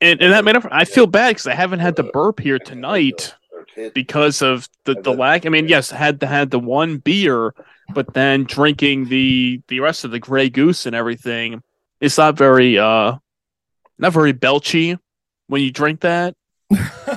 And, 0.00 0.22
and 0.22 0.32
that 0.32 0.44
made 0.44 0.56
up. 0.56 0.66
I 0.70 0.84
feel 0.84 1.06
bad 1.06 1.30
because 1.30 1.46
I 1.48 1.54
haven't 1.54 1.80
had 1.80 1.96
the 1.96 2.04
burp 2.04 2.38
here 2.40 2.58
tonight 2.60 3.34
because 3.94 4.42
of 4.42 4.68
the, 4.84 4.94
the 4.94 5.12
lack. 5.12 5.44
I 5.44 5.48
mean, 5.48 5.68
yes, 5.68 5.90
had 5.90 6.20
to 6.20 6.26
had 6.26 6.50
the 6.50 6.58
one 6.60 6.98
beer, 6.98 7.52
but 7.94 8.12
then 8.14 8.44
drinking 8.44 9.06
the 9.08 9.60
the 9.68 9.80
rest 9.80 10.04
of 10.04 10.10
the 10.10 10.18
Grey 10.18 10.48
Goose 10.50 10.86
and 10.86 10.94
everything. 10.94 11.62
It's 12.00 12.18
not 12.18 12.36
very 12.36 12.78
uh, 12.78 13.16
not 13.98 14.12
very 14.12 14.32
belchy 14.32 14.98
when 15.48 15.62
you 15.62 15.70
drink 15.72 16.00
that. 16.00 16.34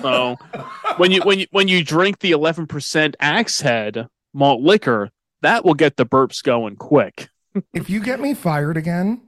So 0.01 0.37
when 0.97 1.11
you 1.11 1.21
when 1.21 1.39
you 1.39 1.47
when 1.51 1.67
you 1.67 1.83
drink 1.83 2.19
the 2.19 2.31
eleven 2.31 2.67
percent 2.67 3.15
Axe 3.19 3.61
Head 3.61 4.07
malt 4.33 4.61
liquor, 4.61 5.09
that 5.41 5.65
will 5.65 5.73
get 5.73 5.97
the 5.97 6.05
burps 6.05 6.41
going 6.43 6.75
quick. 6.77 7.29
if 7.73 7.89
you 7.89 7.99
get 7.99 8.19
me 8.19 8.33
fired 8.33 8.77
again, 8.77 9.21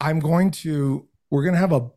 I'm 0.00 0.18
going 0.20 0.50
to. 0.62 1.06
We're 1.30 1.44
gonna 1.44 1.58
have 1.58 1.72
a. 1.72 1.90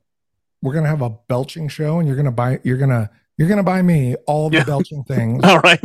We're 0.62 0.74
gonna 0.74 0.90
have 0.90 1.02
a 1.02 1.10
belching 1.28 1.70
show, 1.70 1.98
and 2.00 2.08
you're 2.08 2.18
gonna 2.18 2.32
buy. 2.32 2.60
You're 2.64 2.78
gonna. 2.78 3.10
You're 3.38 3.48
gonna 3.48 3.64
buy 3.64 3.82
me 3.82 4.16
all 4.28 4.50
the 4.50 4.58
Yeah. 4.58 4.64
belching 4.66 5.04
things 5.06 5.44
All 5.46 5.60
right. 5.60 5.82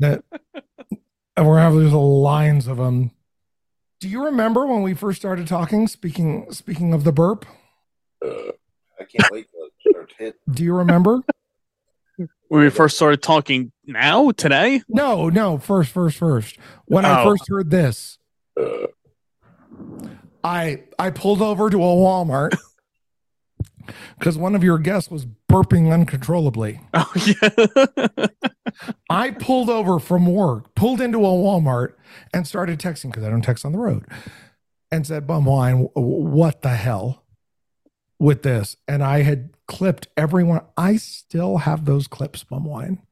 that. 0.00 0.22
And 1.40 1.48
we're 1.48 1.54
gonna 1.56 1.70
have 1.70 1.72
these 1.72 1.84
little 1.84 2.20
lines 2.20 2.66
of 2.66 2.76
them. 2.76 3.12
Do 3.98 4.10
you 4.10 4.26
remember 4.26 4.66
when 4.66 4.82
we 4.82 4.92
first 4.92 5.18
started 5.18 5.46
talking? 5.46 5.88
Speaking 5.88 6.52
speaking 6.52 6.92
of 6.92 7.02
the 7.04 7.12
burp, 7.12 7.46
Uh, 8.22 8.28
I 9.00 9.04
can't 9.04 9.32
wait 9.32 9.46
till 9.50 9.64
it 9.64 9.72
starts 9.90 10.12
hitting. 10.18 10.34
do 10.52 10.62
you 10.62 10.74
remember? 10.76 11.20
when 12.48 12.60
we 12.60 12.68
first 12.68 12.96
started 12.96 13.22
talking 13.22 13.72
now 13.86 14.32
today. 14.32 14.82
no, 14.86 15.30
no. 15.30 15.56
First, 15.56 15.92
first, 15.92 16.18
first. 16.18 16.58
When 16.84 17.06
I 17.06 17.22
Oh. 17.22 17.30
first 17.30 17.44
heard 17.48 17.70
this, 17.70 18.18
Uh, 18.60 18.88
I 20.44 20.82
I 20.98 21.08
pulled 21.08 21.40
over 21.40 21.70
to 21.70 21.78
a 21.82 21.86
Walmart 21.86 22.54
because 24.18 24.36
one 24.36 24.54
of 24.54 24.62
your 24.62 24.76
guests 24.76 25.10
was 25.10 25.24
burping 25.50 25.90
uncontrollably. 25.90 26.82
Oh 26.92 27.10
yeah. 27.24 28.26
I 29.08 29.30
pulled 29.30 29.70
over 29.70 29.98
from 29.98 30.26
work, 30.26 30.74
pulled 30.74 31.00
into 31.00 31.18
a 31.18 31.28
Walmart, 31.28 31.94
and 32.32 32.46
started 32.46 32.78
texting 32.78 33.10
because 33.10 33.24
I 33.24 33.30
don't 33.30 33.42
text 33.42 33.64
on 33.64 33.72
the 33.72 33.78
road, 33.78 34.06
and 34.90 35.06
said, 35.06 35.26
"Bum 35.26 35.44
wine, 35.44 35.88
what 35.94 36.62
the 36.62 36.76
hell 36.76 37.24
with 38.18 38.42
this?" 38.42 38.76
And 38.88 39.02
I 39.02 39.22
had 39.22 39.50
clipped 39.66 40.08
everyone. 40.16 40.62
I 40.76 40.96
still 40.96 41.58
have 41.58 41.84
those 41.84 42.06
clips, 42.06 42.44
bum 42.44 42.64
wine. 42.64 43.02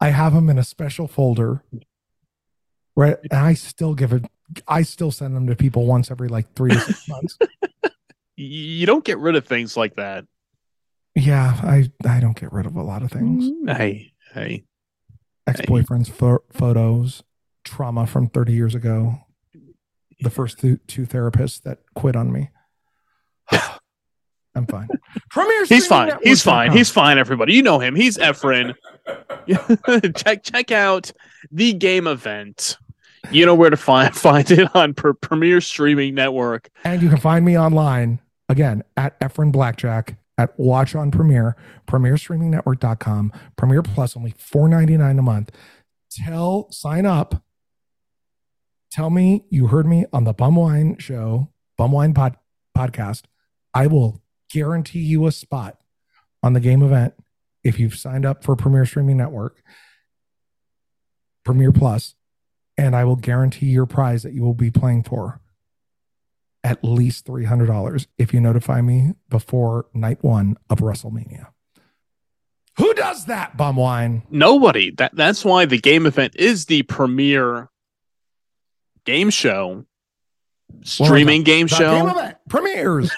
I 0.00 0.08
have 0.10 0.34
them 0.34 0.50
in 0.50 0.58
a 0.58 0.64
special 0.64 1.08
folder, 1.08 1.62
right? 2.96 3.16
And 3.30 3.40
I 3.40 3.54
still 3.54 3.94
give 3.94 4.12
it. 4.12 4.26
I 4.68 4.82
still 4.82 5.10
send 5.10 5.34
them 5.34 5.46
to 5.46 5.56
people 5.56 5.86
once 5.86 6.10
every 6.10 6.28
like 6.28 6.54
three 6.54 6.70
to 6.72 6.80
six 6.80 7.08
months. 7.08 7.38
you 8.36 8.86
don't 8.86 9.04
get 9.04 9.18
rid 9.18 9.36
of 9.36 9.46
things 9.46 9.76
like 9.76 9.96
that. 9.96 10.26
Yeah, 11.14 11.58
I 11.62 11.90
I 12.06 12.20
don't 12.20 12.38
get 12.38 12.52
rid 12.52 12.66
of 12.66 12.76
a 12.76 12.82
lot 12.82 13.02
of 13.02 13.10
things. 13.10 13.50
Mm, 13.50 13.76
hey, 13.76 14.12
hey. 14.32 14.64
Ex 15.46 15.60
boyfriends' 15.62 16.10
pho- 16.10 16.44
photos, 16.50 17.22
trauma 17.64 18.06
from 18.06 18.28
thirty 18.28 18.52
years 18.52 18.74
ago. 18.74 19.20
The 20.20 20.30
first 20.30 20.58
two, 20.58 20.78
two 20.86 21.06
therapists 21.06 21.62
that 21.62 21.78
quit 21.94 22.16
on 22.16 22.32
me. 22.32 22.50
I'm 24.54 24.66
fine. 24.66 24.88
Premier 25.30 25.64
He's 25.66 25.84
Streaming 25.84 26.12
fine. 26.12 26.18
He's 26.22 26.42
fine. 26.42 26.72
He's 26.72 26.90
fine. 26.90 27.18
Everybody, 27.18 27.54
you 27.54 27.62
know 27.62 27.78
him. 27.80 27.94
He's 27.94 28.16
Efren. 28.16 28.74
check 30.16 30.44
check 30.44 30.70
out 30.70 31.10
the 31.50 31.72
game 31.72 32.06
event. 32.06 32.78
You 33.30 33.46
know 33.46 33.54
where 33.54 33.70
to 33.70 33.76
find 33.76 34.14
find 34.16 34.50
it 34.50 34.74
on 34.74 34.94
per, 34.94 35.12
Premier 35.12 35.60
Streaming 35.60 36.14
Network. 36.14 36.70
And 36.84 37.02
you 37.02 37.08
can 37.08 37.18
find 37.18 37.44
me 37.44 37.58
online 37.58 38.20
again 38.48 38.84
at 38.96 39.18
Efren 39.20 39.50
Blackjack 39.50 40.16
at 40.36 40.58
Watch 40.58 40.94
on 40.94 41.10
Premier, 41.10 41.56
PremierStreamingNetwork.com, 41.86 43.32
Premier 43.56 43.82
Plus, 43.82 44.16
only 44.16 44.32
$4.99 44.32 45.18
a 45.18 45.22
month. 45.22 45.50
Tell, 46.10 46.70
sign 46.70 47.06
up. 47.06 47.42
Tell 48.90 49.10
me 49.10 49.44
you 49.50 49.68
heard 49.68 49.86
me 49.86 50.06
on 50.12 50.24
the 50.24 50.34
Bumwine 50.34 51.00
Show, 51.00 51.50
Bumwine 51.78 52.14
pod, 52.14 52.36
podcast. 52.76 53.22
I 53.72 53.88
will 53.88 54.22
guarantee 54.52 55.00
you 55.00 55.26
a 55.26 55.32
spot 55.32 55.80
on 56.42 56.52
the 56.52 56.60
game 56.60 56.82
event 56.82 57.14
if 57.64 57.80
you've 57.80 57.96
signed 57.96 58.24
up 58.24 58.44
for 58.44 58.54
Premier 58.54 58.86
Streaming 58.86 59.16
Network, 59.16 59.62
Premier 61.44 61.72
Plus, 61.72 62.14
and 62.76 62.94
I 62.94 63.04
will 63.04 63.16
guarantee 63.16 63.66
your 63.66 63.86
prize 63.86 64.22
that 64.22 64.32
you 64.32 64.42
will 64.42 64.54
be 64.54 64.70
playing 64.70 65.02
for 65.04 65.40
at 66.64 66.82
least 66.82 67.26
$300 67.26 68.06
if 68.18 68.34
you 68.34 68.40
notify 68.40 68.80
me 68.80 69.12
before 69.28 69.86
night 69.94 70.24
one 70.24 70.56
of 70.70 70.78
WrestleMania. 70.78 71.46
Who 72.78 72.92
does 72.94 73.26
that, 73.26 73.56
Bumwine? 73.56 74.22
Nobody. 74.30 74.90
That 74.90 75.14
that's 75.14 75.44
why 75.44 75.64
the 75.66 75.78
game 75.78 76.06
event 76.06 76.34
is 76.34 76.66
the 76.66 76.82
premier 76.82 77.70
game 79.04 79.30
show, 79.30 79.84
streaming 80.82 81.44
game 81.44 81.68
The 81.68 81.74
show. 81.76 81.92
game 81.92 82.08
event 82.08 82.36
premieres 82.48 83.12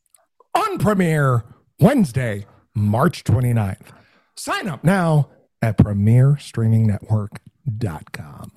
on 0.54 0.76
Premier 0.78 1.44
Wednesday, 1.78 2.44
March 2.74 3.24
29th. 3.24 3.86
Sign 4.36 4.68
up 4.68 4.84
now 4.84 5.30
at 5.62 5.78
PremierStreamingNetwork.com. 5.78 8.52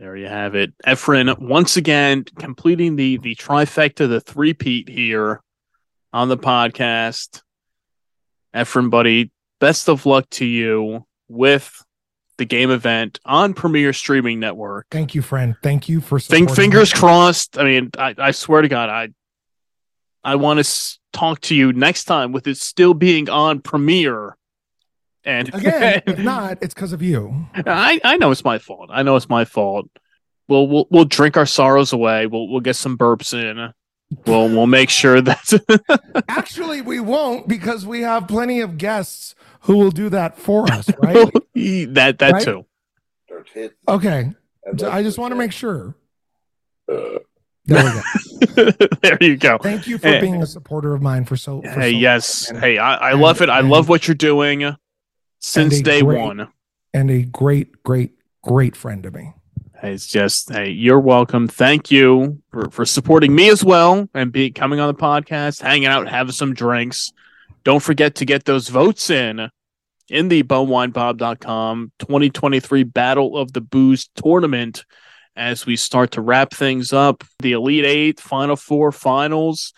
There 0.00 0.16
you 0.16 0.28
have 0.28 0.54
it. 0.54 0.72
Efren 0.86 1.38
once 1.38 1.76
again 1.76 2.24
completing 2.38 2.96
the 2.96 3.18
the 3.18 3.34
trifecta, 3.34 4.08
the 4.08 4.18
three-peat 4.18 4.88
here 4.88 5.42
on 6.10 6.30
the 6.30 6.38
podcast. 6.38 7.42
Efren, 8.54 8.88
buddy, 8.88 9.30
best 9.60 9.90
of 9.90 10.06
luck 10.06 10.28
to 10.30 10.46
you 10.46 11.04
with 11.28 11.84
the 12.38 12.46
game 12.46 12.70
event 12.70 13.20
on 13.26 13.52
Premier 13.52 13.92
Streaming 13.92 14.40
Network. 14.40 14.86
Thank 14.90 15.14
you, 15.14 15.20
friend. 15.20 15.54
Thank 15.62 15.86
you 15.90 16.00
for 16.00 16.18
Think 16.18 16.50
fingers 16.50 16.94
me. 16.94 16.98
crossed. 16.98 17.58
I 17.58 17.64
mean, 17.64 17.90
I, 17.98 18.14
I 18.16 18.30
swear 18.30 18.62
to 18.62 18.68
God, 18.68 18.88
I 18.88 19.08
I 20.24 20.36
want 20.36 20.56
to 20.56 20.62
s- 20.62 20.98
talk 21.12 21.42
to 21.42 21.54
you 21.54 21.74
next 21.74 22.04
time 22.04 22.32
with 22.32 22.46
it 22.46 22.56
still 22.56 22.94
being 22.94 23.28
on 23.28 23.60
Premier. 23.60 24.38
And 25.24 25.54
Again, 25.54 26.02
if 26.06 26.18
not, 26.24 26.58
it's 26.62 26.72
because 26.74 26.92
of 26.92 27.02
you. 27.02 27.46
I, 27.54 28.00
I 28.04 28.16
know 28.16 28.30
it's 28.30 28.44
my 28.44 28.58
fault. 28.58 28.90
I 28.92 29.02
know 29.02 29.16
it's 29.16 29.28
my 29.28 29.44
fault. 29.44 29.88
We'll 30.48 30.66
we'll 30.66 30.86
we'll 30.90 31.04
drink 31.04 31.36
our 31.36 31.46
sorrows 31.46 31.92
away. 31.92 32.26
We'll 32.26 32.48
we'll 32.48 32.60
get 32.60 32.76
some 32.76 32.96
burps 32.98 33.34
in. 33.34 33.72
We'll 34.26 34.48
we'll 34.48 34.66
make 34.66 34.90
sure 34.90 35.20
that 35.20 36.24
Actually, 36.28 36.80
we 36.80 37.00
won't 37.00 37.46
because 37.46 37.86
we 37.86 38.00
have 38.00 38.26
plenty 38.26 38.60
of 38.60 38.78
guests 38.78 39.34
who 39.62 39.76
will 39.76 39.90
do 39.92 40.08
that 40.08 40.38
for 40.38 40.64
us, 40.72 40.88
right? 40.98 41.30
that 41.54 42.16
that 42.18 42.32
Right? 42.32 42.42
too. 42.44 42.64
Okay. 43.86 44.30
And 44.64 44.82
I 44.84 45.02
just 45.02 45.18
want 45.18 45.32
to 45.32 45.36
make 45.36 45.52
sure. 45.52 45.94
Uh, 46.90 47.18
There 47.66 47.84
we 47.84 48.54
go. 48.56 48.70
there 49.02 49.18
you 49.20 49.36
go. 49.36 49.58
Thank 49.58 49.86
you 49.86 49.98
for 49.98 50.08
Hey. 50.08 50.20
being 50.20 50.42
a 50.42 50.46
supporter 50.46 50.94
of 50.94 51.02
mine 51.02 51.24
for 51.24 51.36
so. 51.36 51.62
For 51.62 51.68
Hey, 51.68 51.92
so 51.92 51.98
yes. 51.98 52.50
and- 52.50 52.58
Hey, 52.58 52.78
I, 52.78 53.10
I 53.10 53.12
love 53.12 53.40
it. 53.42 53.48
I 53.48 53.60
love 53.60 53.88
what 53.88 54.08
you're 54.08 54.14
doing 54.16 54.74
since 55.40 55.80
day 55.80 56.02
great- 56.02 56.20
one. 56.20 56.48
and 56.94 57.10
a 57.10 57.22
great, 57.22 57.82
great, 57.82 58.12
great 58.42 58.76
friend 58.76 59.02
to 59.02 59.10
me. 59.10 59.32
It's 59.82 60.06
just 60.06 60.50
hey, 60.52 60.70
you're 60.70 61.00
welcome. 61.00 61.48
Thank 61.48 61.90
you 61.90 62.42
for, 62.50 62.70
for 62.70 62.84
supporting 62.84 63.34
me 63.34 63.48
as 63.48 63.64
well 63.64 64.08
and 64.12 64.30
be 64.30 64.50
coming 64.50 64.78
on 64.78 64.88
the 64.88 65.00
podcast, 65.00 65.62
hanging 65.62 65.86
out, 65.86 66.06
having 66.08 66.32
some 66.32 66.52
drinks. 66.52 67.12
Don't 67.64 67.82
forget 67.82 68.16
to 68.16 68.24
get 68.26 68.44
those 68.44 68.68
votes 68.68 69.08
in 69.08 69.48
in 70.10 70.28
the 70.28 70.42
bonewinebob.com 70.42 71.92
2023 71.98 72.82
Battle 72.82 73.36
of 73.36 73.52
the 73.52 73.60
Booze 73.60 74.08
tournament 74.16 74.84
as 75.36 75.64
we 75.64 75.76
start 75.76 76.10
to 76.12 76.20
wrap 76.20 76.52
things 76.52 76.92
up. 76.92 77.24
The 77.38 77.52
Elite 77.52 77.84
Eight, 77.86 78.20
Final 78.20 78.56
Four, 78.56 78.92
Finals. 78.92 79.72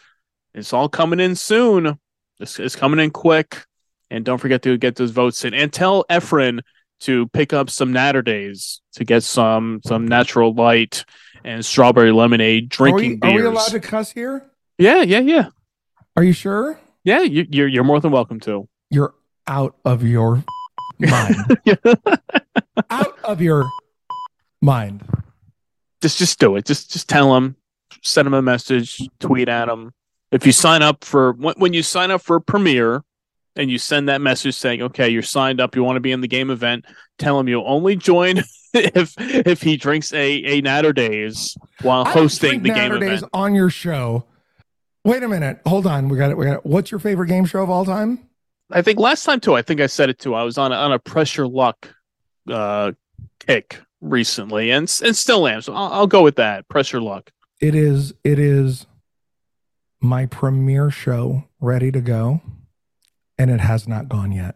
It's 0.55 0.73
all 0.73 0.89
coming 0.89 1.21
in 1.21 1.37
soon. 1.37 1.99
It's, 2.41 2.59
it's 2.59 2.77
coming 2.77 2.99
in 2.99 3.11
quick. 3.11 3.65
And 4.13 4.27
don't 4.27 4.37
forget 4.37 4.61
to 4.63 4.77
get 4.77 4.97
those 4.97 5.11
votes 5.11 5.43
in. 5.43 5.55
And 5.55 5.73
tell 5.73 6.05
Efren 6.11 6.61
to 7.01 7.29
pick 7.29 7.55
up 7.55 7.71
some 7.71 7.93
Naturdays 7.95 8.81
to 8.93 9.05
get 9.05 9.23
some 9.23 9.81
some 9.87 10.07
natural 10.07 10.53
light 10.53 11.05
and 11.45 11.65
strawberry 11.65 12.13
lemonade 12.13 12.69
drinking 12.69 13.19
are 13.23 13.31
we, 13.31 13.39
are 13.39 13.41
we 13.41 13.47
allowed 13.47 13.71
to 13.71 13.81
cuss 13.81 14.13
here? 14.13 14.51
yeah, 14.79 15.01
yeah, 15.03 15.19
yeah, 15.19 15.47
Are 16.15 16.23
you 16.23 16.35
sure? 16.35 16.79
yeah. 17.05 17.23
You, 17.23 17.47
you're 17.51 17.69
you're 17.69 17.85
more 17.85 18.01
than 18.01 18.13
welcome 18.13 18.39
to. 18.41 18.69
You're 18.91 19.15
out 19.47 19.77
of 19.85 20.05
your 20.05 20.45
mind. 20.99 21.59
out 22.91 23.19
of 23.25 23.41
your 23.41 23.69
mind. 24.61 25.03
Just 26.03 26.19
just 26.19 26.39
do 26.39 26.57
it. 26.57 26.67
Just 26.67 26.93
just 26.93 27.09
tell 27.09 27.35
him. 27.35 27.57
Send 28.03 28.27
him 28.27 28.35
a 28.35 28.43
message. 28.43 29.09
Tweet 29.21 29.49
at 29.49 29.71
him. 29.71 29.93
If 30.31 30.45
you 30.45 30.53
sign 30.53 30.83
up 30.83 31.03
for 31.03 31.33
when, 31.33 31.55
when 31.57 31.73
you 31.73 31.83
sign 31.83 32.11
up 32.11 32.21
for 32.21 32.39
Premier 32.41 33.03
and 33.57 33.71
you 33.71 33.79
send 33.79 34.09
that 34.09 34.21
message 34.21 34.55
saying, 34.55 34.83
"Okay, 34.83 35.09
you're 35.09 35.23
signed 35.23 35.61
up. 35.61 35.77
You 35.77 35.85
want 35.85 35.97
to 35.97 36.01
be 36.01 36.13
in 36.13 36.21
the 36.21 36.29
game 36.29 36.51
event," 36.51 36.85
tell 37.19 37.39
him 37.39 37.49
you'll 37.49 37.67
only 37.67 37.97
join 37.97 38.39
if 38.75 39.15
if 39.19 39.63
he 39.63 39.77
drinks 39.77 40.13
a 40.13 40.33
a 40.45 40.63
Naturdays 40.63 41.57
while 41.83 42.05
hosting 42.05 42.63
the 42.63 42.71
game 42.71 42.93
Naturdays 42.93 43.19
event. 43.19 43.31
on 43.33 43.55
your 43.55 43.71
show. 43.71 44.25
Wait 45.05 45.23
a 45.23 45.29
minute. 45.29 45.61
Hold 45.67 45.87
on. 45.87 46.09
We 46.09 46.17
got 46.17 46.31
it. 46.31 46.37
We 46.37 46.47
got 46.47 46.59
it. 46.59 46.67
What's 46.67 46.91
your 46.91 47.01
favorite 47.01 47.27
game 47.27 47.45
show 47.45 47.63
of 47.63 47.71
all 47.71 47.85
time? 47.85 48.21
I 48.71 48.83
think 48.83 48.99
last 48.99 49.25
time 49.25 49.41
too. 49.41 49.55
I 49.55 49.63
think 49.63 49.81
I 49.81 49.87
said 49.87 50.09
it 50.09 50.19
too. 50.19 50.35
I 50.35 50.45
was 50.45 50.59
on 50.59 50.73
a, 50.73 50.77
on 50.77 50.93
a 50.93 50.99
pressure 50.99 51.47
luck 51.47 51.93
uh, 52.49 52.93
kick 53.47 53.81
recently, 54.01 54.71
and 54.71 54.83
and 55.05 55.17
still 55.17 55.47
am. 55.47 55.61
So 55.61 55.75
I'll, 55.75 55.93
I'll 55.93 56.07
go 56.07 56.23
with 56.23 56.37
that. 56.37 56.69
Pressure 56.69 57.01
luck. 57.01 57.31
It 57.61 57.75
is. 57.75 58.15
It 58.25 58.39
is 58.39 58.87
my 60.01 60.27
premiere 60.27 60.91
show 60.91 61.45
ready 61.61 61.93
to 61.93 62.01
go, 62.01 62.41
and 63.43 63.51
it 63.51 63.61
has 63.61 63.89
not 63.89 64.09
gone 64.09 64.31
yet. 64.33 64.55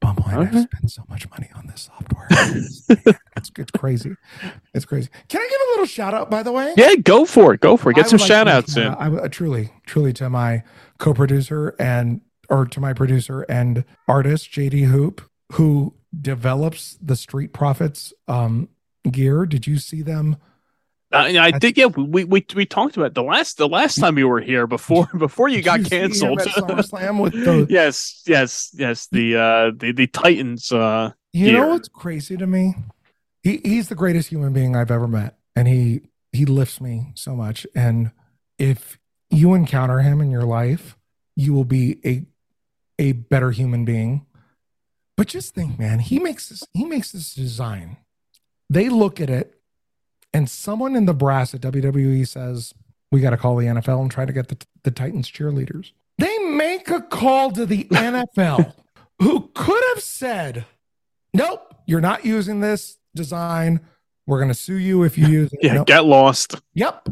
Bumwine, 0.00 0.46
Okay. 0.46 0.56
I've 0.58 0.62
spent 0.62 0.90
so 0.92 1.02
much 1.08 1.28
money 1.30 1.50
on 1.56 1.66
this 1.66 1.90
software. 1.92 2.28
it's, 3.36 3.50
it's 3.58 3.70
crazy. 3.76 4.14
It's 4.72 4.84
crazy. 4.84 5.08
Can 5.28 5.40
I 5.40 5.48
give 5.50 5.60
a 5.60 5.70
little 5.72 5.86
shout 5.86 6.14
out, 6.14 6.30
by 6.30 6.44
the 6.44 6.52
way? 6.52 6.72
Yeah, 6.76 6.94
go 6.94 7.24
for 7.24 7.54
it. 7.54 7.60
Go 7.60 7.76
for 7.76 7.90
it. 7.90 7.94
Get 7.94 8.04
I 8.06 8.08
some 8.10 8.18
like 8.18 8.28
shout 8.28 8.46
outs 8.46 8.76
in. 8.76 8.86
I 8.86 9.08
would- 9.08 9.20
uh, 9.24 9.28
truly, 9.28 9.70
truly 9.86 10.12
to 10.14 10.30
my 10.30 10.62
co-producer 10.98 11.74
and 11.80 12.20
or 12.48 12.64
to 12.66 12.80
my 12.80 12.92
producer 12.92 13.42
and 13.48 13.84
artist 14.06 14.50
JD 14.52 14.86
Hoop, 14.86 15.20
who 15.52 15.94
develops 16.18 16.96
the 17.02 17.16
Street 17.16 17.52
Profits 17.52 18.12
um, 18.28 18.68
gear. 19.10 19.44
Did 19.46 19.66
you 19.66 19.78
see 19.78 20.02
them? 20.02 20.36
I, 21.10 21.38
I 21.38 21.58
think 21.58 21.76
yeah. 21.78 21.86
We, 21.86 22.24
we 22.24 22.44
we 22.54 22.66
talked 22.66 22.96
about 22.96 23.06
it 23.06 23.14
the 23.14 23.22
last 23.22 23.56
the 23.56 23.68
last 23.68 23.96
time 23.98 24.18
you 24.18 24.28
were 24.28 24.40
here 24.40 24.66
before 24.66 25.08
before 25.18 25.48
you 25.48 25.62
got 25.62 25.80
you 25.80 25.86
canceled. 25.86 26.40
SummerSlam 26.40 27.20
with 27.22 27.32
the. 27.32 27.66
yes, 27.70 28.22
yes, 28.26 28.70
yes. 28.74 29.06
The 29.10 29.36
uh 29.36 29.70
the 29.76 29.92
the 29.92 30.06
Titans. 30.06 30.70
Uh, 30.70 31.12
You 31.32 31.52
know 31.52 31.68
what's 31.68 31.88
crazy 31.88 32.36
to 32.36 32.46
me? 32.46 32.74
He 33.42 33.60
he's 33.64 33.88
the 33.88 33.94
greatest 33.94 34.28
human 34.28 34.52
being 34.52 34.76
I've 34.76 34.90
ever 34.90 35.08
met, 35.08 35.38
and 35.56 35.66
he 35.66 36.02
he 36.32 36.44
lifts 36.44 36.80
me 36.80 37.12
so 37.14 37.34
much. 37.34 37.66
And 37.74 38.10
if 38.58 38.98
you 39.30 39.54
encounter 39.54 40.00
him 40.00 40.20
in 40.20 40.30
your 40.30 40.42
life, 40.42 40.96
you 41.36 41.54
will 41.54 41.64
be 41.64 42.00
a 42.04 42.26
a 42.98 43.12
better 43.12 43.50
human 43.50 43.84
being. 43.86 44.26
But 45.16 45.28
just 45.28 45.54
think, 45.54 45.78
man, 45.78 46.00
he 46.00 46.18
makes 46.18 46.50
this 46.50 46.64
he 46.74 46.84
makes 46.84 47.12
this 47.12 47.34
design. 47.34 47.96
They 48.68 48.88
look 48.90 49.20
at 49.20 49.30
it, 49.30 49.57
and 50.32 50.48
someone 50.50 50.94
in 50.96 51.06
the 51.06 51.14
brass 51.14 51.54
at 51.54 51.60
WWE 51.60 52.26
says, 52.26 52.74
"We 53.10 53.20
got 53.20 53.30
to 53.30 53.36
call 53.36 53.56
the 53.56 53.66
NFL 53.66 54.00
and 54.02 54.10
try 54.10 54.24
to 54.24 54.32
get 54.32 54.48
the, 54.48 54.58
the 54.82 54.90
Titans 54.90 55.30
cheerleaders." 55.30 55.92
They 56.18 56.36
make 56.38 56.88
a 56.90 57.00
call 57.00 57.50
to 57.52 57.64
the 57.66 57.84
NFL, 57.90 58.72
who 59.20 59.50
could 59.54 59.82
have 59.94 60.02
said, 60.02 60.64
"Nope, 61.34 61.74
you're 61.86 62.00
not 62.00 62.24
using 62.24 62.60
this 62.60 62.98
design. 63.14 63.80
We're 64.26 64.38
going 64.38 64.48
to 64.50 64.54
sue 64.54 64.76
you 64.78 65.02
if 65.04 65.16
you 65.16 65.26
use 65.40 65.52
it." 65.52 65.60
Yeah, 65.62 65.74
Nope. 65.74 65.86
get 65.86 66.04
lost. 66.04 66.56
Yep. 66.74 67.08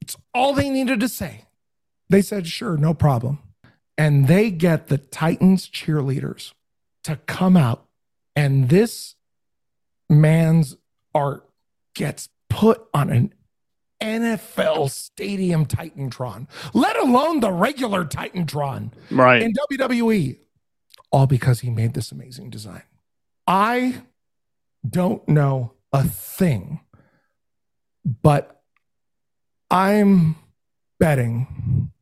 It's 0.00 0.16
all 0.34 0.52
they 0.54 0.70
needed 0.70 1.00
to 1.00 1.08
say. 1.08 1.44
They 2.10 2.22
said, 2.22 2.46
sure, 2.46 2.78
no 2.78 2.94
problem. 2.94 3.40
And 3.98 4.26
they 4.28 4.50
get 4.50 4.86
the 4.86 4.96
Titans 4.96 5.68
cheerleaders 5.68 6.52
to 7.04 7.16
come 7.26 7.56
out, 7.56 7.84
and 8.34 8.70
this 8.70 9.16
man's 10.08 10.76
art 11.14 11.46
gets 11.94 12.28
put 12.58 12.82
on 12.92 13.08
an 13.10 13.32
NFL 14.02 14.90
stadium 14.90 15.64
Titantron, 15.64 16.48
let 16.74 16.96
alone 16.96 17.38
the 17.38 17.52
regular 17.52 18.04
Titantron 18.04 18.92
Right. 19.12 19.42
in 19.42 19.52
WWE, 19.70 20.38
all 21.12 21.28
because 21.28 21.60
he 21.60 21.70
made 21.70 21.94
this 21.94 22.10
amazing 22.10 22.50
design. 22.50 22.82
I 23.46 24.02
don't 24.88 25.26
know 25.28 25.74
a 25.92 26.02
thing, 26.02 26.80
but 28.04 28.60
I'm 29.70 30.34
betting 30.98 31.92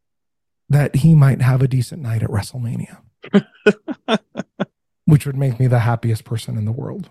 that 0.71 0.97
he 0.97 1.15
might 1.15 1.43
have 1.43 1.61
a 1.61 1.69
decent 1.69 2.01
night 2.01 2.23
at 2.23 2.31
WrestleMania, 2.31 2.97
which 5.05 5.27
would 5.27 5.37
make 5.37 5.61
me 5.61 5.67
the 5.67 5.81
happiest 5.81 6.25
person 6.25 6.57
in 6.57 6.65
the 6.65 6.73
world. 6.73 7.11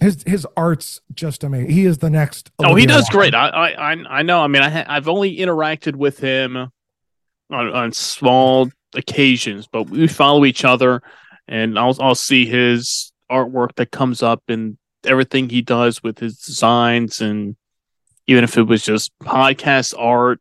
His 0.00 0.22
his 0.26 0.46
art's 0.56 1.00
just 1.14 1.42
amazing. 1.42 1.70
He 1.70 1.86
is 1.86 1.98
the 1.98 2.10
next. 2.10 2.50
Oh, 2.58 2.74
he 2.74 2.84
does 2.84 3.04
Wilde. 3.04 3.12
great. 3.12 3.34
I, 3.34 3.48
I, 3.48 4.18
I, 4.18 4.22
know. 4.22 4.40
I 4.40 4.46
mean, 4.46 4.62
I, 4.62 4.68
ha- 4.68 4.84
I've 4.86 5.08
only 5.08 5.38
interacted 5.38 5.96
with 5.96 6.18
him 6.18 6.56
on, 6.56 6.70
on 7.50 7.92
small 7.92 8.68
occasions, 8.94 9.68
but 9.70 9.88
we 9.88 10.06
follow 10.06 10.44
each 10.44 10.64
other, 10.64 11.02
and 11.48 11.78
I'll, 11.78 11.96
I'll 12.00 12.14
see 12.14 12.44
his 12.44 13.12
artwork 13.30 13.74
that 13.76 13.90
comes 13.90 14.22
up 14.22 14.42
and 14.48 14.76
everything 15.04 15.48
he 15.48 15.62
does 15.62 16.02
with 16.02 16.18
his 16.18 16.38
designs, 16.40 17.22
and 17.22 17.56
even 18.26 18.44
if 18.44 18.58
it 18.58 18.64
was 18.64 18.84
just 18.84 19.12
podcast 19.20 19.94
art 19.96 20.40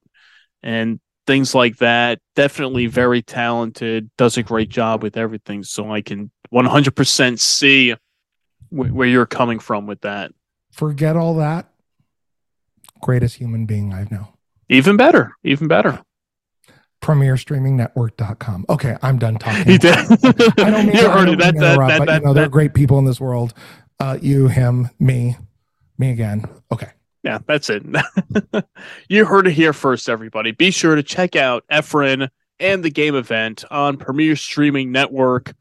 and 0.62 1.00
things 1.26 1.56
like 1.56 1.78
that. 1.78 2.20
Definitely 2.36 2.88
very 2.88 3.22
talented. 3.22 4.10
Does 4.18 4.38
a 4.38 4.44
great 4.44 4.70
job 4.70 5.04
with 5.04 5.18
everything. 5.18 5.64
So 5.64 5.92
I 5.92 6.02
can 6.02 6.32
100% 6.54 7.40
see 7.40 7.96
where 8.76 9.08
you're 9.08 9.26
coming 9.26 9.60
from 9.60 9.88
with 9.88 10.02
that. 10.02 10.32
Forget 10.72 11.16
all 11.16 11.36
that. 11.36 11.70
Greatest 13.02 13.36
human 13.36 13.66
being 13.66 13.94
I've 13.94 14.12
known. 14.12 14.28
Even 14.70 14.98
better. 14.98 15.32
Even 15.44 15.68
better. 15.68 16.02
premierstreamingnetwork.com. 17.02 18.66
Okay, 18.70 18.98
I'm 19.02 19.18
done 19.18 19.38
talking. 19.38 19.64
He 19.72 19.78
did. 19.78 19.96
I 19.96 20.72
don't 20.72 20.88
mean, 20.88 20.96
you 20.96 21.08
I 21.08 21.12
heard 21.12 21.26
don't 21.26 21.34
it. 21.36 21.40
That, 21.40 21.54
mean 21.54 21.62
that, 21.62 21.78
that, 21.78 22.00
but, 22.00 22.06
that, 22.06 22.22
you 22.22 22.28
know, 22.28 22.34
there 22.34 22.46
are 22.46 22.50
great 22.50 22.74
people 22.74 23.00
in 23.00 23.06
this 23.06 23.20
world. 23.20 23.54
Uh, 24.00 24.18
you, 24.22 24.48
him, 24.48 24.90
me, 25.00 25.38
me 25.98 26.12
again. 26.12 26.46
Okay. 26.72 26.90
yeah, 27.24 27.40
that's 27.46 27.70
it. 27.70 27.84
you 29.10 29.26
heard 29.26 29.48
it 29.48 29.54
here 29.54 29.74
first, 29.74 30.10
everybody. 30.10 30.52
Be 30.52 30.72
sure 30.72 30.96
to 30.96 31.04
check 31.04 31.36
out 31.36 31.64
Efren 31.72 32.30
and 32.60 32.84
the 32.84 32.90
game 32.90 33.16
event 33.16 33.64
on 33.70 33.98
Premier 33.98 34.36
Streaming 34.36 34.92
Network. 34.92 35.54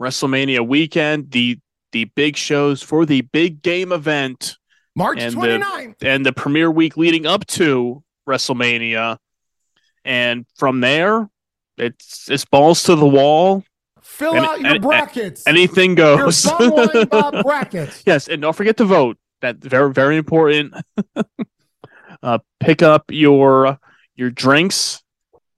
WrestleMania 0.00 0.66
weekend, 0.66 1.30
the 1.30 1.58
the 1.92 2.04
big 2.04 2.36
shows 2.36 2.82
for 2.82 3.04
the 3.06 3.22
big 3.22 3.62
game 3.62 3.92
event 3.92 4.56
March 4.96 5.18
And 5.20 5.34
the- 5.34 5.38
29th. 5.58 5.96
and 6.02 6.24
the 6.26 6.32
premiere 6.32 6.70
week 6.70 6.96
leading 6.96 7.26
up 7.26 7.46
to 7.46 8.02
WrestleMania. 8.28 9.18
And 10.04 10.46
from 10.56 10.80
there, 10.80 11.28
it's 11.76 12.28
it's 12.30 12.44
balls 12.44 12.82
to 12.84 12.94
the 12.96 13.06
wall. 13.06 13.64
Fill 14.02 14.34
any- 14.34 14.46
out 14.46 14.60
your 14.60 14.70
any- 14.70 14.78
brackets. 14.78 15.46
Anything 15.46 15.96
your 15.96 16.16
goes. 16.16 16.42
Bob 17.10 17.42
brackets. 17.44 18.02
yes, 18.06 18.28
and 18.28 18.40
don't 18.42 18.54
forget 18.56 18.76
to 18.78 18.84
vote. 18.84 19.16
That's 19.40 19.64
very 19.66 19.92
very 19.92 20.16
important. 20.16 20.74
uh, 22.22 22.38
pick 22.60 22.82
up 22.82 23.04
your 23.10 23.78
your 24.16 24.30
drinks, 24.30 25.02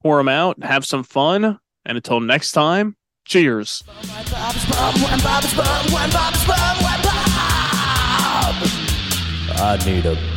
pour 0.01 0.17
them 0.17 0.29
out, 0.29 0.61
have 0.63 0.85
some 0.85 1.03
fun, 1.03 1.59
and 1.85 1.97
until 1.97 2.19
next 2.19 2.51
time, 2.51 2.95
cheers. 3.25 3.83
I 9.55 9.77
need 9.85 10.05
a. 10.05 10.32